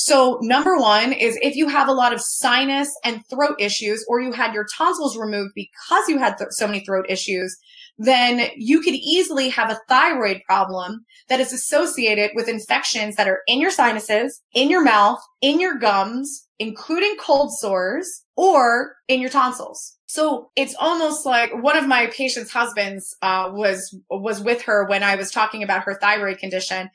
So 0.01 0.39
number 0.43 0.77
one 0.77 1.13
is 1.13 1.37
if 1.43 1.57
you 1.57 1.67
have 1.67 1.89
a 1.89 1.93
lot 1.93 2.13
of 2.13 2.21
sinus 2.21 2.89
and 3.05 3.27
throat 3.29 3.57
issues 3.59 4.07
or 4.09 4.21
you 4.21 4.31
had 4.31 4.55
your 4.55 4.65
tonsils 4.77 5.19
removed 5.19 5.55
because 5.57 6.09
you 6.09 6.19
had 6.19 6.39
th- 6.39 6.51
so 6.53 6.69
many 6.69 6.85
throat 6.85 7.07
issues, 7.09 7.59
then 7.99 8.49
you 8.57 8.81
could 8.81 8.95
easily 8.95 9.49
have 9.49 9.73
a 9.73 9.81
thyroid 9.89 10.41
problem 10.47 11.05
that 11.29 11.41
is 11.41 11.53
associated 11.53 12.31
with 12.37 12.49
infections 12.49 13.17
that 13.17 13.27
are 13.27 13.41
in 13.49 13.61
your 13.61 13.73
sinuses, 13.73 14.41
in 14.55 14.71
your 14.71 14.85
mouth, 14.85 15.19
in 15.41 15.59
your 15.59 15.77
gums, 15.81 16.47
including 16.61 17.17
cold 17.19 17.53
sores 17.59 18.23
or 18.37 18.95
in 19.09 19.21
your 19.21 19.31
tonsils. 19.31 19.99
So 20.07 20.51
it's 20.55 20.77
almost 20.79 21.27
like 21.27 21.51
one 21.61 21.77
of 21.77 21.89
my 21.89 22.07
patient's 22.07 22.53
husbands 22.53 23.17
uh, 23.21 23.51
was 23.53 23.99
was 24.09 24.41
with 24.41 24.63
her 24.63 24.87
when 24.87 25.03
I 25.03 25.17
was 25.17 25.33
talking 25.33 25.65
about 25.65 25.83
her 25.83 25.99
thyroid 26.01 26.39
condition, 26.39 26.89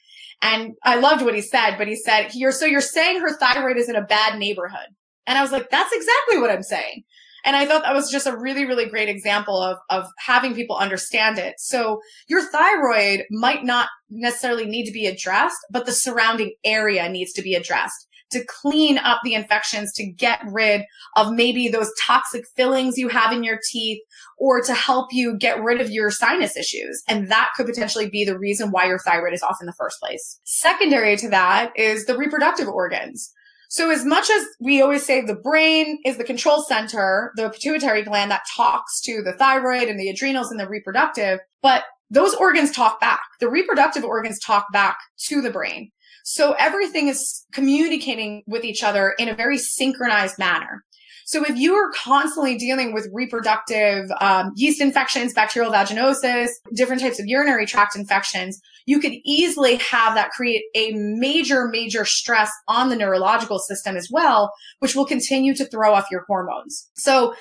and 0.44 0.74
I 0.84 0.98
loved 0.98 1.24
what 1.24 1.34
he 1.34 1.42
said. 1.42 1.78
But 1.78 1.88
he 1.88 1.96
said, 1.96 2.36
"You're 2.36 2.52
so 2.52 2.66
you're 2.66 2.82
saying 2.82 3.22
her 3.22 3.38
thyroid 3.38 3.78
is 3.78 3.90
in 3.90 3.96
a 3.96 4.06
bad 4.06 4.38
neighborhood," 4.38 4.90
and 5.26 5.38
I 5.38 5.42
was 5.42 5.52
like, 5.52 5.70
"That's 5.72 5.94
exactly 5.94 6.38
what 6.38 6.52
I'm 6.52 6.64
saying." 6.64 7.04
And 7.46 7.56
I 7.56 7.66
thought 7.66 7.84
that 7.84 7.94
was 7.94 8.10
just 8.10 8.28
a 8.28 8.38
really, 8.38 8.66
really 8.66 8.86
great 8.86 9.10
example 9.10 9.62
of, 9.62 9.78
of 9.90 10.06
having 10.18 10.56
people 10.56 10.78
understand 10.78 11.38
it. 11.38 11.56
So 11.58 12.00
your 12.30 12.42
thyroid 12.42 13.26
might 13.32 13.66
not 13.66 13.90
necessarily 14.10 14.66
need 14.66 14.86
to 14.86 14.94
be 14.94 15.08
addressed, 15.08 15.58
but 15.70 15.86
the 15.86 15.92
surrounding 15.92 16.54
area 16.64 17.10
needs 17.10 17.34
to 17.34 17.42
be 17.42 17.54
addressed 17.56 18.08
to 18.34 18.46
clean 18.46 18.98
up 18.98 19.20
the 19.24 19.34
infections, 19.34 19.94
to 19.94 20.06
get 20.06 20.40
rid 20.46 20.84
of 21.16 21.32
maybe 21.32 21.68
those 21.68 21.92
toxic 22.06 22.44
fillings 22.56 22.98
you 22.98 23.08
have 23.08 23.32
in 23.32 23.44
your 23.44 23.60
teeth, 23.72 24.02
or 24.38 24.62
to 24.62 24.74
help 24.74 25.08
you 25.12 25.38
get 25.38 25.64
rid 25.64 25.80
of 25.80 25.90
your 25.90 26.12
sinus 26.12 26.58
issues. 26.58 27.02
And 27.08 27.32
that 27.32 27.50
could 27.56 27.66
potentially 27.66 28.10
be 28.10 28.26
the 28.26 28.38
reason 28.38 28.72
why 28.72 28.86
your 28.86 29.00
thyroid 29.00 29.34
is 29.34 29.44
off 29.44 29.58
in 29.62 29.68
the 29.68 29.74
first 29.74 30.00
place. 30.00 30.40
Secondary 30.44 31.16
to 31.18 31.30
that 31.30 31.72
is 31.76 32.06
the 32.06 32.18
reproductive 32.18 32.68
organs. 32.68 33.32
So 33.70 33.90
as 33.90 34.06
much 34.06 34.30
as 34.30 34.46
we 34.60 34.84
always 34.84 35.04
say 35.04 35.22
the 35.22 35.34
brain 35.34 35.98
is 36.06 36.18
the 36.18 36.24
control 36.24 36.62
center, 36.62 37.32
the 37.36 37.50
pituitary 37.50 38.04
gland 38.04 38.30
that 38.30 38.44
talks 38.56 39.02
to 39.02 39.24
the 39.24 39.34
thyroid 39.34 39.88
and 39.88 40.00
the 40.00 40.10
adrenals 40.10 40.52
and 40.52 40.60
the 40.60 40.68
reproductive, 40.68 41.40
but 41.64 41.84
those 42.12 42.36
organs 42.36 42.72
talk 42.72 43.00
back. 43.02 43.22
The 43.40 43.50
reproductive 43.50 44.04
organs 44.04 44.38
talk 44.38 44.68
back 44.72 45.00
to 45.26 45.42
the 45.42 45.50
brain. 45.50 45.92
So 46.24 46.54
everything 46.54 47.08
is 47.08 47.46
communicating 47.52 48.44
with 48.48 48.64
each 48.64 48.84
other 48.84 49.14
in 49.20 49.30
a 49.30 49.36
very 49.36 49.58
synchronized 49.58 50.38
manner. 50.40 50.84
So 51.26 51.44
if 51.46 51.58
you 51.58 51.74
are 51.76 51.90
constantly 51.92 52.58
dealing 52.58 52.94
with 52.94 53.08
reproductive 53.14 54.06
um, 54.20 54.52
yeast 54.56 54.82
infections, 54.82 55.34
bacterial 55.34 55.72
vaginosis, 55.72 56.50
different 56.74 57.02
types 57.02 57.20
of 57.20 57.28
urinary 57.28 57.66
tract 57.66 57.96
infections, 57.96 58.60
you 58.86 59.00
could 59.00 59.14
easily 59.24 59.78
have 59.78 60.16
that 60.16 60.32
create 60.32 60.64
a 60.76 60.92
major, 60.94 61.68
major 61.68 62.04
stress 62.04 62.52
on 62.68 62.90
the 62.90 62.96
neurological 62.96 63.60
system 63.60 63.96
as 63.96 64.10
well, 64.12 64.52
which 64.80 64.96
will 64.96 65.06
continue 65.06 65.56
to 65.56 65.66
throw 65.66 65.94
off 65.94 66.12
your 66.12 66.26
hormones. 66.28 66.90
So 66.96 67.34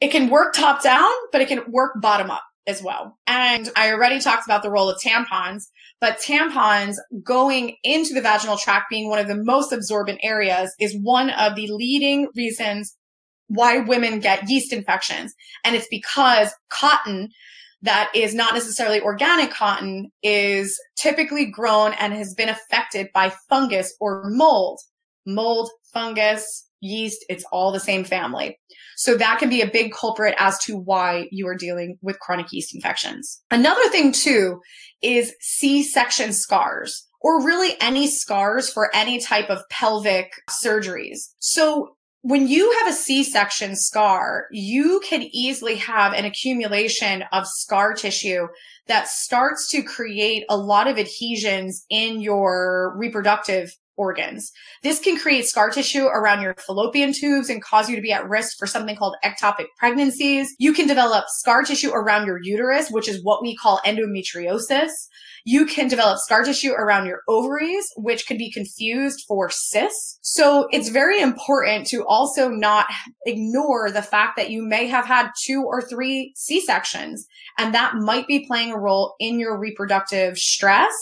it 0.00 0.08
can 0.08 0.30
work 0.30 0.54
top 0.54 0.82
down, 0.82 1.10
but 1.32 1.40
it 1.40 1.48
can 1.48 1.60
work 1.70 2.00
bottom 2.00 2.30
up 2.30 2.44
as 2.66 2.82
well. 2.82 3.18
And 3.26 3.68
I 3.76 3.92
already 3.92 4.20
talked 4.20 4.46
about 4.46 4.62
the 4.62 4.70
role 4.70 4.88
of 4.88 5.00
tampons, 5.00 5.64
but 6.00 6.18
tampons 6.18 6.96
going 7.22 7.76
into 7.82 8.14
the 8.14 8.20
vaginal 8.20 8.56
tract 8.56 8.86
being 8.90 9.08
one 9.08 9.18
of 9.18 9.28
the 9.28 9.42
most 9.42 9.72
absorbent 9.72 10.20
areas 10.22 10.74
is 10.78 10.96
one 11.02 11.30
of 11.30 11.56
the 11.56 11.68
leading 11.68 12.28
reasons 12.36 12.96
why 13.48 13.78
women 13.78 14.20
get 14.20 14.48
yeast 14.48 14.72
infections. 14.72 15.34
And 15.64 15.74
it's 15.74 15.88
because 15.90 16.52
cotton 16.68 17.30
that 17.82 18.10
is 18.14 18.34
not 18.34 18.54
necessarily 18.54 19.00
organic 19.00 19.50
cotton 19.50 20.10
is 20.22 20.78
typically 20.96 21.46
grown 21.46 21.92
and 21.94 22.12
has 22.12 22.34
been 22.34 22.48
affected 22.48 23.08
by 23.14 23.32
fungus 23.48 23.94
or 24.00 24.28
mold. 24.30 24.80
Mold, 25.26 25.70
fungus, 25.92 26.67
yeast, 26.80 27.24
it's 27.28 27.44
all 27.52 27.72
the 27.72 27.80
same 27.80 28.04
family. 28.04 28.58
So 28.96 29.16
that 29.16 29.38
can 29.38 29.48
be 29.48 29.60
a 29.60 29.70
big 29.70 29.92
culprit 29.92 30.34
as 30.38 30.58
to 30.64 30.76
why 30.76 31.28
you 31.30 31.46
are 31.46 31.56
dealing 31.56 31.98
with 32.02 32.18
chronic 32.18 32.46
yeast 32.52 32.74
infections. 32.74 33.40
Another 33.50 33.88
thing 33.90 34.12
too 34.12 34.60
is 35.02 35.34
C-section 35.40 36.32
scars 36.32 37.06
or 37.20 37.44
really 37.44 37.76
any 37.80 38.06
scars 38.08 38.70
for 38.70 38.94
any 38.94 39.20
type 39.20 39.50
of 39.50 39.62
pelvic 39.70 40.32
surgeries. 40.50 41.28
So 41.38 41.96
when 42.22 42.48
you 42.48 42.72
have 42.80 42.88
a 42.88 42.96
C-section 42.96 43.76
scar, 43.76 44.46
you 44.50 45.00
can 45.08 45.22
easily 45.32 45.76
have 45.76 46.12
an 46.12 46.24
accumulation 46.24 47.24
of 47.32 47.46
scar 47.46 47.94
tissue 47.94 48.48
that 48.88 49.08
starts 49.08 49.70
to 49.70 49.82
create 49.82 50.44
a 50.48 50.56
lot 50.56 50.88
of 50.88 50.98
adhesions 50.98 51.84
in 51.88 52.20
your 52.20 52.94
reproductive 52.96 53.76
organs. 53.98 54.50
This 54.82 55.00
can 55.00 55.18
create 55.18 55.46
scar 55.46 55.70
tissue 55.70 56.06
around 56.06 56.40
your 56.40 56.54
fallopian 56.54 57.12
tubes 57.12 57.50
and 57.50 57.62
cause 57.62 57.90
you 57.90 57.96
to 57.96 58.02
be 58.02 58.12
at 58.12 58.28
risk 58.28 58.56
for 58.58 58.66
something 58.66 58.96
called 58.96 59.16
ectopic 59.24 59.66
pregnancies. 59.76 60.54
You 60.58 60.72
can 60.72 60.86
develop 60.86 61.26
scar 61.28 61.64
tissue 61.64 61.90
around 61.90 62.26
your 62.26 62.40
uterus, 62.42 62.90
which 62.90 63.08
is 63.08 63.22
what 63.22 63.42
we 63.42 63.56
call 63.56 63.80
endometriosis. 63.84 64.90
You 65.44 65.66
can 65.66 65.88
develop 65.88 66.18
scar 66.18 66.44
tissue 66.44 66.72
around 66.72 67.06
your 67.06 67.22
ovaries, 67.28 67.86
which 67.96 68.26
could 68.26 68.38
be 68.38 68.50
confused 68.50 69.24
for 69.26 69.50
cysts. 69.50 70.18
So 70.22 70.68
it's 70.70 70.88
very 70.88 71.20
important 71.20 71.86
to 71.88 72.04
also 72.06 72.48
not 72.48 72.86
ignore 73.26 73.90
the 73.90 74.02
fact 74.02 74.36
that 74.36 74.50
you 74.50 74.62
may 74.62 74.86
have 74.86 75.06
had 75.06 75.30
two 75.42 75.64
or 75.64 75.82
three 75.82 76.32
C-sections 76.36 77.26
and 77.58 77.74
that 77.74 77.94
might 77.94 78.26
be 78.26 78.46
playing 78.46 78.72
a 78.72 78.78
role 78.78 79.14
in 79.18 79.38
your 79.38 79.58
reproductive 79.58 80.36
stress 80.36 80.94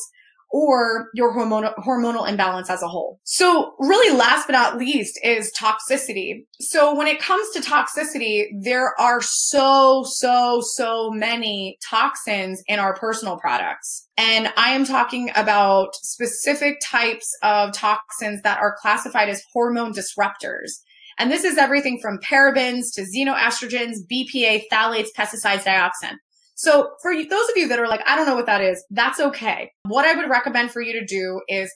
or 0.51 1.09
your 1.15 1.35
hormonal, 1.35 1.75
hormonal 1.77 2.29
imbalance 2.29 2.71
as 2.71 2.83
a 2.83 2.89
whole. 2.89 3.21
So 3.25 3.75
really 3.79 4.17
last 4.17 4.47
but 4.47 4.53
not 4.53 4.79
least 4.79 5.19
is 5.23 5.53
toxicity. 5.59 6.45
So 6.61 6.95
when 6.95 7.07
it 7.07 7.21
comes 7.21 7.49
to 7.51 7.61
toxicity, 7.61 8.47
there 8.63 8.99
are 9.01 9.21
so, 9.21 10.05
so, 10.07 10.61
so 10.63 11.11
many 11.11 11.79
toxins 11.89 12.63
in 12.69 12.79
our 12.79 12.95
personal 12.95 13.37
products. 13.37 14.09
And 14.17 14.53
I 14.57 14.71
am 14.71 14.85
talking 14.85 15.31
about 15.37 15.95
specific 15.97 16.79
types 16.83 17.29
of 17.43 17.73
toxins 17.73 18.41
that 18.43 18.59
are 18.59 18.77
classified 18.81 19.29
as 19.29 19.43
hormone 19.53 19.93
disruptors. 19.93 20.71
And 21.19 21.31
this 21.31 21.45
is 21.45 21.57
everything 21.57 21.99
from 22.01 22.19
parabens 22.19 22.93
to 22.95 23.03
xenoestrogens, 23.03 23.97
BPA, 24.11 24.65
phthalates, 24.71 25.09
pesticides, 25.17 25.65
dioxin. 25.65 26.17
So 26.57 26.92
for 27.03 27.12
you, 27.12 27.29
those 27.29 27.49
of 27.51 27.57
you 27.57 27.69
that 27.69 27.79
are 27.79 27.87
like, 27.87 28.01
I 28.07 28.16
don't 28.16 28.27
know 28.27 28.35
what 28.35 28.47
that 28.47 28.62
is, 28.62 28.83
that's 28.90 29.21
okay. 29.21 29.71
What 29.85 30.07
I 30.07 30.14
would 30.14 30.29
recommend 30.29 30.73
for 30.73 30.81
you 30.81 30.95
to 30.95 31.05
do 31.05 31.42
is 31.49 31.73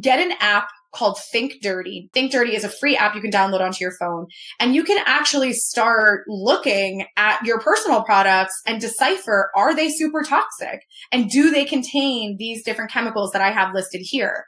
get 0.00 0.20
an 0.20 0.32
app 0.38 0.68
called 0.94 1.18
Think 1.32 1.54
Dirty. 1.60 2.10
Think 2.14 2.30
Dirty 2.30 2.54
is 2.54 2.62
a 2.62 2.68
free 2.68 2.96
app 2.96 3.16
you 3.16 3.20
can 3.20 3.32
download 3.32 3.60
onto 3.60 3.82
your 3.82 3.94
phone 3.98 4.26
and 4.60 4.74
you 4.74 4.84
can 4.84 5.02
actually 5.04 5.52
start 5.52 6.24
looking 6.28 7.06
at 7.16 7.44
your 7.44 7.60
personal 7.60 8.02
products 8.04 8.54
and 8.66 8.80
decipher, 8.80 9.50
are 9.56 9.74
they 9.74 9.88
super 9.88 10.22
toxic? 10.22 10.82
And 11.10 11.28
do 11.28 11.50
they 11.50 11.64
contain 11.64 12.36
these 12.38 12.64
different 12.64 12.92
chemicals 12.92 13.32
that 13.32 13.42
I 13.42 13.50
have 13.50 13.74
listed 13.74 14.00
here? 14.04 14.46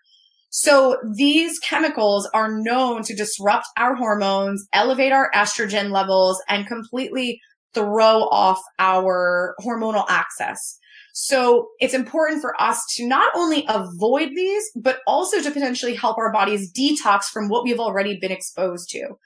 So 0.50 0.98
these 1.16 1.58
chemicals 1.60 2.28
are 2.34 2.52
known 2.52 3.02
to 3.04 3.16
disrupt 3.16 3.66
our 3.78 3.94
hormones, 3.94 4.68
elevate 4.74 5.10
our 5.12 5.30
estrogen 5.34 5.90
levels, 5.90 6.42
and 6.46 6.66
completely 6.66 7.40
throw 7.74 8.28
off 8.28 8.60
our 8.78 9.54
hormonal 9.60 10.04
axis. 10.08 10.78
So 11.14 11.68
it's 11.78 11.94
important 11.94 12.40
for 12.40 12.60
us 12.60 12.82
to 12.96 13.06
not 13.06 13.32
only 13.34 13.66
avoid 13.68 14.30
these, 14.34 14.64
but 14.74 15.00
also 15.06 15.42
to 15.42 15.50
potentially 15.50 15.94
help 15.94 16.16
our 16.16 16.32
bodies 16.32 16.72
detox 16.72 17.24
from 17.24 17.48
what 17.48 17.64
we've 17.64 17.80
already 17.80 18.18
been 18.18 18.32
exposed 18.32 18.88
to. 18.90 19.18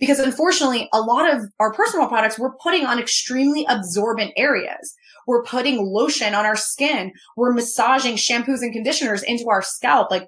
Because 0.00 0.18
unfortunately, 0.18 0.88
a 0.92 1.00
lot 1.00 1.32
of 1.32 1.42
our 1.60 1.72
personal 1.72 2.08
products 2.08 2.38
we're 2.38 2.56
putting 2.62 2.86
on 2.86 2.98
extremely 2.98 3.66
absorbent 3.68 4.32
areas. 4.36 4.94
We're 5.26 5.44
putting 5.44 5.86
lotion 5.86 6.34
on 6.34 6.44
our 6.44 6.56
skin. 6.56 7.12
We're 7.36 7.52
massaging 7.52 8.16
shampoos 8.16 8.62
and 8.62 8.72
conditioners 8.72 9.22
into 9.22 9.48
our 9.48 9.62
scalp. 9.62 10.10
Like 10.10 10.26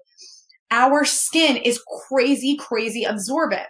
our 0.70 1.04
skin 1.04 1.56
is 1.56 1.82
crazy, 2.08 2.56
crazy 2.56 3.04
absorbent. 3.04 3.66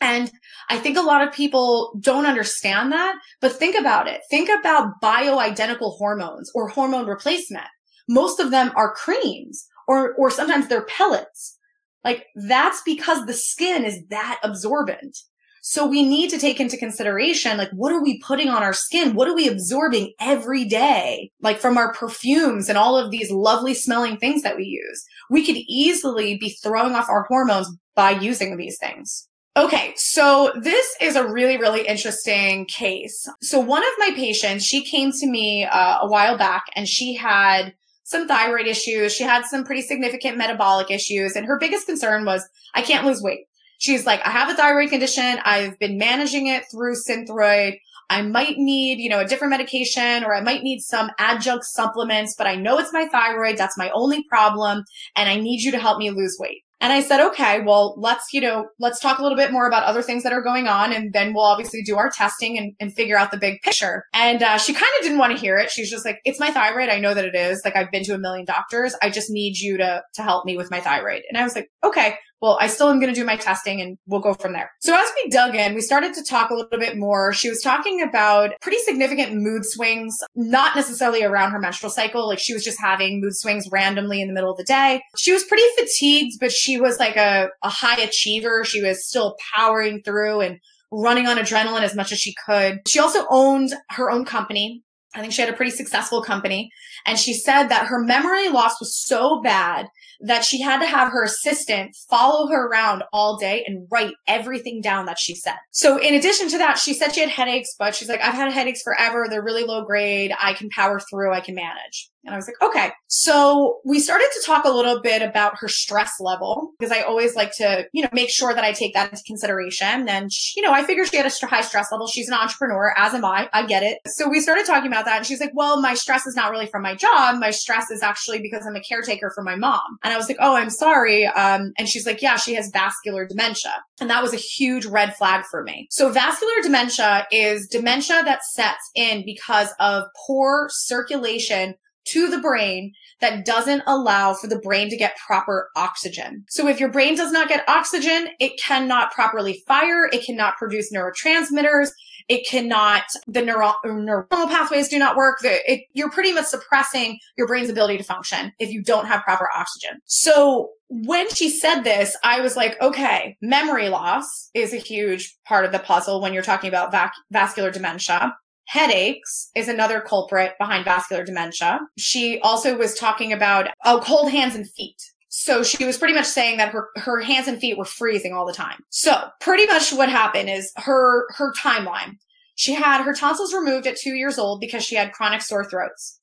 And 0.00 0.30
I 0.70 0.78
think 0.78 0.96
a 0.96 1.02
lot 1.02 1.26
of 1.26 1.32
people 1.32 1.98
don't 2.00 2.26
understand 2.26 2.92
that, 2.92 3.16
but 3.40 3.52
think 3.52 3.76
about 3.78 4.08
it. 4.08 4.22
Think 4.30 4.48
about 4.48 5.00
bioidentical 5.02 5.96
hormones 5.98 6.50
or 6.54 6.68
hormone 6.68 7.06
replacement. 7.06 7.66
Most 8.08 8.40
of 8.40 8.50
them 8.50 8.72
are 8.76 8.94
creams 8.94 9.66
or, 9.86 10.14
or 10.14 10.30
sometimes 10.30 10.68
they're 10.68 10.86
pellets. 10.86 11.58
Like 12.04 12.26
that's 12.34 12.80
because 12.82 13.26
the 13.26 13.34
skin 13.34 13.84
is 13.84 14.02
that 14.08 14.40
absorbent. 14.42 15.18
So 15.62 15.86
we 15.86 16.02
need 16.02 16.30
to 16.30 16.38
take 16.38 16.58
into 16.58 16.78
consideration, 16.78 17.58
like, 17.58 17.70
what 17.72 17.92
are 17.92 18.02
we 18.02 18.18
putting 18.20 18.48
on 18.48 18.62
our 18.62 18.72
skin? 18.72 19.14
What 19.14 19.28
are 19.28 19.34
we 19.34 19.46
absorbing 19.46 20.14
every 20.18 20.64
day? 20.64 21.30
Like 21.42 21.58
from 21.58 21.76
our 21.76 21.92
perfumes 21.92 22.70
and 22.70 22.78
all 22.78 22.96
of 22.96 23.10
these 23.10 23.30
lovely 23.30 23.74
smelling 23.74 24.16
things 24.16 24.40
that 24.42 24.56
we 24.56 24.64
use. 24.64 25.04
We 25.28 25.44
could 25.44 25.58
easily 25.68 26.38
be 26.38 26.56
throwing 26.62 26.94
off 26.94 27.10
our 27.10 27.24
hormones 27.24 27.68
by 27.94 28.12
using 28.12 28.56
these 28.56 28.78
things. 28.78 29.28
Okay, 29.60 29.92
so 29.94 30.52
this 30.58 30.96
is 31.02 31.16
a 31.16 31.28
really, 31.28 31.58
really 31.58 31.86
interesting 31.86 32.64
case. 32.64 33.28
So 33.42 33.60
one 33.60 33.82
of 33.82 33.90
my 33.98 34.10
patients, 34.16 34.64
she 34.64 34.82
came 34.82 35.12
to 35.12 35.26
me 35.26 35.66
uh, 35.66 35.98
a 36.00 36.08
while 36.08 36.38
back 36.38 36.64
and 36.74 36.88
she 36.88 37.12
had 37.12 37.74
some 38.04 38.26
thyroid 38.26 38.66
issues. 38.66 39.12
She 39.12 39.22
had 39.22 39.44
some 39.44 39.64
pretty 39.64 39.82
significant 39.82 40.38
metabolic 40.38 40.90
issues. 40.90 41.36
And 41.36 41.44
her 41.44 41.58
biggest 41.58 41.84
concern 41.84 42.24
was, 42.24 42.42
I 42.74 42.80
can't 42.80 43.04
lose 43.04 43.20
weight. 43.20 43.40
She's 43.78 44.06
like, 44.06 44.24
I 44.26 44.30
have 44.30 44.48
a 44.48 44.54
thyroid 44.54 44.88
condition. 44.88 45.40
I've 45.44 45.78
been 45.78 45.98
managing 45.98 46.46
it 46.46 46.64
through 46.70 46.94
Synthroid. 46.94 47.76
I 48.08 48.22
might 48.22 48.56
need, 48.56 48.98
you 48.98 49.10
know, 49.10 49.20
a 49.20 49.26
different 49.26 49.50
medication 49.50 50.24
or 50.24 50.34
I 50.34 50.40
might 50.40 50.62
need 50.62 50.80
some 50.80 51.10
adjunct 51.18 51.66
supplements, 51.66 52.34
but 52.34 52.46
I 52.46 52.54
know 52.54 52.78
it's 52.78 52.94
my 52.94 53.08
thyroid. 53.08 53.58
That's 53.58 53.76
my 53.76 53.90
only 53.90 54.24
problem. 54.24 54.84
And 55.16 55.28
I 55.28 55.36
need 55.36 55.60
you 55.60 55.70
to 55.72 55.78
help 55.78 55.98
me 55.98 56.08
lose 56.08 56.38
weight. 56.40 56.62
And 56.80 56.92
I 56.92 57.02
said, 57.02 57.20
okay, 57.28 57.60
well, 57.60 57.94
let's, 57.98 58.32
you 58.32 58.40
know, 58.40 58.68
let's 58.78 59.00
talk 59.00 59.18
a 59.18 59.22
little 59.22 59.36
bit 59.36 59.52
more 59.52 59.66
about 59.66 59.84
other 59.84 60.02
things 60.02 60.22
that 60.22 60.32
are 60.32 60.42
going 60.42 60.66
on. 60.66 60.92
And 60.92 61.12
then 61.12 61.34
we'll 61.34 61.44
obviously 61.44 61.82
do 61.82 61.96
our 61.96 62.10
testing 62.10 62.56
and, 62.56 62.72
and 62.80 62.92
figure 62.92 63.18
out 63.18 63.30
the 63.30 63.36
big 63.36 63.60
picture. 63.62 64.04
And 64.14 64.42
uh, 64.42 64.56
she 64.56 64.72
kind 64.72 64.90
of 64.98 65.02
didn't 65.02 65.18
want 65.18 65.34
to 65.34 65.38
hear 65.38 65.58
it. 65.58 65.70
She's 65.70 65.90
just 65.90 66.04
like, 66.04 66.20
it's 66.24 66.40
my 66.40 66.50
thyroid. 66.50 66.88
I 66.88 66.98
know 66.98 67.12
that 67.12 67.24
it 67.24 67.34
is. 67.34 67.60
Like, 67.64 67.76
I've 67.76 67.90
been 67.90 68.04
to 68.04 68.14
a 68.14 68.18
million 68.18 68.46
doctors. 68.46 68.94
I 69.02 69.10
just 69.10 69.30
need 69.30 69.58
you 69.58 69.76
to, 69.76 70.02
to 70.14 70.22
help 70.22 70.44
me 70.46 70.56
with 70.56 70.70
my 70.70 70.80
thyroid. 70.80 71.22
And 71.28 71.36
I 71.36 71.44
was 71.44 71.54
like, 71.54 71.70
okay, 71.84 72.16
well, 72.40 72.56
I 72.60 72.68
still 72.68 72.88
am 72.88 72.98
going 72.98 73.12
to 73.12 73.20
do 73.20 73.26
my 73.26 73.36
testing 73.36 73.80
and 73.80 73.98
we'll 74.06 74.20
go 74.20 74.34
from 74.34 74.52
there. 74.52 74.70
So 74.80 74.94
as 74.94 75.08
we 75.22 75.30
dug 75.30 75.54
in, 75.54 75.74
we 75.74 75.80
started 75.80 76.14
to 76.14 76.24
talk 76.24 76.50
a 76.50 76.54
little 76.54 76.78
bit 76.78 76.96
more. 76.96 77.32
She 77.32 77.50
was 77.50 77.60
talking 77.60 78.02
about 78.02 78.52
pretty 78.62 78.78
significant 78.78 79.34
mood 79.34 79.62
swings, 79.64 80.16
not 80.34 80.74
necessarily 80.74 81.22
around 81.22 81.52
her 81.52 81.58
menstrual 81.58 81.90
cycle. 81.90 82.26
Like 82.26 82.38
she 82.38 82.54
was 82.54 82.64
just 82.64 82.80
having 82.80 83.20
mood 83.20 83.36
swings 83.36 83.68
randomly 83.70 84.22
in 84.22 84.28
the 84.28 84.34
middle 84.34 84.50
of 84.50 84.56
the 84.56 84.64
day. 84.64 85.02
She 85.18 85.32
was 85.32 85.44
pretty 85.44 85.64
fatigued, 85.78 86.40
but 86.40 86.50
she 86.50 86.80
was 86.80 86.98
like 86.98 87.16
a, 87.16 87.48
a 87.62 87.68
high 87.68 88.00
achiever. 88.00 88.64
She 88.64 88.82
was 88.82 89.06
still 89.06 89.36
powering 89.54 90.02
through 90.02 90.40
and 90.40 90.58
running 90.90 91.26
on 91.26 91.36
adrenaline 91.36 91.82
as 91.82 91.94
much 91.94 92.10
as 92.10 92.18
she 92.18 92.34
could. 92.46 92.80
She 92.88 92.98
also 92.98 93.26
owned 93.30 93.74
her 93.90 94.10
own 94.10 94.24
company. 94.24 94.82
I 95.14 95.20
think 95.20 95.32
she 95.32 95.42
had 95.42 95.52
a 95.52 95.56
pretty 95.56 95.72
successful 95.72 96.22
company. 96.22 96.70
And 97.06 97.18
she 97.18 97.34
said 97.34 97.68
that 97.68 97.86
her 97.86 98.02
memory 98.02 98.48
loss 98.48 98.78
was 98.80 98.96
so 98.96 99.40
bad 99.42 99.86
that 100.22 100.44
she 100.44 100.60
had 100.60 100.80
to 100.80 100.86
have 100.86 101.10
her 101.12 101.24
assistant 101.24 101.96
follow 102.08 102.48
her 102.48 102.66
around 102.66 103.02
all 103.12 103.36
day 103.36 103.64
and 103.66 103.86
write 103.90 104.14
everything 104.26 104.80
down 104.80 105.06
that 105.06 105.18
she 105.18 105.34
said. 105.34 105.56
So 105.70 105.96
in 105.96 106.14
addition 106.14 106.48
to 106.50 106.58
that, 106.58 106.78
she 106.78 106.92
said 106.92 107.14
she 107.14 107.20
had 107.20 107.30
headaches, 107.30 107.74
but 107.78 107.94
she's 107.94 108.08
like, 108.08 108.20
I've 108.20 108.34
had 108.34 108.52
headaches 108.52 108.82
forever. 108.82 109.26
They're 109.28 109.42
really 109.42 109.64
low 109.64 109.84
grade. 109.84 110.32
I 110.40 110.52
can 110.54 110.68
power 110.70 111.00
through. 111.10 111.32
I 111.32 111.40
can 111.40 111.54
manage. 111.54 112.09
And 112.24 112.34
I 112.34 112.36
was 112.36 112.46
like, 112.46 112.60
okay. 112.62 112.92
So 113.08 113.80
we 113.84 113.98
started 113.98 114.28
to 114.34 114.46
talk 114.46 114.64
a 114.64 114.70
little 114.70 115.00
bit 115.00 115.22
about 115.22 115.54
her 115.58 115.68
stress 115.68 116.12
level 116.20 116.72
because 116.78 116.92
I 116.92 117.02
always 117.02 117.34
like 117.34 117.52
to, 117.56 117.86
you 117.92 118.02
know, 118.02 118.08
make 118.12 118.30
sure 118.30 118.54
that 118.54 118.64
I 118.64 118.72
take 118.72 118.94
that 118.94 119.10
into 119.10 119.22
consideration. 119.26 120.08
And, 120.08 120.32
she, 120.32 120.60
you 120.60 120.66
know, 120.66 120.72
I 120.72 120.84
figured 120.84 121.08
she 121.08 121.16
had 121.16 121.26
a 121.26 121.46
high 121.46 121.62
stress 121.62 121.90
level. 121.90 122.06
She's 122.06 122.28
an 122.28 122.34
entrepreneur, 122.34 122.94
as 122.96 123.14
am 123.14 123.24
I. 123.24 123.48
I 123.52 123.64
get 123.66 123.82
it. 123.82 123.98
So 124.06 124.28
we 124.28 124.40
started 124.40 124.66
talking 124.66 124.90
about 124.90 125.06
that. 125.06 125.18
And 125.18 125.26
she's 125.26 125.40
like, 125.40 125.52
well, 125.54 125.80
my 125.80 125.94
stress 125.94 126.26
is 126.26 126.36
not 126.36 126.50
really 126.50 126.66
from 126.66 126.82
my 126.82 126.94
job. 126.94 127.38
My 127.38 127.50
stress 127.50 127.90
is 127.90 128.02
actually 128.02 128.40
because 128.40 128.66
I'm 128.66 128.76
a 128.76 128.82
caretaker 128.82 129.32
for 129.34 129.42
my 129.42 129.56
mom. 129.56 129.98
And 130.04 130.12
I 130.12 130.16
was 130.16 130.28
like, 130.28 130.38
oh, 130.40 130.54
I'm 130.54 130.70
sorry. 130.70 131.26
Um, 131.26 131.72
and 131.78 131.88
she's 131.88 132.06
like, 132.06 132.20
yeah, 132.20 132.36
she 132.36 132.54
has 132.54 132.70
vascular 132.72 133.26
dementia. 133.26 133.72
And 134.00 134.10
that 134.10 134.22
was 134.22 134.34
a 134.34 134.36
huge 134.36 134.86
red 134.86 135.16
flag 135.16 135.44
for 135.50 135.62
me. 135.62 135.86
So 135.90 136.10
vascular 136.10 136.62
dementia 136.62 137.26
is 137.32 137.66
dementia 137.66 138.22
that 138.24 138.44
sets 138.44 138.90
in 138.94 139.24
because 139.24 139.68
of 139.80 140.04
poor 140.26 140.68
circulation 140.70 141.74
to 142.06 142.28
the 142.28 142.40
brain 142.40 142.92
that 143.20 143.44
doesn't 143.44 143.82
allow 143.86 144.34
for 144.34 144.46
the 144.46 144.58
brain 144.58 144.88
to 144.90 144.96
get 144.96 145.16
proper 145.26 145.70
oxygen. 145.76 146.44
So 146.48 146.66
if 146.66 146.80
your 146.80 146.90
brain 146.90 147.16
does 147.16 147.32
not 147.32 147.48
get 147.48 147.68
oxygen, 147.68 148.28
it 148.38 148.60
cannot 148.60 149.12
properly 149.12 149.62
fire. 149.66 150.08
It 150.12 150.24
cannot 150.24 150.56
produce 150.56 150.92
neurotransmitters. 150.92 151.90
It 152.28 152.46
cannot, 152.46 153.02
the 153.26 153.42
neuro, 153.42 153.74
neuronal 153.84 154.48
pathways 154.48 154.88
do 154.88 154.98
not 155.00 155.16
work. 155.16 155.38
It, 155.42 155.82
you're 155.94 156.10
pretty 156.10 156.32
much 156.32 156.46
suppressing 156.46 157.18
your 157.36 157.48
brain's 157.48 157.70
ability 157.70 157.98
to 157.98 158.04
function 158.04 158.52
if 158.60 158.70
you 158.70 158.84
don't 158.84 159.06
have 159.06 159.22
proper 159.22 159.48
oxygen. 159.54 159.98
So 160.04 160.70
when 160.88 161.28
she 161.30 161.50
said 161.50 161.82
this, 161.82 162.16
I 162.22 162.40
was 162.40 162.56
like, 162.56 162.80
okay, 162.80 163.36
memory 163.42 163.88
loss 163.88 164.50
is 164.54 164.72
a 164.72 164.76
huge 164.76 165.36
part 165.44 165.64
of 165.64 165.72
the 165.72 165.80
puzzle 165.80 166.20
when 166.20 166.32
you're 166.32 166.42
talking 166.42 166.68
about 166.68 166.92
vac- 166.92 167.14
vascular 167.32 167.72
dementia. 167.72 168.36
Headaches 168.70 169.50
is 169.56 169.66
another 169.66 170.00
culprit 170.00 170.52
behind 170.56 170.84
vascular 170.84 171.24
dementia. 171.24 171.80
She 171.98 172.38
also 172.38 172.78
was 172.78 172.94
talking 172.94 173.32
about 173.32 173.66
oh, 173.84 174.00
cold 174.00 174.30
hands 174.30 174.54
and 174.54 174.70
feet. 174.70 175.10
So 175.28 175.64
she 175.64 175.84
was 175.84 175.98
pretty 175.98 176.14
much 176.14 176.26
saying 176.26 176.58
that 176.58 176.68
her, 176.68 176.86
her 176.94 177.20
hands 177.20 177.48
and 177.48 177.58
feet 177.58 177.76
were 177.76 177.84
freezing 177.84 178.32
all 178.32 178.46
the 178.46 178.52
time. 178.52 178.84
So 178.90 179.28
pretty 179.40 179.66
much 179.66 179.92
what 179.92 180.08
happened 180.08 180.50
is 180.50 180.70
her, 180.76 181.26
her 181.32 181.52
timeline. 181.54 182.18
She 182.54 182.72
had 182.72 183.02
her 183.02 183.12
tonsils 183.12 183.52
removed 183.52 183.88
at 183.88 183.96
two 183.96 184.14
years 184.14 184.38
old 184.38 184.60
because 184.60 184.84
she 184.84 184.94
had 184.94 185.10
chronic 185.14 185.42
sore 185.42 185.64
throats. 185.64 186.19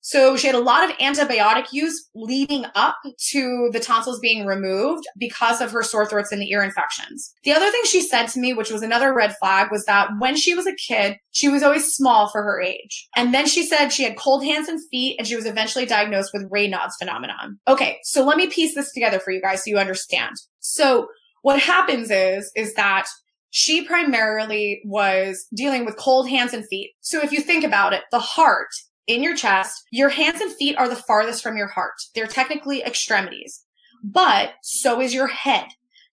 So 0.00 0.36
she 0.36 0.46
had 0.46 0.56
a 0.56 0.60
lot 0.60 0.88
of 0.88 0.96
antibiotic 0.98 1.72
use 1.72 2.08
leading 2.14 2.64
up 2.74 2.96
to 3.30 3.68
the 3.72 3.80
tonsils 3.80 4.20
being 4.20 4.46
removed 4.46 5.04
because 5.18 5.60
of 5.60 5.70
her 5.72 5.82
sore 5.82 6.06
throats 6.06 6.32
and 6.32 6.40
the 6.40 6.50
ear 6.50 6.62
infections. 6.62 7.32
The 7.44 7.52
other 7.52 7.70
thing 7.70 7.82
she 7.84 8.00
said 8.00 8.26
to 8.28 8.40
me, 8.40 8.54
which 8.54 8.70
was 8.70 8.82
another 8.82 9.12
red 9.12 9.36
flag, 9.38 9.70
was 9.70 9.84
that 9.84 10.08
when 10.18 10.36
she 10.36 10.54
was 10.54 10.66
a 10.66 10.74
kid, 10.74 11.16
she 11.32 11.48
was 11.48 11.62
always 11.62 11.92
small 11.92 12.28
for 12.28 12.42
her 12.42 12.60
age. 12.60 13.08
And 13.16 13.34
then 13.34 13.46
she 13.46 13.64
said 13.64 13.88
she 13.88 14.04
had 14.04 14.16
cold 14.16 14.44
hands 14.44 14.68
and 14.68 14.80
feet 14.90 15.16
and 15.18 15.26
she 15.26 15.36
was 15.36 15.46
eventually 15.46 15.86
diagnosed 15.86 16.30
with 16.32 16.50
Raynaud's 16.50 16.96
phenomenon. 16.98 17.58
Okay. 17.66 17.98
So 18.04 18.24
let 18.24 18.36
me 18.36 18.48
piece 18.48 18.74
this 18.74 18.92
together 18.92 19.18
for 19.18 19.30
you 19.30 19.42
guys 19.42 19.64
so 19.64 19.70
you 19.70 19.78
understand. 19.78 20.36
So 20.60 21.08
what 21.42 21.60
happens 21.60 22.10
is, 22.10 22.50
is 22.56 22.74
that 22.74 23.06
she 23.50 23.84
primarily 23.84 24.80
was 24.84 25.46
dealing 25.54 25.84
with 25.84 25.96
cold 25.96 26.28
hands 26.28 26.52
and 26.52 26.66
feet. 26.68 26.92
So 27.00 27.22
if 27.22 27.32
you 27.32 27.40
think 27.40 27.64
about 27.64 27.92
it, 27.92 28.02
the 28.10 28.18
heart 28.18 28.68
in 29.08 29.22
your 29.22 29.34
chest. 29.34 29.82
Your 29.90 30.10
hands 30.10 30.40
and 30.40 30.52
feet 30.52 30.76
are 30.76 30.88
the 30.88 30.94
farthest 30.96 31.42
from 31.42 31.56
your 31.56 31.66
heart. 31.66 31.94
They're 32.14 32.26
technically 32.28 32.82
extremities, 32.82 33.64
but 34.04 34.52
so 34.62 35.00
is 35.00 35.12
your 35.12 35.26
head. 35.26 35.66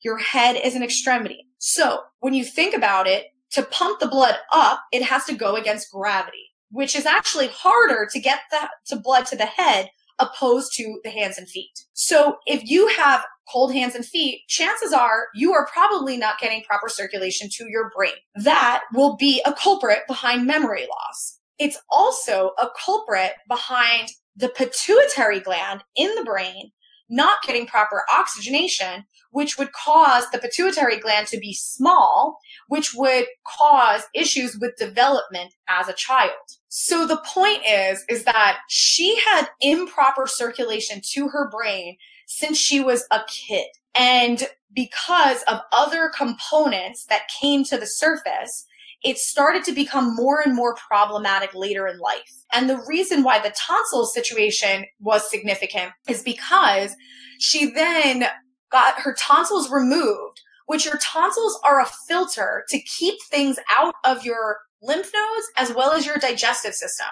Your 0.04 0.18
head 0.18 0.56
is 0.56 0.76
an 0.76 0.84
extremity. 0.84 1.48
So 1.60 2.00
when 2.20 2.34
you 2.34 2.44
think 2.44 2.74
about 2.74 3.08
it, 3.08 3.26
to 3.52 3.64
pump 3.64 4.00
the 4.00 4.08
blood 4.08 4.36
up, 4.52 4.82
it 4.92 5.04
has 5.04 5.24
to 5.26 5.34
go 5.34 5.56
against 5.56 5.92
gravity, 5.92 6.52
which 6.72 6.96
is 6.96 7.06
actually 7.06 7.48
harder 7.48 8.08
to 8.12 8.20
get 8.20 8.40
the 8.52 8.70
to 8.88 8.98
blood 8.98 9.26
to 9.28 9.36
the 9.36 9.46
head 9.46 9.90
opposed 10.20 10.74
to 10.74 11.00
the 11.04 11.10
hands 11.10 11.38
and 11.38 11.50
feet. 11.50 11.86
So 11.94 12.38
if 12.46 12.64
you 12.66 12.88
have 12.90 13.26
cold 13.52 13.74
hands 13.74 13.96
and 13.96 14.06
feet, 14.06 14.42
chances 14.48 14.92
are 14.94 15.28
you 15.36 15.54
are 15.54 15.68
probably 15.68 16.18
not 16.18 16.40
getting 16.40 16.64
proper 16.64 16.90
circulation 16.90 17.50
to 17.52 17.66
your 17.70 17.92
brain. 17.96 18.14
That 18.36 18.84
will 18.94 19.16
be 19.16 19.42
a 19.46 19.54
culprit 19.54 20.00
behind 20.08 20.46
memory 20.46 20.88
loss. 20.90 21.40
It's 21.60 21.78
also 21.90 22.52
a 22.60 22.70
culprit 22.84 23.34
behind 23.48 24.10
the 24.36 24.50
pituitary 24.50 25.40
gland 25.40 25.84
in 25.96 26.14
the 26.16 26.24
brain 26.24 26.72
not 27.10 27.44
getting 27.44 27.68
proper 27.68 28.04
oxygenation, 28.12 29.06
which 29.32 29.58
would 29.58 29.72
cause 29.74 30.30
the 30.32 30.40
pituitary 30.40 31.00
gland 31.00 31.28
to 31.28 31.38
be 31.38 31.54
small, 31.54 32.40
which 32.68 32.94
would 32.96 33.26
cause 33.46 34.04
issues 34.14 34.58
with 34.60 34.76
development 34.78 35.54
as 35.68 35.88
a 35.88 35.94
child. 35.94 36.32
So 36.70 37.06
the 37.06 37.22
point 37.26 37.62
is, 37.68 38.04
is 38.10 38.24
that 38.26 38.60
she 38.70 39.20
had 39.20 39.48
improper 39.62 40.28
circulation 40.28 41.02
to 41.12 41.28
her 41.30 41.50
brain 41.50 41.98
since 42.28 42.58
she 42.58 42.80
was 42.80 43.06
a 43.12 43.22
kid. 43.28 43.68
And 43.94 44.44
because 44.74 45.44
of 45.44 45.62
other 45.72 46.12
components 46.16 47.06
that 47.06 47.30
came 47.40 47.64
to 47.66 47.78
the 47.78 47.88
surface, 47.88 48.66
it 49.06 49.20
started 49.20 49.64
to 49.64 49.72
become 49.72 50.16
more 50.16 50.42
and 50.42 50.56
more 50.56 50.76
problematic 50.76 51.54
later 51.54 51.88
in 51.88 52.00
life. 52.00 52.44
And 52.52 52.68
the 52.68 52.84
reason 52.88 53.22
why 53.22 53.40
the 53.40 53.56
tonsil 53.56 54.08
situation 54.08 54.86
was 55.00 55.30
significant 55.30 55.92
is 56.10 56.24
because 56.24 56.96
she 57.40 57.70
then 57.70 58.26
got 58.72 59.00
her 59.00 59.16
tonsils 59.18 59.70
removed, 59.70 60.42
which 60.66 60.86
your 60.86 60.98
tonsils 60.98 61.60
are 61.64 61.80
a 61.80 61.90
filter 62.08 62.66
to 62.70 62.82
keep 62.82 63.16
things 63.30 63.60
out 63.78 63.94
of 64.04 64.26
your 64.26 64.58
lymph 64.82 65.12
nodes 65.14 65.48
as 65.56 65.72
well 65.72 65.92
as 65.92 66.06
your 66.06 66.18
digestive 66.18 66.74
system. 66.74 67.08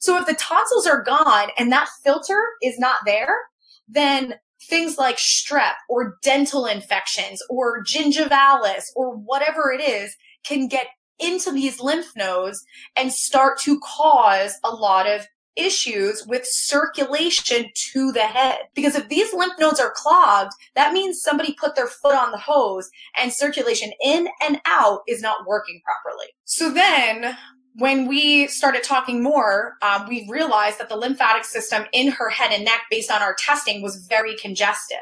So 0.00 0.18
if 0.18 0.26
the 0.26 0.34
tonsils 0.34 0.86
are 0.86 1.02
gone 1.02 1.50
and 1.56 1.70
that 1.70 1.88
filter 2.02 2.42
is 2.60 2.76
not 2.78 3.00
there, 3.06 3.36
then 3.86 4.34
things 4.68 4.98
like 4.98 5.16
strep 5.16 5.74
or 5.88 6.18
dental 6.24 6.66
infections 6.66 7.40
or 7.48 7.84
gingivalis 7.84 8.84
or 8.96 9.14
whatever 9.14 9.70
it 9.70 9.80
is 9.80 10.16
can 10.44 10.66
get 10.68 10.86
into 11.20 11.52
these 11.52 11.80
lymph 11.80 12.12
nodes 12.16 12.64
and 12.96 13.12
start 13.12 13.58
to 13.60 13.80
cause 13.80 14.58
a 14.64 14.70
lot 14.70 15.06
of 15.06 15.26
issues 15.56 16.24
with 16.26 16.46
circulation 16.46 17.66
to 17.74 18.12
the 18.12 18.22
head. 18.22 18.60
Because 18.74 18.94
if 18.94 19.08
these 19.08 19.34
lymph 19.34 19.54
nodes 19.58 19.80
are 19.80 19.92
clogged, 19.94 20.52
that 20.74 20.92
means 20.92 21.20
somebody 21.20 21.54
put 21.54 21.74
their 21.74 21.86
foot 21.86 22.14
on 22.14 22.30
the 22.30 22.38
hose 22.38 22.90
and 23.16 23.32
circulation 23.32 23.90
in 24.02 24.28
and 24.42 24.60
out 24.66 25.00
is 25.06 25.22
not 25.22 25.46
working 25.46 25.80
properly. 25.84 26.28
So 26.44 26.70
then 26.72 27.36
when 27.76 28.06
we 28.06 28.46
started 28.48 28.82
talking 28.82 29.22
more, 29.22 29.74
um, 29.82 30.08
we 30.08 30.26
realized 30.28 30.78
that 30.78 30.88
the 30.88 30.96
lymphatic 30.96 31.44
system 31.44 31.84
in 31.92 32.10
her 32.12 32.28
head 32.28 32.52
and 32.52 32.64
neck, 32.64 32.82
based 32.90 33.10
on 33.10 33.22
our 33.22 33.34
testing, 33.38 33.82
was 33.82 34.06
very 34.08 34.36
congested. 34.36 34.98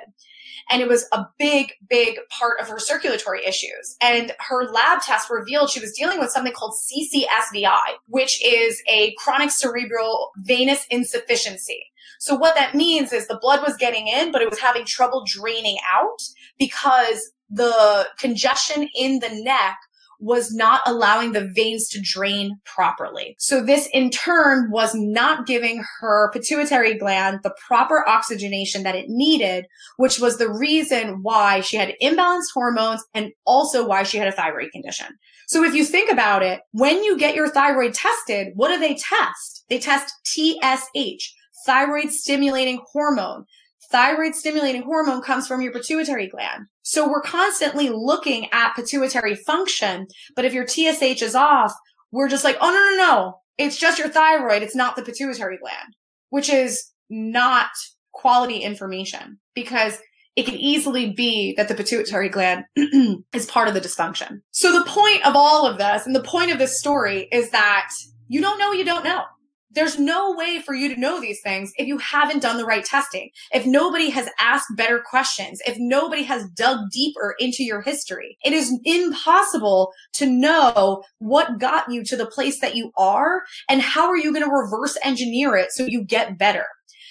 And 0.71 0.83
it 0.83 0.89
was 0.89 1.07
a 1.13 1.25
big, 1.39 1.73
big 1.89 2.19
part 2.31 2.61
of 2.61 2.69
her 2.69 2.79
circulatory 2.79 3.45
issues. 3.47 3.97
And 4.03 4.33
her 4.39 4.71
lab 4.71 5.03
test 5.03 5.31
revealed 5.31 5.71
she 5.71 5.81
was 5.81 5.93
dealing 5.93 6.19
with 6.19 6.31
something 6.31 6.53
called 6.53 6.75
CCSVI, 6.75 7.97
which 8.07 8.45
is 8.45 8.83
a 8.89 9.15
chronic 9.19 9.51
cerebral 9.51 10.31
venous 10.39 10.87
insufficiency. 10.91 11.85
So 12.19 12.35
what 12.35 12.55
that 12.57 12.75
means 12.75 13.13
is 13.13 13.27
the 13.27 13.39
blood 13.41 13.61
was 13.63 13.77
getting 13.77 14.09
in, 14.09 14.33
but 14.33 14.43
it 14.43 14.51
was 14.51 14.59
having 14.59 14.85
trouble 14.85 15.25
draining 15.27 15.79
out 15.89 16.23
because 16.59 17.31
the 17.51 18.09
congestion 18.19 18.89
in 18.95 19.21
the 19.21 19.31
neck 19.43 19.79
was 20.19 20.53
not 20.53 20.81
allowing 20.87 21.33
the 21.33 21.51
veins 21.55 21.89
to 21.89 22.01
drain 22.01 22.59
properly. 22.65 23.37
So 23.39 23.63
this 23.63 23.89
in 23.93 24.11
turn 24.11 24.71
was 24.71 24.95
not 24.95 25.47
giving 25.47 25.85
her 26.01 26.31
pituitary 26.33 26.95
gland 26.99 27.41
the 27.43 27.55
proper 27.67 28.09
oxygenation 28.09 28.83
that 28.83 28.97
it 28.97 29.09
needed, 29.09 29.67
which 29.97 30.19
was 30.19 30.39
the 30.39 30.51
reason 30.51 31.23
why 31.23 31.61
she 31.61 31.77
had 31.77 31.95
imbalanced 32.03 32.53
hormones 32.53 33.03
and 33.15 33.31
also 33.47 33.87
why 33.87 34.03
she 34.03 34.19
had 34.19 34.29
a 34.29 34.33
thyroid 34.33 34.73
condition. 34.73 35.07
So 35.47 35.65
if 35.65 35.75
you 35.75 35.85
think 35.85 36.11
about 36.11 36.43
it, 36.43 36.61
when 36.73 37.03
you 37.05 37.17
get 37.19 37.35
your 37.35 37.49
thyroid 37.49 37.95
tested, 37.95 38.49
what 38.55 38.69
do 38.69 38.79
they 38.79 38.95
test? 38.95 39.65
They 39.69 39.79
test 39.79 40.13
TSH, 40.25 41.33
thyroid 41.65 42.11
stimulating 42.11 42.81
hormone 42.93 43.45
thyroid 43.91 44.35
stimulating 44.35 44.83
hormone 44.83 45.23
comes 45.23 45.47
from 45.47 45.63
your 45.63 45.73
pituitary 45.73 46.29
gland. 46.29 46.67
So 46.89 47.07
we're 47.07 47.21
constantly 47.21 47.91
looking 47.91 48.49
at 48.51 48.75
pituitary 48.75 49.35
function. 49.35 50.07
But 50.35 50.47
if 50.47 50.55
your 50.55 50.67
TSH 50.67 51.21
is 51.21 51.35
off, 51.35 51.75
we're 52.13 52.31
just 52.31 52.45
like, 52.45 52.57
oh, 52.63 52.71
no, 52.71 52.97
no, 52.97 53.13
no. 53.13 53.41
It's 53.59 53.77
just 53.77 53.99
your 53.99 54.09
thyroid. 54.09 54.63
It's 54.63 54.75
not 54.75 54.97
the 54.97 55.03
pituitary 55.03 55.59
gland, 55.59 55.95
which 56.31 56.49
is 56.49 56.91
not 57.11 57.69
quality 58.13 58.61
information 58.61 59.39
because 59.55 59.99
it 60.35 60.47
can 60.47 60.55
easily 60.55 61.13
be 61.13 61.53
that 61.59 61.69
the 61.69 61.75
pituitary 61.75 62.31
gland 62.31 62.65
is 63.35 63.45
part 63.45 63.69
of 63.69 63.75
the 63.75 63.83
dysfunction. 63.83 64.41
So 64.53 64.73
the 64.73 64.91
point 64.91 65.27
of 65.27 65.37
all 65.37 65.67
of 65.67 65.77
this 65.77 66.07
and 66.07 66.17
the 66.17 66.23
point 66.23 66.53
of 66.53 66.59
this 66.59 66.79
story 66.79 67.29
is 67.31 67.51
that 67.51 67.91
you 68.29 68.41
don't 68.41 68.59
know 68.59 68.73
you 68.73 68.87
don't 68.87 69.05
know 69.05 69.25
there's 69.71 69.99
no 69.99 70.35
way 70.35 70.61
for 70.65 70.75
you 70.75 70.93
to 70.93 71.01
know 71.01 71.21
these 71.21 71.41
things 71.43 71.73
if 71.77 71.87
you 71.87 71.99
haven't 71.99 72.43
done 72.43 72.57
the 72.57 72.65
right 72.65 72.85
testing. 72.85 73.31
If 73.53 73.67
nobody 73.67 74.11
has 74.11 74.29
asked 74.41 74.69
better 74.77 75.03
questions, 75.09 75.61
if 75.67 75.77
nobody 75.79 76.23
has 76.23 76.49
dug 76.51 76.91
deeper 76.91 77.35
into 77.39 77.63
your 77.63 77.83
history, 77.83 78.39
it 78.45 78.53
is 78.53 78.79
impossible 78.85 79.93
to 80.15 80.27
know 80.27 81.03
what 81.19 81.59
got 81.59 81.91
you 81.91 82.03
to 82.05 82.17
the 82.17 82.27
place 82.27 82.61
that 82.61 82.77
you 82.77 82.91
are 82.97 83.43
and 83.69 83.83
how 83.83 84.07
are 84.09 84.17
you 84.17 84.33
going 84.33 84.45
to 84.45 84.51
reverse 84.51 84.97
engineer 85.03 85.57
it 85.57 85.71
so 85.73 85.85
you 85.85 86.03
get 86.03 86.39
better. 86.39 86.67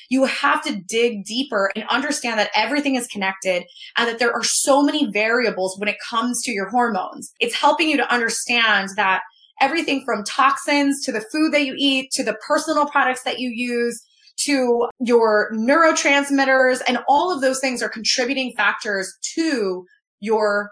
You 0.09 0.23
have 0.25 0.63
to 0.63 0.81
dig 0.87 1.25
deeper 1.25 1.69
and 1.75 1.85
understand 1.89 2.39
that 2.39 2.51
everything 2.55 2.95
is 2.95 3.07
connected 3.07 3.65
and 3.97 4.07
that 4.07 4.19
there 4.19 4.33
are 4.33 4.43
so 4.43 4.81
many 4.81 5.11
variables 5.11 5.77
when 5.77 5.89
it 5.89 5.97
comes 6.09 6.41
to 6.43 6.51
your 6.51 6.69
hormones. 6.69 7.33
It's 7.39 7.55
helping 7.55 7.89
you 7.89 7.97
to 7.97 8.13
understand 8.13 8.89
that 8.95 9.21
everything 9.61 10.03
from 10.05 10.23
toxins 10.23 11.03
to 11.03 11.11
the 11.11 11.25
food 11.31 11.53
that 11.53 11.65
you 11.65 11.75
eat 11.77 12.11
to 12.11 12.23
the 12.23 12.37
personal 12.45 12.85
products 12.85 13.23
that 13.23 13.39
you 13.39 13.49
use 13.49 14.03
to 14.37 14.87
your 14.99 15.51
neurotransmitters. 15.53 16.81
And 16.87 16.99
all 17.07 17.33
of 17.33 17.41
those 17.41 17.59
things 17.59 17.81
are 17.81 17.89
contributing 17.89 18.53
factors 18.55 19.11
to 19.35 19.85
your 20.19 20.69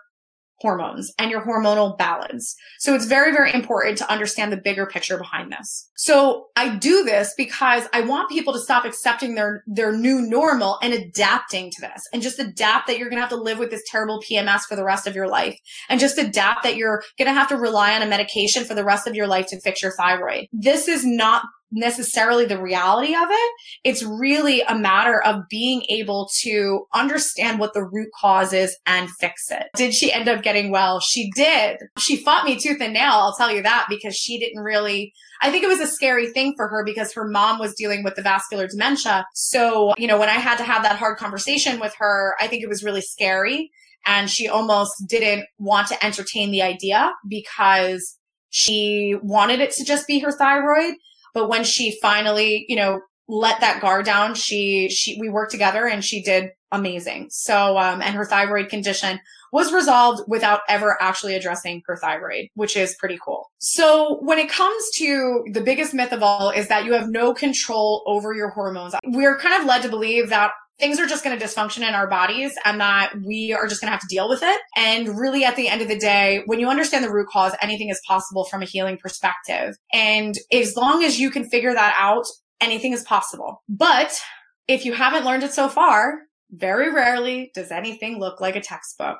hormones 0.60 1.12
and 1.20 1.30
your 1.30 1.45
hormonal 1.45 1.97
balance. 1.97 2.56
So 2.80 2.95
it's 2.95 3.06
very, 3.06 3.32
very 3.32 3.53
important 3.53 3.97
to 3.97 4.12
understand 4.12 4.51
the 4.51 4.58
bigger 4.58 4.86
picture 4.86 5.18
behind 5.18 5.51
this. 5.51 5.89
So 5.95 6.47
I 6.56 6.76
do 6.76 7.03
this 7.03 7.34
because 7.38 7.88
I 7.93 8.01
want 8.01 8.30
people 8.30 8.53
to 8.53 8.60
stop 8.60 8.86
accepting 8.86 9.36
their, 9.36 9.64
their 9.68 9.91
new 9.91 10.22
normal 10.22 10.78
and 10.82 10.93
adapting 10.93 11.72
to 11.72 11.82
this 11.82 12.03
and 12.14 12.22
just 12.22 12.39
adapt 12.39 12.88
that 12.88 12.97
you're 12.97 13.10
going 13.10 13.18
to 13.18 13.22
have 13.22 13.30
to 13.30 13.36
live 13.36 13.60
with 13.60 13.70
this 13.70 13.84
terrible 13.88 14.22
PMS 14.22 14.62
for 14.62 14.76
the 14.76 14.86
rest 14.86 15.08
of 15.08 15.16
your 15.16 15.28
life 15.28 15.58
and 15.89 15.99
just 15.99 16.18
adapt 16.18 16.64
that 16.64 16.78
you're 16.78 17.03
going 17.18 17.28
to 17.28 17.34
have 17.34 17.49
to 17.49 17.58
rely 17.58 17.93
on 17.93 18.01
a 18.01 18.08
medication 18.08 18.64
for 18.64 18.76
the 18.76 18.86
rest 18.86 19.08
of 19.08 19.16
your 19.16 19.28
life 19.28 19.47
to 19.47 19.60
fix 19.60 19.82
your 19.82 19.93
thyroid. 19.97 20.47
This 20.53 20.88
is 20.88 21.06
not 21.06 21.43
necessarily 21.76 22.45
the 22.45 22.61
reality 22.61 23.13
of 23.13 23.28
it. 23.30 23.51
It's 23.84 24.01
really 24.01 24.61
a 24.61 24.78
matter 24.78 25.21
of 25.21 25.43
being 25.49 25.84
able 25.89 26.30
to 26.41 26.86
understand 26.93 27.59
what 27.59 27.73
the 27.73 27.84
root 27.84 28.09
cause 28.19 28.53
is 28.53 28.76
and 28.86 29.09
fix 29.19 29.51
it. 29.51 29.67
Did 29.76 29.93
she 29.93 30.11
end 30.11 30.30
up 30.30 30.41
getting 30.41 30.71
well? 30.71 30.99
She 30.99 31.30
did. 31.36 31.78
She 31.99 32.15
fought 32.15 32.45
me 32.45 32.57
tooth 32.57 32.82
and 32.82 32.93
nail. 32.93 33.11
I'll 33.11 33.36
tell 33.36 33.51
you 33.51 33.61
that 33.61 33.88
because 33.89 34.15
she 34.15 34.39
didn't 34.39 34.63
really, 34.63 35.13
I 35.41 35.51
think 35.51 35.63
it 35.63 35.67
was 35.67 35.82
a 35.82 35.88
scary 35.88 36.32
thing 36.32 36.53
for 36.55 36.67
her 36.69 36.84
because 36.84 37.13
her 37.13 37.28
mom 37.28 37.59
was 37.59 37.76
dealing 37.76 38.03
with 38.03 38.15
the 38.15 38.21
vascular 38.21 38.67
dementia. 38.67 39.26
So, 39.34 39.93
you 39.97 40.07
know, 40.07 40.17
when 40.17 40.30
I 40.30 40.34
had 40.34 40.57
to 40.57 40.63
have 40.63 40.84
that 40.84 40.95
hard 40.95 41.17
conversation 41.17 41.80
with 41.80 41.93
her, 41.97 42.36
I 42.39 42.47
think 42.47 42.63
it 42.63 42.69
was 42.69 42.84
really 42.84 43.01
scary. 43.01 43.69
And 44.07 44.30
she 44.30 44.47
almost 44.47 44.93
didn't 45.07 45.45
want 45.57 45.88
to 45.88 46.05
entertain 46.05 46.51
the 46.51 46.61
idea 46.61 47.11
because 47.28 48.17
she 48.51 49.15
wanted 49.21 49.59
it 49.59 49.71
to 49.71 49.84
just 49.84 50.07
be 50.07 50.19
her 50.19 50.32
thyroid. 50.32 50.93
But 51.36 51.49
when 51.49 51.63
she 51.63 51.99
finally, 52.01 52.65
you 52.67 52.75
know, 52.75 53.01
let 53.27 53.59
that 53.61 53.81
guard 53.81 54.05
down, 54.05 54.33
she, 54.33 54.89
she, 54.89 55.19
we 55.19 55.29
worked 55.29 55.51
together 55.51 55.86
and 55.86 56.03
she 56.03 56.23
did 56.23 56.49
amazing. 56.71 57.27
So, 57.29 57.77
um, 57.77 58.01
and 58.01 58.15
her 58.15 58.25
thyroid 58.25 58.69
condition 58.69 59.19
was 59.51 59.71
resolved 59.71 60.23
without 60.27 60.61
ever 60.67 60.97
actually 61.01 61.36
addressing 61.36 61.81
her 61.86 61.95
thyroid, 61.97 62.47
which 62.55 62.75
is 62.75 62.95
pretty 62.99 63.17
cool. 63.23 63.49
So 63.59 64.17
when 64.21 64.38
it 64.38 64.49
comes 64.49 64.83
to 64.95 65.43
the 65.51 65.61
biggest 65.61 65.93
myth 65.93 66.11
of 66.11 66.23
all 66.23 66.49
is 66.49 66.67
that 66.67 66.86
you 66.86 66.93
have 66.93 67.09
no 67.09 67.33
control 67.33 68.03
over 68.05 68.33
your 68.33 68.49
hormones. 68.49 68.95
We're 69.05 69.38
kind 69.38 69.59
of 69.59 69.67
led 69.67 69.81
to 69.83 69.89
believe 69.89 70.29
that 70.29 70.51
things 70.80 70.99
are 70.99 71.05
just 71.05 71.23
going 71.23 71.38
to 71.38 71.45
dysfunction 71.45 71.88
in 71.88 71.93
our 71.93 72.07
bodies 72.07 72.53
and 72.65 72.80
that 72.80 73.13
we 73.26 73.53
are 73.53 73.67
just 73.67 73.82
going 73.82 73.88
to 73.88 73.91
have 73.91 74.01
to 74.01 74.07
deal 74.07 74.28
with 74.28 74.41
it. 74.43 74.59
And 74.76 75.17
really 75.17 75.43
at 75.45 75.55
the 75.55 75.69
end 75.69 75.82
of 75.82 75.88
the 75.88 75.97
day, 75.97 76.43
when 76.45 76.59
you 76.59 76.67
understand 76.67 77.03
the 77.03 77.11
root 77.11 77.28
cause, 77.32 77.53
anything 77.61 77.89
is 77.89 78.01
possible 78.07 78.45
from 78.45 78.61
a 78.61 78.65
healing 78.65 78.97
perspective. 78.97 79.76
And 79.93 80.36
as 80.51 80.76
long 80.76 81.03
as 81.03 81.19
you 81.19 81.32
can 81.32 81.49
figure 81.49 81.73
that 81.73 81.95
out, 81.97 82.26
anything 82.59 82.93
is 82.93 83.03
possible. 83.03 83.63
But 83.69 84.19
if 84.67 84.86
you 84.86 84.93
haven't 84.93 85.26
learned 85.26 85.43
it 85.43 85.53
so 85.53 85.69
far, 85.69 86.19
very 86.51 86.91
rarely 86.91 87.51
does 87.53 87.71
anything 87.71 88.19
look 88.19 88.41
like 88.41 88.55
a 88.55 88.61
textbook. 88.61 89.17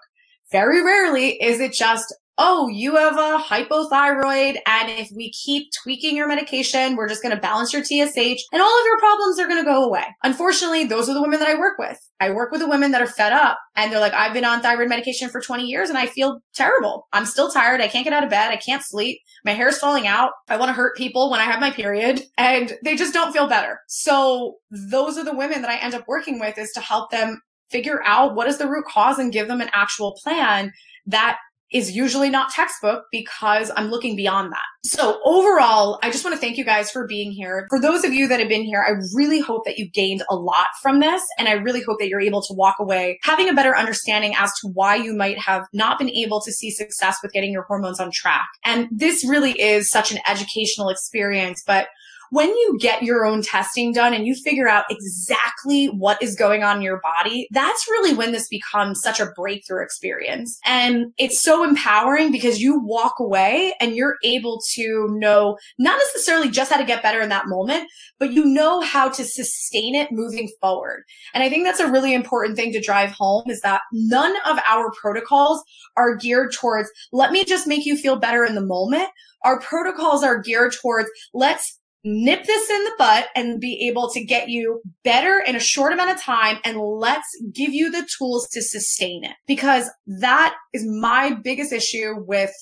Very 0.52 0.84
rarely 0.84 1.42
is 1.42 1.60
it 1.60 1.74
just 1.74 2.14
oh, 2.38 2.68
you 2.68 2.96
have 2.96 3.18
a 3.18 3.42
hypothyroid. 3.42 4.58
And 4.68 4.90
if 4.90 5.10
we 5.16 5.32
keep 5.32 5.70
tweaking 5.84 6.18
your 6.18 6.28
medication, 6.28 6.96
we're 6.96 7.08
just 7.08 7.22
going 7.22 7.34
to 7.34 7.42
balance 7.42 7.72
your 7.72 7.84
TSH 7.84 8.42
and 8.52 8.62
all 8.62 8.80
of 8.80 8.86
your 8.86 9.00
problems 9.00 9.40
are 9.40 9.48
going 9.48 9.64
to 9.64 9.70
go 9.70 9.86
away. 9.86 10.04
Unfortunately, 10.24 10.86
those 10.86 11.10
are 11.10 11.14
the 11.14 11.22
women 11.22 11.40
that 11.40 11.48
I 11.48 11.58
work 11.58 11.78
with. 11.78 11.98
I 12.20 12.32
work 12.32 12.52
with 12.52 12.62
the 12.62 12.70
women 12.70 12.92
that 12.92 13.02
are 13.02 13.08
fed 13.08 13.32
up 13.32 13.58
and 13.76 13.92
they're 13.92 14.00
like, 14.00 14.14
I've 14.14 14.34
been 14.34 14.46
on 14.46 14.62
thyroid 14.62 14.90
medication 14.90 15.30
for 15.30 15.42
20 15.42 15.64
years 15.64 15.90
and 15.90 15.98
I 15.98 16.08
feel 16.08 16.42
terrible. 16.54 17.08
I'm 17.14 17.26
still 17.26 17.50
tired. 17.50 17.82
I 17.82 17.88
can't 17.88 18.04
get 18.04 18.14
out 18.14 18.24
of 18.24 18.30
bed. 18.30 18.52
I 18.52 18.58
can't 18.58 18.84
sleep. 18.84 19.20
My 19.44 19.52
hair's 19.52 19.78
falling 19.78 20.08
out. 20.08 20.32
I 20.50 20.58
want 20.58 20.70
to 20.70 20.74
hurt 20.74 20.98
people 20.98 21.32
when 21.32 21.40
I 21.40 21.46
have 21.46 21.60
my 21.60 21.72
period 21.72 22.24
and 22.38 22.78
they 22.84 22.96
just 22.96 23.14
don't 23.14 23.34
feel 23.34 23.48
better. 23.48 23.80
So 23.88 24.56
those 24.72 25.18
are 25.18 25.24
the 25.24 25.36
women 25.36 25.62
that 25.62 25.72
I 25.72 25.78
end 25.78 25.94
up 25.94 26.08
working 26.08 26.40
with 26.40 26.58
is 26.58 26.72
to 26.74 26.82
help 26.82 27.12
them 27.12 27.42
figure 27.70 28.02
out 28.06 28.36
what 28.36 28.48
is 28.48 28.58
the 28.58 28.70
root 28.70 28.86
cause 28.86 29.18
and 29.20 29.34
give 29.34 29.48
them 29.48 29.62
an 29.62 29.70
actual 29.74 30.16
plan 30.24 30.72
that 31.08 31.38
is 31.76 31.92
usually 31.92 32.30
not 32.30 32.50
textbook 32.52 33.04
because 33.12 33.70
I'm 33.76 33.90
looking 33.90 34.16
beyond 34.16 34.54
that. 34.54 34.64
So 34.86 35.20
overall, 35.26 36.00
I 36.02 36.10
just 36.10 36.24
want 36.24 36.34
to 36.34 36.40
thank 36.40 36.58
you 36.58 36.64
guys 36.64 36.90
for 36.90 37.06
being 37.06 37.32
here. 37.32 37.68
For 37.70 37.82
those 37.82 38.06
of 38.06 38.14
you 38.14 38.30
that 38.30 38.40
have 38.40 38.48
been 38.48 38.64
here, 38.64 38.82
I 38.82 38.94
really 39.14 39.42
hope 39.42 39.66
that 39.66 39.78
you 39.78 39.90
gained 39.90 40.24
a 40.30 40.36
lot 40.38 40.68
from 40.82 41.02
this. 41.02 41.22
And 41.38 41.50
I 41.50 41.54
really 41.54 41.84
hope 41.84 42.00
that 42.00 42.08
you're 42.08 42.22
able 42.22 42.42
to 42.44 42.54
walk 42.54 42.76
away 42.80 43.20
having 43.24 43.50
a 43.50 43.54
better 43.54 43.76
understanding 43.76 44.34
as 44.38 44.54
to 44.62 44.70
why 44.70 44.96
you 44.96 45.14
might 45.14 45.38
have 45.38 45.68
not 45.74 46.00
been 46.00 46.10
able 46.12 46.40
to 46.42 46.52
see 46.52 46.72
success 46.72 47.18
with 47.22 47.34
getting 47.34 47.52
your 47.52 47.64
hormones 47.64 48.00
on 48.00 48.10
track. 48.10 48.48
And 48.64 48.88
this 48.90 49.28
really 49.28 49.60
is 49.60 49.90
such 49.90 50.14
an 50.14 50.20
educational 50.26 50.88
experience, 50.88 51.62
but 51.68 51.88
when 52.30 52.50
you 52.50 52.78
get 52.80 53.04
your 53.04 53.26
own 53.26 53.42
testing 53.42 53.94
done 53.94 54.14
and 54.14 54.26
you 54.26 54.36
figure 54.36 54.68
out 54.68 54.86
exactly 54.90 55.88
what 55.88 56.22
is 56.22 56.36
going 56.36 56.64
on 56.64 56.78
in 56.78 56.82
your 56.82 57.02
body, 57.02 57.48
that's 57.52 57.88
really 57.90 58.14
when 58.14 58.32
this 58.32 58.48
becomes 58.48 59.02
such 59.02 59.20
a 59.20 59.32
breakthrough 59.36 59.84
experience. 59.84 60.60
And 60.66 61.14
it's 61.18 61.42
so 61.42 61.64
empowering 61.64 62.32
because 62.32 62.62
you 62.62 62.80
walk 62.80 63.16
away 63.20 63.74
and 63.80 63.96
you're 63.96 64.16
able 64.24 64.62
to 64.74 65.08
know 65.12 65.58
not 65.78 65.98
necessarily 65.98 66.50
just 66.50 66.72
how 66.72 66.78
to 66.78 66.86
get 66.86 67.04
better 67.04 67.22
in 67.22 67.30
that 67.30 67.48
moment, 67.48 67.90
but 68.20 68.32
you 68.32 68.46
know 68.46 68.82
how 68.82 69.10
to 69.10 69.24
sustain 69.24 69.96
it 69.96 70.12
moving 70.12 70.50
forward. 70.62 71.04
And 71.34 71.44
I 71.44 71.50
think 71.50 71.66
that's 71.66 71.80
a 71.80 71.92
really 71.92 72.14
important 72.14 72.58
thing 72.58 72.72
to 72.74 72.82
drive 72.82 73.12
home 73.12 73.50
is 73.50 73.62
that 73.62 73.82
none 73.92 74.34
of 74.46 74.60
our 74.70 74.92
protocols 74.92 75.64
are 75.98 76.16
geared 76.16 76.54
towards, 76.54 76.90
let 77.12 77.32
me 77.32 77.46
just 77.46 77.68
make 77.68 77.86
you 77.86 77.98
feel 77.98 78.18
better 78.18 78.44
in 78.44 78.56
the 78.56 78.66
moment. 78.66 79.10
Our 79.44 79.60
protocols 79.60 80.24
are 80.24 80.42
geared 80.42 80.74
towards, 80.82 81.10
let's 81.34 81.80
nip 82.06 82.46
this 82.46 82.70
in 82.70 82.84
the 82.84 82.92
butt 82.98 83.28
and 83.36 83.60
be 83.60 83.88
able 83.88 84.10
to 84.12 84.24
get 84.24 84.48
you 84.48 84.82
better 85.04 85.40
in 85.40 85.56
a 85.56 85.60
short 85.60 85.92
amount 85.92 86.12
of 86.12 86.22
time 86.22 86.60
and 86.64 86.80
let's 86.80 87.28
give 87.52 87.74
you 87.74 87.92
the 87.92 88.08
tools 88.18 88.48
to 88.50 88.62
sustain 88.62 89.24
it. 89.24 89.36
Because 89.48 89.90
that 90.06 90.56
is 90.72 90.86
my 90.86 91.34
biggest 91.34 91.74
issue 91.74 92.14
with 92.26 92.54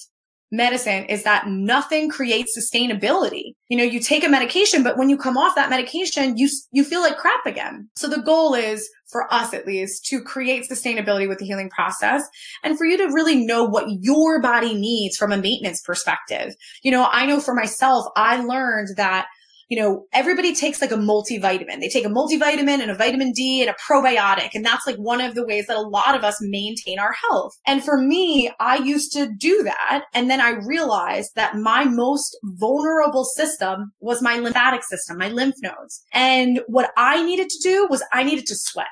medicine 0.53 1.03
is 1.05 1.23
that 1.23 1.47
nothing 1.47 2.09
creates 2.09 2.57
sustainability. 2.57 3.55
You 3.69 3.77
know, 3.77 3.83
you 3.83 3.99
take 3.99 4.23
a 4.23 4.29
medication, 4.29 4.83
but 4.83 4.97
when 4.97 5.09
you 5.09 5.17
come 5.17 5.35
off 5.35 5.55
that 5.55 5.71
medication, 5.71 6.37
you, 6.37 6.47
you 6.71 6.83
feel 6.83 7.01
like 7.01 7.17
crap 7.17 7.45
again. 7.47 7.89
So 7.95 8.07
the 8.07 8.21
goal 8.21 8.53
is 8.53 8.87
for 9.11 9.31
us 9.33 9.53
at 9.53 9.65
least 9.65 10.05
to 10.05 10.21
create 10.21 10.69
sustainability 10.69 11.27
with 11.27 11.39
the 11.39 11.45
healing 11.45 11.71
process 11.71 12.23
and 12.63 12.77
for 12.77 12.85
you 12.85 12.97
to 12.97 13.13
really 13.13 13.43
know 13.43 13.63
what 13.63 13.87
your 14.01 14.41
body 14.41 14.75
needs 14.75 15.17
from 15.17 15.31
a 15.31 15.37
maintenance 15.37 15.81
perspective. 15.81 16.53
You 16.83 16.91
know, 16.91 17.07
I 17.11 17.25
know 17.25 17.39
for 17.39 17.55
myself, 17.55 18.05
I 18.15 18.43
learned 18.43 18.89
that 18.95 19.25
you 19.73 19.81
know, 19.81 20.05
everybody 20.13 20.53
takes 20.53 20.81
like 20.81 20.91
a 20.91 20.97
multivitamin. 20.97 21.79
They 21.79 21.89
take 21.89 22.05
a 22.05 22.07
multivitamin 22.07 22.79
and 22.79 22.91
a 22.91 22.95
vitamin 22.95 23.31
D 23.31 23.59
and 23.59 23.71
a 23.71 23.75
probiotic. 23.91 24.51
And 24.53 24.63
that's 24.63 24.85
like 24.85 24.97
one 24.97 25.19
of 25.19 25.33
the 25.33 25.43
ways 25.43 25.65
that 25.65 25.75
a 25.75 25.81
lot 25.81 26.13
of 26.13 26.23
us 26.23 26.37
maintain 26.41 26.99
our 26.99 27.15
health. 27.27 27.53
And 27.65 27.83
for 27.83 27.97
me, 27.97 28.51
I 28.59 28.75
used 28.75 29.11
to 29.13 29.33
do 29.35 29.63
that. 29.63 30.03
And 30.13 30.29
then 30.29 30.39
I 30.39 30.59
realized 30.63 31.31
that 31.33 31.55
my 31.55 31.85
most 31.85 32.37
vulnerable 32.43 33.23
system 33.23 33.93
was 33.99 34.21
my 34.21 34.37
lymphatic 34.37 34.83
system, 34.83 35.17
my 35.17 35.29
lymph 35.29 35.55
nodes. 35.63 36.03
And 36.13 36.61
what 36.67 36.91
I 36.95 37.23
needed 37.23 37.49
to 37.49 37.59
do 37.63 37.87
was 37.89 38.03
I 38.13 38.21
needed 38.21 38.45
to 38.45 38.55
sweat. 38.55 38.85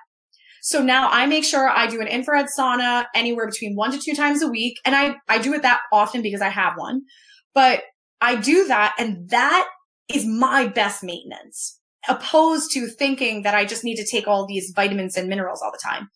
So 0.63 0.81
now 0.81 1.09
I 1.11 1.27
make 1.27 1.43
sure 1.43 1.69
I 1.69 1.85
do 1.85 2.01
an 2.01 2.07
infrared 2.07 2.47
sauna 2.57 3.05
anywhere 3.13 3.45
between 3.45 3.75
one 3.75 3.91
to 3.91 3.99
two 3.99 4.15
times 4.15 4.41
a 4.41 4.47
week. 4.47 4.79
And 4.83 4.95
I, 4.95 5.17
I 5.29 5.37
do 5.37 5.53
it 5.53 5.61
that 5.61 5.81
often 5.93 6.23
because 6.23 6.41
I 6.41 6.49
have 6.49 6.73
one, 6.75 7.01
but 7.53 7.83
I 8.19 8.35
do 8.35 8.65
that. 8.65 8.95
And 8.97 9.29
that 9.29 9.67
is 10.07 10.25
my 10.25 10.67
best 10.67 11.03
maintenance 11.03 11.79
opposed 12.09 12.71
to 12.71 12.87
thinking 12.87 13.43
that 13.43 13.55
I 13.55 13.65
just 13.65 13.83
need 13.83 13.95
to 13.95 14.05
take 14.05 14.27
all 14.27 14.45
these 14.45 14.73
vitamins 14.75 15.15
and 15.15 15.29
minerals 15.29 15.61
all 15.61 15.71
the 15.71 15.79
time. 15.83 16.09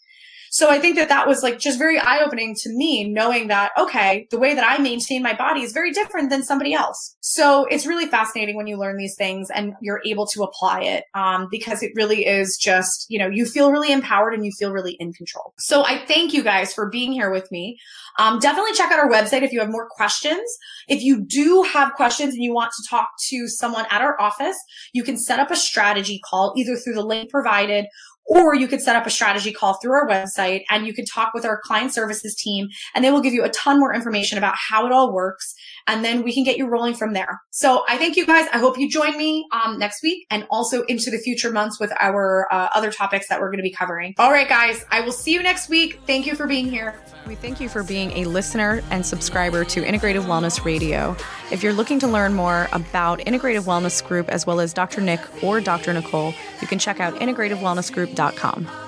So 0.56 0.70
I 0.70 0.80
think 0.80 0.96
that 0.96 1.10
that 1.10 1.28
was 1.28 1.44
like 1.44 1.60
just 1.60 1.78
very 1.78 2.00
eye 2.00 2.24
opening 2.24 2.56
to 2.62 2.70
me, 2.70 3.04
knowing 3.04 3.50
that, 3.50 3.74
okay, 3.78 4.26
the 4.32 4.40
way 4.40 4.56
that 4.56 4.66
I 4.66 4.82
maintain 4.82 5.22
my 5.22 5.34
body 5.34 5.64
is 5.64 5.74
very 5.74 5.92
different 5.92 6.30
than 6.30 6.44
somebody 6.44 6.74
else. 6.74 7.18
So 7.20 7.66
it's 7.66 7.86
really 7.86 8.06
fascinating 8.06 8.56
when 8.56 8.66
you 8.66 8.78
learn 8.78 8.96
these 8.96 9.16
things 9.18 9.50
and 9.54 9.74
you're 9.82 10.00
able 10.06 10.26
to 10.28 10.44
apply 10.44 10.84
it 10.84 11.04
um, 11.14 11.50
because 11.52 11.84
it 11.84 11.92
really 11.94 12.26
is 12.26 12.56
just, 12.56 13.06
you 13.10 13.20
know, 13.20 13.28
you 13.28 13.46
feel 13.46 13.70
really 13.70 13.92
empowered 13.92 14.34
and 14.34 14.46
you 14.46 14.52
feel 14.58 14.72
really 14.72 14.96
in 14.98 15.12
control. 15.12 15.54
So 15.58 15.84
I 15.84 16.06
thank 16.06 16.32
you 16.34 16.42
guys 16.42 16.74
for 16.74 16.90
being 16.90 17.12
here 17.12 17.32
with 17.32 17.52
me. 17.52 17.78
Um, 18.18 18.40
definitely 18.40 18.72
check 18.72 18.94
out 18.94 19.00
our 19.00 19.10
website 19.10 19.42
if 19.42 19.52
you 19.52 19.60
have 19.60 19.70
more 19.70 19.90
questions. 19.90 20.50
If 20.88 21.02
you 21.02 21.26
do 21.26 21.64
have 21.64 21.92
questions 21.96 22.34
and 22.34 22.42
you 22.42 22.54
want 22.54 22.72
to 22.72 22.90
talk 22.90 23.10
to 23.28 23.50
someone 23.50 23.88
at 23.92 24.02
our 24.02 24.16
office, 24.22 24.56
you 24.94 25.04
can 25.04 25.18
set 25.18 25.42
up 25.42 25.52
a 25.52 25.58
strategy 25.58 26.22
call 26.30 26.54
either 26.56 26.78
through 26.78 26.94
the 26.94 27.04
link 27.04 27.30
provided 27.30 27.88
or 28.26 28.56
you 28.56 28.68
could 28.68 28.82
set 28.82 28.96
up 28.96 29.06
a 29.06 29.10
strategy 29.10 29.52
call 29.52 29.76
through 29.76 29.94
our 29.94 30.08
website 30.08 30.64
and 30.70 30.88
you 30.88 30.94
could 30.94 31.08
talk 31.08 31.34
with 31.34 31.46
our 31.46 31.60
client 31.64 31.94
services 31.94 32.36
team 32.36 32.68
and 32.94 33.04
they 33.04 33.12
will 33.12 33.22
give 33.22 33.34
you 33.34 33.44
a 33.44 33.50
ton 33.50 33.80
more 33.80 33.94
information 33.94 34.38
about 34.38 34.56
how 34.56 34.86
it 34.86 34.92
all 34.92 35.14
works. 35.14 35.54
And 35.88 36.04
then 36.04 36.24
we 36.24 36.34
can 36.34 36.44
get 36.44 36.58
you 36.58 36.68
rolling 36.68 36.94
from 36.94 37.14
there. 37.14 37.42
So 37.52 37.84
I 37.88 37.98
thank 37.98 38.16
you 38.16 38.26
guys. 38.26 38.48
I 38.52 38.58
hope 38.58 38.78
you 38.78 38.90
join 38.90 39.18
me 39.18 39.46
um, 39.52 39.78
next 39.78 40.02
week 40.02 40.26
and 40.30 40.46
also 40.50 40.84
into 40.84 41.12
the 41.12 41.18
future 41.18 41.52
months 41.52 41.80
with 41.80 41.92
our 42.00 42.48
uh, 42.52 42.70
other 42.74 42.92
topics 42.92 43.28
that 43.30 43.40
we're 43.40 43.50
going 43.50 43.60
to 43.60 43.64
be 43.64 43.72
covering. 43.72 44.14
All 44.18 44.32
right, 44.32 44.48
guys, 44.48 44.86
I 44.92 45.02
will 45.02 45.12
see 45.12 45.34
you 45.34 45.44
next 45.44 45.70
week. 45.70 46.00
Thank 46.08 46.26
you 46.26 46.36
for 46.36 46.48
being 46.48 46.68
here. 46.68 46.96
We 47.28 47.36
thank 47.36 47.60
you 47.60 47.70
for 47.70 47.84
being 47.84 48.12
a 48.12 48.26
listener 48.26 48.84
and 48.92 49.06
subscriber 49.06 49.64
to 49.66 49.82
Integrative 49.82 50.26
Wellness 50.26 50.64
Radio. 50.64 51.16
If 51.52 51.64
you're 51.64 51.74
looking 51.74 52.00
to 52.00 52.08
learn 52.08 52.34
more 52.34 52.68
about 52.72 53.20
Integrative 53.20 53.64
Wellness 53.64 54.06
Group 54.06 54.30
as 54.30 54.46
well 54.46 54.60
as 54.60 54.74
Dr. 54.74 55.02
Nick 55.02 55.22
or 55.44 55.60
Dr. 55.60 55.94
Nicole, 55.94 56.34
you 56.62 56.68
can 56.68 56.78
check 56.78 57.00
out 57.00 57.16
integrativewellnessgroup.com. 57.16 58.85